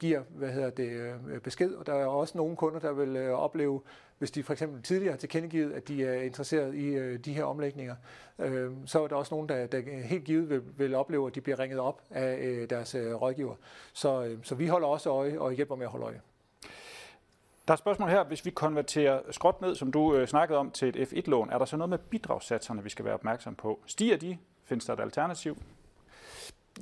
giver 0.00 0.22
hvad 0.28 0.48
hedder 0.48 0.70
det, 0.70 1.14
besked. 1.42 1.74
Og 1.74 1.86
der 1.86 1.94
er 1.94 2.06
også 2.06 2.38
nogle 2.38 2.56
kunder, 2.56 2.80
der 2.80 2.92
vil 2.92 3.30
opleve 3.30 3.80
hvis 4.18 4.30
de 4.30 4.42
for 4.42 4.52
eksempel 4.52 4.82
tidligere 4.82 5.12
har 5.12 5.18
tilkendegivet, 5.18 5.72
at 5.72 5.88
de 5.88 6.04
er 6.04 6.22
interesseret 6.22 6.74
i 6.74 7.16
de 7.16 7.32
her 7.32 7.44
omlægninger, 7.44 7.94
øh, 8.38 8.72
så 8.86 9.04
er 9.04 9.08
der 9.08 9.16
også 9.16 9.34
nogen, 9.34 9.48
der, 9.48 9.66
der 9.66 9.80
helt 10.04 10.24
givet 10.24 10.50
vil, 10.50 10.62
vil 10.76 10.94
opleve, 10.94 11.26
at 11.26 11.34
de 11.34 11.40
bliver 11.40 11.58
ringet 11.58 11.80
op 11.80 12.02
af 12.10 12.38
øh, 12.38 12.70
deres 12.70 12.94
øh, 12.94 13.14
rådgiver. 13.14 13.54
Så, 13.92 14.24
øh, 14.24 14.38
så 14.42 14.54
vi 14.54 14.66
holder 14.66 14.88
også 14.88 15.10
øje 15.10 15.38
og 15.38 15.52
hjælper 15.52 15.76
med 15.76 15.86
at 15.86 15.90
holde 15.90 16.06
øje. 16.06 16.20
Der 17.66 17.72
er 17.72 17.74
et 17.74 17.78
spørgsmål 17.78 18.08
her. 18.08 18.24
Hvis 18.24 18.44
vi 18.44 18.50
konverterer 18.50 19.20
skråt 19.30 19.60
ned, 19.60 19.74
som 19.74 19.92
du 19.92 20.14
øh, 20.14 20.28
snakkede 20.28 20.58
om, 20.58 20.70
til 20.70 20.88
et 20.88 21.08
F1-lån, 21.08 21.50
er 21.50 21.58
der 21.58 21.64
så 21.64 21.76
noget 21.76 21.90
med 21.90 21.98
bidragssatserne, 21.98 22.82
vi 22.82 22.88
skal 22.88 23.04
være 23.04 23.14
opmærksom 23.14 23.54
på? 23.54 23.80
Stiger 23.86 24.16
de? 24.16 24.38
Findes 24.64 24.84
der 24.84 24.92
et 24.92 25.00
alternativ? 25.00 25.56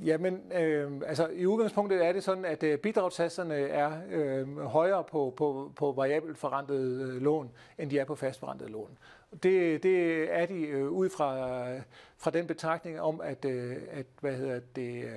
Jamen, 0.05 0.41
øh, 0.53 0.91
altså 1.05 1.27
i 1.27 1.45
udgangspunktet 1.45 2.05
er 2.05 2.13
det 2.13 2.23
sådan, 2.23 2.45
at 2.45 2.63
øh, 2.63 2.77
bidragssatserne 2.77 3.55
er 3.55 3.91
øh, 4.11 4.57
højere 4.57 5.03
på, 5.03 5.33
på, 5.37 5.71
på 5.75 5.91
variabelt 5.91 6.37
forrentede 6.37 7.03
øh, 7.03 7.21
lån, 7.21 7.51
end 7.77 7.89
de 7.89 7.99
er 7.99 8.05
på 8.05 8.15
fastforrentede 8.15 8.71
lån. 8.71 8.97
Det, 9.43 9.83
det 9.83 10.27
er 10.33 10.45
de 10.45 10.61
øh, 10.67 10.89
ud 10.89 11.09
fra, 11.09 11.69
øh, 11.71 11.81
fra 12.17 12.31
den 12.31 12.47
betragtning 12.47 13.01
om, 13.01 13.21
at, 13.21 13.45
øh, 13.45 13.75
at 13.91 14.05
hvad 14.21 14.35
hedder 14.35 14.59
det, 14.75 15.03
øh, 15.03 15.09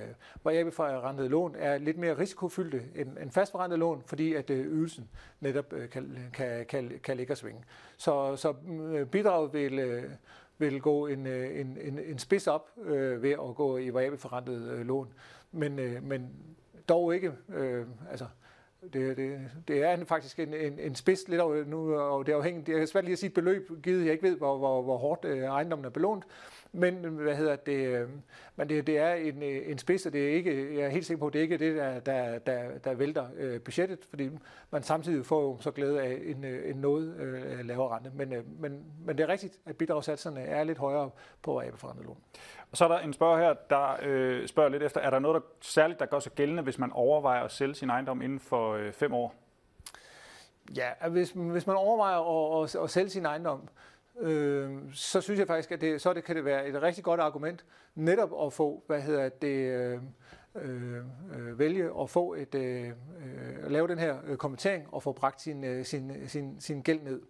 variabelforrentede 0.43 1.29
lån 1.29 1.55
er 1.55 1.77
lidt 1.77 1.97
mere 1.97 2.17
risikofyldte 2.17 2.83
end, 2.95 3.17
end 3.17 3.31
fastforrentede 3.31 3.79
lån, 3.79 4.03
fordi 4.05 4.33
at 4.33 4.49
øh, 4.49 4.65
ydelsen 4.65 5.09
netop 5.39 5.73
øh, 5.73 5.89
kan, 5.89 6.17
kan, 6.33 6.65
kan, 6.65 6.99
kan 7.03 7.17
ligge 7.17 7.33
og 7.33 7.37
svinge. 7.37 7.63
Så, 7.97 8.35
så 8.35 8.53
øh, 8.69 9.07
bidraget 9.07 9.53
vil... 9.53 9.79
Øh, 9.79 10.03
vil 10.59 10.81
gå 10.81 11.07
en, 11.07 11.27
øh, 11.27 11.59
en, 11.59 11.77
en, 11.81 11.99
en 11.99 12.19
spids 12.19 12.47
op 12.47 12.69
øh, 12.83 13.23
ved 13.23 13.31
at 13.31 13.55
gå 13.55 13.77
i 13.77 13.93
variabelforrentede 13.93 14.71
øh, 14.71 14.85
lån. 14.85 15.13
Men, 15.51 15.79
øh, 15.79 16.03
men 16.03 16.29
dog 16.89 17.15
ikke, 17.15 17.33
øh, 17.49 17.85
altså 18.11 18.25
det, 18.93 19.17
det, 19.17 19.39
det 19.67 19.83
er 19.83 20.05
faktisk 20.05 20.39
en, 20.39 20.53
en, 20.53 20.79
en 20.79 20.95
spids 20.95 21.27
lidt 21.27 21.67
nu, 21.67 21.95
og 21.95 22.25
det 22.25 22.31
er 22.31 22.37
afhængigt, 22.37 22.67
det 22.67 22.81
er 22.81 22.85
svært 22.85 23.03
lige 23.03 23.13
at 23.13 23.19
sige 23.19 23.27
et 23.27 23.33
beløb, 23.33 23.71
givet 23.83 24.05
jeg 24.05 24.11
ikke 24.11 24.23
ved, 24.23 24.37
hvor, 24.37 24.57
hvor, 24.57 24.81
hvor 24.81 24.97
hårdt 24.97 25.25
øh, 25.25 25.43
ejendommen 25.43 25.85
er 25.85 25.89
belånt, 25.89 26.23
men 26.71 26.95
hvad 26.95 27.35
hedder 27.35 27.55
det, 27.55 28.07
men 28.55 28.69
det, 28.69 28.87
det 28.87 28.97
er 28.97 29.13
en, 29.13 29.43
en 29.43 29.77
spids, 29.77 30.05
og 30.05 30.13
det 30.13 30.29
er 30.29 30.33
ikke, 30.33 30.77
jeg 30.77 30.85
er 30.85 30.89
helt 30.89 31.05
sikker 31.05 31.19
på, 31.19 31.27
at 31.27 31.33
det 31.33 31.39
ikke 31.39 31.53
er 31.53 31.59
det, 31.59 31.75
der, 31.75 31.99
der, 31.99 32.39
der, 32.39 32.77
der 32.77 32.93
vælter 32.93 33.27
budgettet, 33.65 33.99
fordi 34.09 34.29
man 34.71 34.83
samtidig 34.83 35.25
får 35.25 35.41
jo 35.41 35.57
så 35.59 35.71
glæde 35.71 36.01
af 36.01 36.21
en, 36.25 36.43
en 36.43 36.75
noget 36.75 37.15
lavere 37.63 37.95
rente. 37.95 38.11
Men, 38.15 38.33
men, 38.59 38.83
men 39.05 39.17
det 39.17 39.23
er 39.23 39.27
rigtigt, 39.27 39.59
at 39.65 39.77
bidragssatserne 39.77 40.41
er 40.41 40.63
lidt 40.63 40.77
højere 40.77 41.09
på 41.41 41.61
AB-forrentet 41.61 42.05
lån. 42.05 42.17
Og 42.71 42.77
så 42.77 42.83
er 42.83 42.87
der 42.87 42.99
en 42.99 43.13
spørger 43.13 43.37
her, 43.37 43.53
der 43.69 43.97
øh, 44.01 44.47
spørger 44.47 44.69
lidt 44.69 44.83
efter, 44.83 45.01
er 45.01 45.09
der 45.09 45.19
noget 45.19 45.35
der, 45.35 45.47
særligt, 45.61 45.99
der 45.99 46.05
gør 46.05 46.19
sig 46.19 46.31
gældende, 46.31 46.63
hvis 46.63 46.79
man 46.79 46.91
overvejer 46.91 47.43
at 47.43 47.51
sælge 47.51 47.75
sin 47.75 47.89
ejendom 47.89 48.21
inden 48.21 48.39
for 48.39 48.73
øh, 48.73 48.91
fem 48.91 49.13
år? 49.13 49.35
Ja, 50.75 51.09
hvis, 51.09 51.31
hvis 51.31 51.67
man 51.67 51.75
overvejer 51.75 52.19
at, 52.61 52.75
at, 52.75 52.83
at 52.83 52.89
sælge 52.89 53.09
sin 53.09 53.25
ejendom, 53.25 53.67
øh, 54.19 54.71
så 54.93 55.21
synes 55.21 55.39
jeg 55.39 55.47
faktisk, 55.47 55.71
at 55.71 55.81
det, 55.81 56.01
så 56.01 56.13
det, 56.13 56.23
kan 56.23 56.35
det 56.35 56.45
være 56.45 56.67
et 56.67 56.81
rigtig 56.81 57.03
godt 57.03 57.19
argument 57.19 57.65
netop 57.95 58.45
at 58.45 58.53
få, 58.53 58.83
hvad 58.87 59.01
hedder 59.01 59.29
det, 59.29 59.47
øh, 59.47 59.99
øh, 60.55 60.95
øh 61.37 61.59
vælge 61.59 61.91
at 62.01 62.09
få 62.09 62.33
et, 62.33 62.55
øh, 62.55 62.87
øh 62.87 63.71
lave 63.71 63.87
den 63.87 63.99
her 63.99 64.17
øh, 64.27 64.37
kommentering 64.37 64.93
og 64.93 65.03
få 65.03 65.11
bragt 65.11 65.41
sin, 65.41 65.63
øh, 65.63 65.85
sin, 65.85 66.11
sin, 66.27 66.61
sin 66.61 66.81
gæld 66.81 67.01
ned. 67.01 67.21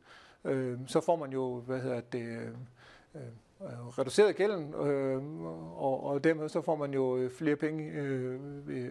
Øh, 0.46 0.80
så 0.88 1.02
får 1.02 1.16
man 1.16 1.32
jo, 1.32 1.60
hvad 1.60 1.80
hedder 1.80 2.02
det, 2.02 2.40
øh, 3.16 3.22
reduceret 3.98 4.36
gælden, 4.36 4.74
øh, 4.74 5.46
og, 5.78 6.04
og 6.04 6.24
dermed 6.24 6.50
så 6.50 6.62
får 6.62 6.76
man 6.76 6.94
jo 6.94 7.30
flere 7.38 7.56
penge, 7.56 7.92
øh, 7.92 8.40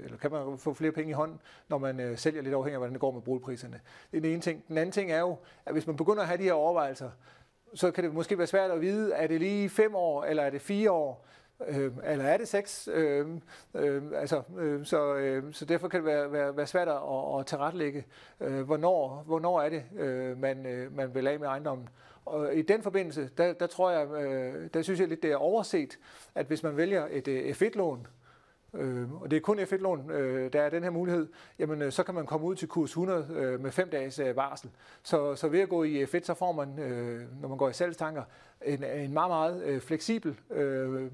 eller 0.04 0.18
kan 0.18 0.30
man 0.30 0.58
få 0.58 0.74
flere 0.74 0.92
penge 0.92 1.10
i 1.10 1.12
hånden, 1.12 1.40
når 1.68 1.78
man 1.78 2.00
øh, 2.00 2.18
sælger 2.18 2.42
lidt 2.42 2.54
afhængig 2.54 2.74
af, 2.74 2.80
hvordan 2.80 2.92
det 2.92 3.00
går 3.00 3.10
med 3.10 3.22
boligpriserne. 3.22 3.80
Det 4.10 4.16
er 4.16 4.20
den 4.20 4.30
ene 4.30 4.40
ting. 4.40 4.68
Den 4.68 4.78
anden 4.78 4.92
ting 4.92 5.10
er 5.10 5.20
jo, 5.20 5.36
at 5.66 5.72
hvis 5.72 5.86
man 5.86 5.96
begynder 5.96 6.22
at 6.22 6.28
have 6.28 6.38
de 6.38 6.42
her 6.42 6.52
overvejelser, 6.52 7.10
så 7.76 7.90
kan 7.90 8.04
det 8.04 8.14
måske 8.14 8.38
være 8.38 8.46
svært 8.46 8.70
at 8.70 8.80
vide, 8.80 9.12
er 9.12 9.26
det 9.26 9.40
lige 9.40 9.68
fem 9.68 9.94
år, 9.94 10.24
eller 10.24 10.42
er 10.42 10.50
det 10.50 10.60
fire 10.60 10.90
år, 10.90 11.26
øh, 11.68 11.92
eller 12.04 12.24
er 12.24 12.36
det 12.36 12.48
seks? 12.48 12.88
Øh, 12.92 13.26
øh, 13.74 14.02
altså, 14.14 14.42
øh, 14.58 14.84
så, 14.84 15.14
øh, 15.14 15.42
så 15.52 15.64
derfor 15.64 15.88
kan 15.88 15.98
det 16.00 16.06
være, 16.06 16.32
være, 16.32 16.56
være 16.56 16.66
svært 16.66 16.88
at, 16.88 16.98
at 17.38 17.46
tilrettelægge, 17.46 18.04
øh, 18.40 18.60
hvornår, 18.60 19.22
hvornår 19.26 19.60
er 19.60 19.68
det, 19.68 19.82
øh, 19.98 20.38
man, 20.38 20.66
øh, 20.66 20.96
man 20.96 21.14
vil 21.14 21.26
af 21.26 21.40
med 21.40 21.48
ejendommen. 21.48 21.88
Og 22.24 22.54
i 22.54 22.62
den 22.62 22.82
forbindelse, 22.82 23.30
der, 23.38 23.52
der 23.52 23.66
tror 23.66 23.90
jeg, 23.90 24.08
øh, 24.08 24.68
der 24.74 24.82
synes 24.82 25.00
jeg 25.00 25.08
lidt, 25.08 25.22
det 25.22 25.32
er 25.32 25.36
overset, 25.36 25.98
at 26.34 26.46
hvis 26.46 26.62
man 26.62 26.76
vælger 26.76 27.06
et 27.10 27.28
øh, 27.28 27.50
F1-lån, 27.50 28.06
øh, 28.78 29.22
og 29.22 29.30
det 29.30 29.36
er 29.36 29.40
kun 29.40 29.58
F1-lån, 29.58 30.10
øh, 30.10 30.52
der 30.52 30.62
er 30.62 30.70
den 30.70 30.82
her 30.82 30.90
mulighed, 30.90 31.28
jamen 31.58 31.82
øh, 31.82 31.92
så 31.92 32.02
kan 32.02 32.14
man 32.14 32.26
komme 32.26 32.46
ud 32.46 32.54
til 32.54 32.68
kurs 32.68 32.90
100 32.90 33.26
øh, 33.30 33.62
med 33.62 33.70
fem 33.70 33.90
dages 33.90 34.18
øh, 34.18 34.36
varsel. 34.36 34.70
Så, 35.02 35.34
så 35.34 35.48
ved 35.48 35.60
at 35.60 35.68
gå 35.68 35.82
i 35.82 35.98
øh, 35.98 36.08
F1, 36.14 36.24
så 36.24 36.34
får 36.34 36.52
man, 36.52 36.78
øh, 36.78 37.40
når 37.40 37.48
man 37.48 37.58
går 37.58 37.68
i 37.68 37.72
salgstanker, 37.72 38.22
en, 38.64 38.84
en 38.84 39.12
meget, 39.12 39.30
meget 39.30 39.62
øh, 39.64 39.80
fleksibel 39.80 40.36
øh, 40.50 41.10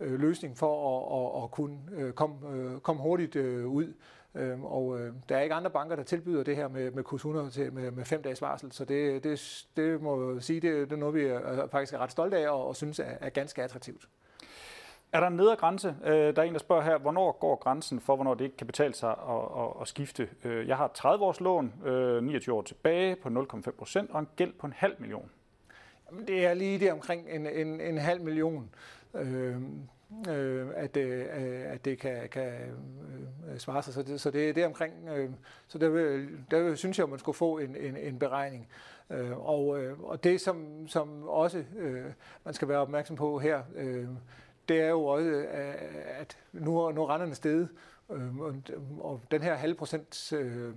øh, 0.00 0.20
løsning 0.20 0.58
for 0.58 0.72
at, 0.96 1.38
at, 1.38 1.44
at 1.44 1.50
kunne 1.50 1.78
øh, 1.92 2.12
komme, 2.12 2.36
øh, 2.54 2.80
komme 2.80 3.02
hurtigt 3.02 3.36
øh, 3.36 3.66
ud. 3.66 3.92
Øh, 4.34 4.64
og 4.64 5.00
øh, 5.00 5.12
der 5.28 5.36
er 5.36 5.42
ikke 5.42 5.54
andre 5.54 5.70
banker, 5.70 5.96
der 5.96 6.02
tilbyder 6.02 6.42
det 6.42 6.56
her 6.56 6.68
med, 6.68 6.90
med 6.90 7.02
kurs 7.02 7.18
100 7.18 7.50
til, 7.50 7.72
med, 7.72 7.90
med 7.90 8.04
fem 8.04 8.22
dages 8.22 8.42
varsel, 8.42 8.72
så 8.72 8.84
det, 8.84 9.24
det, 9.24 9.66
det 9.76 10.02
må 10.02 10.32
jeg 10.32 10.42
sige, 10.42 10.60
det, 10.60 10.90
det 10.90 10.92
er 10.92 10.96
noget, 10.96 11.14
vi 11.14 11.24
er, 11.24 11.62
øh, 11.62 11.70
faktisk 11.70 11.94
er 11.94 11.98
ret 11.98 12.10
stolte 12.10 12.36
af 12.36 12.48
og, 12.48 12.68
og 12.68 12.76
synes 12.76 12.98
er, 12.98 13.04
er 13.20 13.28
ganske 13.28 13.62
attraktivt. 13.62 14.08
Er 15.16 15.20
der 15.20 15.26
en 15.26 15.36
nedre 15.36 15.56
grænse? 15.56 15.96
Øh, 16.04 16.36
der 16.36 16.42
er 16.42 16.46
en, 16.46 16.52
der 16.52 16.58
spørger 16.58 16.82
her, 16.82 16.98
hvornår 16.98 17.32
går 17.32 17.56
grænsen 17.56 18.00
for, 18.00 18.16
hvornår 18.16 18.34
det 18.34 18.44
ikke 18.44 18.56
kan 18.56 18.66
betale 18.66 18.94
sig 18.94 19.10
at, 19.10 19.62
at, 19.62 19.68
at 19.80 19.88
skifte? 19.88 20.28
Øh, 20.44 20.68
jeg 20.68 20.76
har 20.76 20.88
30 20.94 21.24
års 21.24 21.40
lån, 21.40 21.72
29 22.22 22.54
år 22.54 22.62
tilbage 22.62 23.16
på 23.16 23.28
0,5 23.28 23.70
procent 23.70 24.10
og 24.10 24.20
en 24.20 24.28
gæld 24.36 24.52
på 24.52 24.66
en 24.66 24.72
halv 24.76 24.94
million. 24.98 25.30
Det 26.26 26.46
er 26.46 26.54
lige 26.54 26.78
det 26.78 26.92
omkring 26.92 27.28
en, 27.30 27.46
en, 27.46 27.80
en 27.80 27.98
halv 27.98 28.20
million. 28.20 28.70
Øh, 29.14 29.56
øh, 30.28 30.66
at, 30.74 30.96
øh, 30.96 31.26
at 31.66 31.84
det 31.84 31.98
kan, 31.98 32.28
kan 32.28 32.52
øh, 33.52 33.58
svare 33.58 33.82
sig. 33.82 33.94
Så 33.94 34.02
det, 34.02 34.20
så 34.20 34.30
det, 34.30 34.54
det 34.54 34.62
er 34.62 34.66
omkring, 34.66 34.94
øh, 35.16 35.30
så 35.68 35.78
der, 35.78 35.88
vil, 35.88 36.28
der 36.50 36.74
synes 36.74 36.98
jeg, 36.98 37.04
at 37.04 37.10
man 37.10 37.18
skulle 37.18 37.36
få 37.36 37.58
en, 37.58 37.76
en, 37.76 37.96
en 37.96 38.18
beregning. 38.18 38.68
Øh, 39.10 39.48
og, 39.48 39.82
øh, 39.82 40.00
og 40.00 40.24
det, 40.24 40.40
som, 40.40 40.88
som 40.88 41.22
også 41.28 41.64
øh, 41.78 42.04
man 42.44 42.54
skal 42.54 42.68
være 42.68 42.78
opmærksom 42.78 43.16
på 43.16 43.38
her, 43.38 43.62
øh, 43.74 44.06
det 44.68 44.80
er 44.80 44.88
jo 44.88 45.04
også, 45.04 45.28
øh, 45.28 45.74
at 46.20 46.38
nu, 46.52 46.90
nu 46.90 47.04
renterne 47.04 47.34
steget, 47.34 47.68
øh, 48.10 48.38
og, 48.98 49.20
den 49.30 49.42
her 49.42 49.54
halv 49.54 49.74
procent 49.74 50.32
øh, 50.32 50.72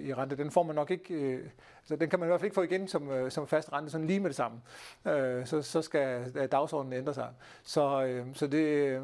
i 0.00 0.14
rente, 0.14 0.36
den 0.36 0.50
får 0.50 0.62
man 0.62 0.74
nok 0.74 0.90
ikke, 0.90 1.14
øh, 1.14 1.48
så 1.84 1.96
den 1.96 2.10
kan 2.10 2.18
man 2.18 2.26
i 2.26 2.28
hvert 2.28 2.40
fald 2.40 2.46
ikke 2.46 2.54
få 2.54 2.62
igen 2.62 2.88
som, 2.88 3.10
øh, 3.10 3.30
som 3.30 3.46
fast 3.46 3.72
rente, 3.72 3.90
sådan 3.90 4.06
lige 4.06 4.20
med 4.20 4.30
det 4.30 4.36
samme. 4.36 4.60
Øh, 5.06 5.46
så, 5.46 5.62
så 5.62 5.82
skal 5.82 6.32
øh, 6.34 6.48
dagsordenen 6.52 6.92
ændre 6.98 7.14
sig. 7.14 7.28
Så, 7.62 8.04
øh, 8.04 8.26
så 8.34 8.46
det, 8.46 8.66
øh, 8.66 9.02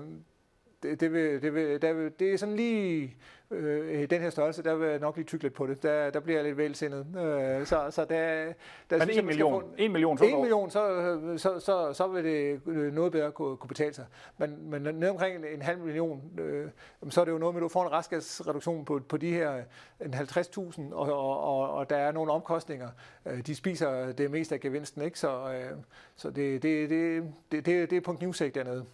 det, 0.82 1.00
det, 1.00 1.12
vil, 1.12 1.42
det, 1.42 1.54
vil, 1.54 1.82
der 1.82 1.92
vil, 1.92 2.12
det 2.18 2.32
er 2.32 2.36
sådan 2.36 2.56
lige 2.56 3.16
øh, 3.50 4.02
i 4.02 4.06
den 4.06 4.22
her 4.22 4.30
størrelse, 4.30 4.62
der 4.62 4.74
vil 4.74 4.88
jeg 4.88 4.98
nok 4.98 5.16
lige 5.16 5.26
tykke 5.26 5.44
lidt 5.44 5.54
på 5.54 5.66
det. 5.66 5.82
Der, 5.82 6.10
der 6.10 6.20
bliver 6.20 6.38
jeg 6.38 6.44
lidt 6.44 6.56
vælsindet. 6.56 7.06
Øh, 7.16 7.66
så, 7.66 7.86
så 7.90 8.04
der, 8.04 8.52
der 8.90 8.98
Men 8.98 9.10
en 9.10 9.26
million, 9.26 9.62
få, 9.62 9.68
en 9.78 9.92
million, 9.92 10.18
en 10.22 10.40
million 10.40 10.70
så, 10.70 11.36
så, 11.36 11.60
så, 11.60 11.92
så 11.92 12.06
vil 12.06 12.24
det 12.24 12.66
noget 12.94 13.12
bedre 13.12 13.32
kunne, 13.32 13.56
kunne 13.56 13.68
betale 13.68 13.94
sig. 13.94 14.06
Men, 14.38 14.70
men 14.70 14.82
ned 14.82 15.08
omkring 15.08 15.44
en, 15.54 15.62
halv 15.62 15.78
million, 15.78 16.22
øh, 16.38 16.70
så 17.08 17.20
er 17.20 17.24
det 17.24 17.32
jo 17.32 17.38
noget 17.38 17.54
med, 17.54 17.62
at 17.62 17.64
du 17.64 17.68
får 17.68 17.84
en 17.84 17.92
restgasreduktion 17.92 18.84
på, 18.84 19.00
på 19.08 19.16
de 19.16 19.32
her 19.32 19.62
en 20.00 20.14
50.000, 20.14 20.94
og, 20.94 21.12
og, 21.12 21.42
og, 21.42 21.74
og 21.74 21.90
der 21.90 21.96
er 21.96 22.12
nogle 22.12 22.32
omkostninger. 22.32 22.88
Øh, 23.26 23.46
de 23.46 23.54
spiser 23.54 24.12
det 24.12 24.30
meste 24.30 24.54
af 24.54 24.60
gevinsten, 24.60 25.02
ikke? 25.02 25.18
Så, 25.18 25.52
øh, 25.52 25.76
så 26.16 26.30
det, 26.30 26.62
det, 26.62 26.90
det, 26.90 27.22
det, 27.52 27.66
det, 27.66 27.90
det 27.90 27.96
er 27.96 28.00
på 28.00 28.10
en 28.10 28.16
knivsæk 28.16 28.54
dernede. 28.54 28.84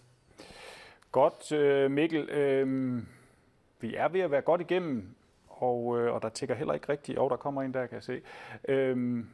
Godt, 1.15 1.51
øh, 1.51 1.91
Mikkel. 1.91 2.29
Øh, 2.29 2.97
vi 3.79 3.95
er 3.95 4.07
ved 4.07 4.21
at 4.21 4.31
være 4.31 4.41
godt 4.41 4.61
igennem, 4.61 5.15
og, 5.47 5.99
øh, 5.99 6.13
og 6.13 6.21
der 6.21 6.29
tækker 6.29 6.55
heller 6.55 6.73
ikke 6.73 6.89
rigtigt. 6.89 7.17
Og 7.17 7.29
der 7.29 7.35
kommer 7.35 7.61
en 7.61 7.73
der, 7.73 7.85
kan 7.85 7.95
jeg 7.95 8.03
se. 8.03 8.21
Øh, 8.67 9.25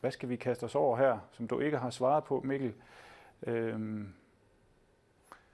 hvad 0.00 0.10
skal 0.10 0.28
vi 0.28 0.36
kaste 0.36 0.64
os 0.64 0.74
over 0.74 0.96
her, 0.96 1.18
som 1.32 1.48
du 1.48 1.58
ikke 1.58 1.78
har 1.78 1.90
svaret 1.90 2.24
på, 2.24 2.40
Mikkel? 2.44 2.74
Øh, 3.46 3.80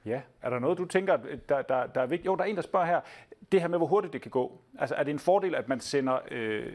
ja, 0.05 0.23
er 0.43 0.51
der 0.51 0.59
noget, 0.59 0.79
du 0.79 0.85
tænker, 0.85 1.19
øh, 1.29 1.39
der, 1.49 1.63
der, 1.63 1.87
der 1.87 2.01
er 2.01 2.07
vigtigt? 2.07 2.27
Jo, 2.27 2.37
der 2.37 2.43
er 2.43 2.49
en, 2.49 2.57
der 2.57 2.63
spørger 2.63 2.87
her. 2.87 3.01
Det 3.53 3.61
her 3.61 3.69
med, 3.69 3.79
hvor 3.79 3.87
hurtigt 3.87 4.13
det 4.13 4.23
kan 4.23 4.31
gå. 4.31 4.61
Altså, 4.79 4.95
er 4.95 5.03
det 5.03 5.11
en 5.11 5.19
fordel, 5.19 5.55
at 5.55 5.69
man 5.69 5.81
sender 5.81 6.19
øh, 6.31 6.73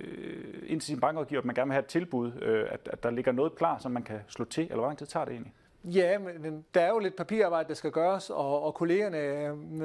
ind 0.66 0.82
til 0.82 0.88
sin 0.88 1.00
bankrådgiver, 1.00 1.42
at 1.42 1.46
man 1.46 1.56
gerne 1.56 1.68
vil 1.68 1.74
have 1.74 1.84
et 1.84 1.86
tilbud, 1.86 2.32
øh, 2.42 2.68
at, 2.72 2.90
at 2.92 3.04
der 3.04 3.10
ligger 3.10 3.32
noget 3.32 3.56
klar, 3.56 3.78
som 3.78 3.92
man 3.92 4.04
kan 4.04 4.20
slå 4.28 4.46
til, 4.46 4.64
eller 4.64 4.76
hvor 4.76 4.86
lang 4.86 4.98
tid 4.98 5.08
tager 5.08 5.26
det 5.26 5.32
egentlig? 5.32 5.54
Ja, 5.84 6.20
men 6.20 6.66
der 6.74 6.82
er 6.82 6.90
jo 6.90 7.00
lidt 7.00 7.16
papirarbejde, 7.16 7.70
der 7.70 7.74
skal 7.74 7.92
gøres, 7.92 8.30
og, 8.30 8.64
og 8.64 8.74
kollegerne 8.74 9.18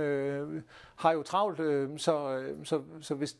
øh, 0.00 0.62
har 0.96 1.12
jo 1.12 1.22
travlt, 1.22 1.60
øh, 1.60 1.98
så, 1.98 2.38
øh, 2.38 2.66
så, 2.66 2.82
så 3.00 3.14
hvis 3.14 3.36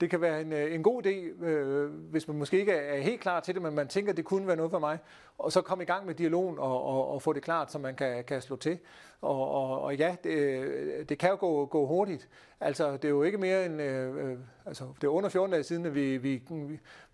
det 0.00 0.10
kan 0.10 0.20
være 0.20 0.40
en, 0.40 0.52
øh, 0.52 0.74
en 0.74 0.82
god 0.82 1.06
idé, 1.06 1.44
øh, 1.44 1.90
hvis 1.90 2.28
man 2.28 2.36
måske 2.36 2.60
ikke 2.60 2.72
er 2.72 3.00
helt 3.00 3.20
klar 3.20 3.40
til 3.40 3.54
det, 3.54 3.62
men 3.62 3.74
man 3.74 3.88
tænker, 3.88 4.12
at 4.12 4.16
det 4.16 4.24
kunne 4.24 4.46
være 4.46 4.56
noget 4.56 4.70
for 4.70 4.78
mig, 4.78 4.98
og 5.38 5.52
så 5.52 5.60
komme 5.60 5.84
i 5.84 5.86
gang 5.86 6.06
med 6.06 6.14
dialogen 6.14 6.58
og, 6.58 6.84
og, 6.84 7.08
og 7.08 7.22
få 7.22 7.32
det 7.32 7.42
klart, 7.42 7.72
så 7.72 7.78
man 7.78 7.94
kan, 7.94 8.24
kan 8.24 8.42
slå 8.42 8.56
til. 8.56 8.78
Og, 9.20 9.50
og, 9.50 9.82
og 9.82 9.96
ja, 9.96 10.16
det, 10.24 10.30
øh, 10.30 11.08
det 11.08 11.18
kan 11.18 11.30
jo 11.30 11.36
gå, 11.40 11.66
gå 11.66 11.86
hurtigt. 11.86 12.28
Altså, 12.60 12.92
det 12.92 13.04
er 13.04 13.08
jo 13.08 13.22
ikke 13.22 13.38
mere 13.38 13.66
end, 13.66 13.82
øh, 13.82 14.30
øh 14.30 14.38
altså, 14.66 14.84
det 15.00 15.04
er 15.04 15.08
under 15.08 15.28
14 15.28 15.52
dage 15.52 15.62
siden, 15.62 15.86
at 15.86 15.94
vi, 15.94 16.16
vi, 16.16 16.42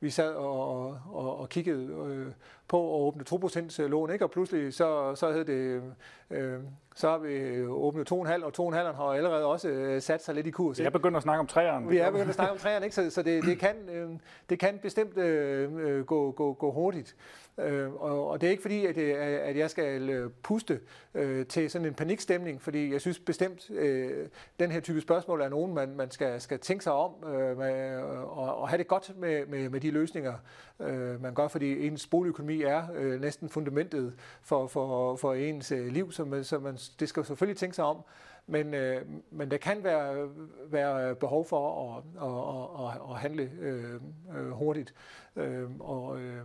vi 0.01 0.11
sad 0.11 0.34
og, 0.34 0.89
og, 1.12 1.39
og 1.39 1.49
kiggede 1.49 1.84
øh, 1.84 2.32
på 2.68 2.95
at 2.95 3.01
åbne 3.01 3.24
2% 3.30 3.82
lån, 3.82 4.12
ikke? 4.12 4.24
og 4.24 4.30
pludselig 4.30 4.74
så, 4.74 5.14
så 5.14 5.30
havde 5.30 5.45
det, 5.45 5.82
øh, 6.30 6.61
så 6.97 7.09
har 7.09 7.18
vi 7.18 7.62
åbnet 7.66 8.12
2,5, 8.12 8.16
og 8.44 8.74
2,5 8.74 8.92
har 8.92 9.05
allerede 9.05 9.44
også 9.44 9.68
øh, 9.68 10.03
sat 10.03 10.24
sig 10.24 10.34
lidt 10.34 10.47
i 10.47 10.51
kurs. 10.51 10.80
Jeg 10.80 10.92
begynder 10.92 11.16
at 11.16 11.22
snakke 11.22 11.40
om 11.40 11.47
træerne. 11.47 11.88
Vi 11.88 11.99
er 11.99 12.11
begyndt 12.11 12.28
at 12.28 12.34
snakke 12.34 12.53
om 12.53 12.59
træerne, 12.59 12.86
ikke? 12.86 12.94
så, 12.94 13.11
så 13.11 13.22
det, 13.22 13.44
det, 13.44 13.59
kan, 13.59 13.76
øh, 13.92 14.11
det 14.51 14.59
kan 14.59 14.78
bestemt 14.82 15.18
øh, 15.18 15.72
øh 15.74 16.05
gå, 16.05 16.30
gå, 16.30 16.53
gå 16.53 16.72
hurtigt. 16.72 17.16
Øh, 17.59 17.92
og, 17.94 18.28
og 18.28 18.40
det 18.40 18.47
er 18.47 18.51
ikke 18.51 18.62
fordi, 18.62 18.86
at, 18.86 18.99
at 18.99 19.57
jeg 19.57 19.70
skal 19.70 20.11
øh, 20.11 20.30
puste 20.42 20.80
øh, 21.14 21.47
til 21.47 21.70
sådan 21.70 21.88
en 21.88 21.94
panikstemning, 21.94 22.62
fordi 22.62 22.92
jeg 22.92 23.01
synes 23.01 23.18
bestemt, 23.18 23.70
øh, 23.70 24.28
den 24.61 24.70
her 24.70 24.80
type 24.80 25.01
spørgsmål 25.01 25.40
er 25.40 25.49
nogen, 25.49 25.74
man, 25.74 25.97
man 25.97 26.11
skal, 26.11 26.40
skal 26.40 26.59
tænke 26.59 26.84
sig 26.84 26.92
om 26.92 27.12
øh, 27.26 27.59
med, 27.59 27.97
og, 28.24 28.57
og 28.57 28.68
have 28.68 28.78
det 28.78 28.88
godt 28.88 29.12
med, 29.18 29.47
med, 29.47 29.68
med 29.68 29.80
de 29.80 29.90
løsninger, 29.90 30.34
øh, 30.80 31.22
man 31.22 31.34
gør, 31.34 31.49
fordi 31.49 31.86
ens 31.86 32.07
boligøkonomi 32.07 32.62
er 32.62 32.82
øh, 32.94 33.20
næsten 33.20 33.49
fundamentet 33.49 34.14
for, 34.42 34.66
for, 34.66 35.16
for 35.16 35.34
ens 35.34 35.72
øh, 35.72 35.86
liv, 35.86 36.12
man, 36.26 36.44
så 36.44 36.59
man, 36.59 36.78
det 36.89 37.09
skal 37.09 37.24
selvfølgelig 37.24 37.59
tænke 37.59 37.76
sig 37.76 37.84
om. 37.84 38.05
Men, 38.47 38.74
øh, 38.74 39.03
men 39.30 39.51
der 39.51 39.57
kan 39.57 39.84
være, 39.84 40.28
være 40.66 41.14
behov 41.14 41.45
for 41.45 41.93
at, 41.97 42.03
at, 42.22 42.87
at, 42.87 43.11
at 43.11 43.20
handle 43.20 43.51
øh, 43.61 43.95
øh, 44.37 44.51
hurtigt. 44.51 44.95
Øh, 45.37 45.70
og 45.80 46.20
øh, 46.20 46.41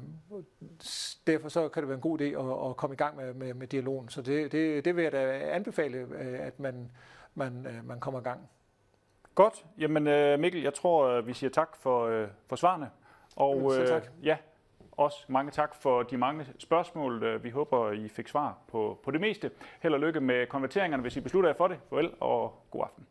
derfor 1.27 1.49
så 1.49 1.69
kan 1.69 1.81
det 1.83 1.87
være 1.89 1.95
en 1.95 2.01
god 2.01 2.21
idé 2.21 2.23
at, 2.23 2.69
at 2.69 2.77
komme 2.77 2.93
i 2.93 2.97
gang 2.97 3.17
med, 3.17 3.33
med, 3.33 3.53
med 3.53 3.67
dialogen. 3.67 4.09
Så 4.09 4.21
det, 4.21 4.51
det, 4.51 4.85
det 4.85 4.95
vil 4.95 5.03
jeg 5.03 5.11
da 5.11 5.39
anbefale, 5.39 5.97
øh, 5.97 6.47
at 6.47 6.59
man, 6.59 6.91
man, 7.35 7.67
øh, 7.67 7.87
man 7.87 7.99
kommer 7.99 8.19
i 8.19 8.23
gang. 8.23 8.49
Godt. 9.35 9.65
Jamen 9.77 10.03
Mikkel, 10.41 10.61
jeg 10.61 10.73
tror, 10.73 11.21
vi 11.21 11.33
siger 11.33 11.49
tak 11.51 11.75
for, 11.75 12.25
for 12.47 12.55
svarene. 12.55 12.89
Og, 13.35 13.71
så 13.71 13.87
tak. 13.87 14.07
ja, 14.23 14.37
også 14.91 15.25
mange 15.27 15.51
tak 15.51 15.75
for 15.75 16.03
de 16.03 16.17
mange 16.17 16.45
spørgsmål. 16.59 17.23
Øh, 17.23 17.43
vi 17.43 17.49
håber, 17.49 17.91
I 17.91 18.07
fik 18.07 18.27
svar 18.27 18.57
på, 18.67 18.99
på 19.03 19.11
det 19.11 19.21
meste. 19.21 19.51
Held 19.81 19.93
og 19.93 19.99
lykke 19.99 20.21
med 20.21 20.47
konverteringerne, 20.47 21.01
hvis 21.01 21.15
I 21.15 21.19
beslutter 21.19 21.49
jer 21.49 21.57
for 21.57 21.67
det. 21.67 21.79
Farvel 21.89 22.11
og 22.19 22.65
god 22.71 22.83
aften. 22.83 23.05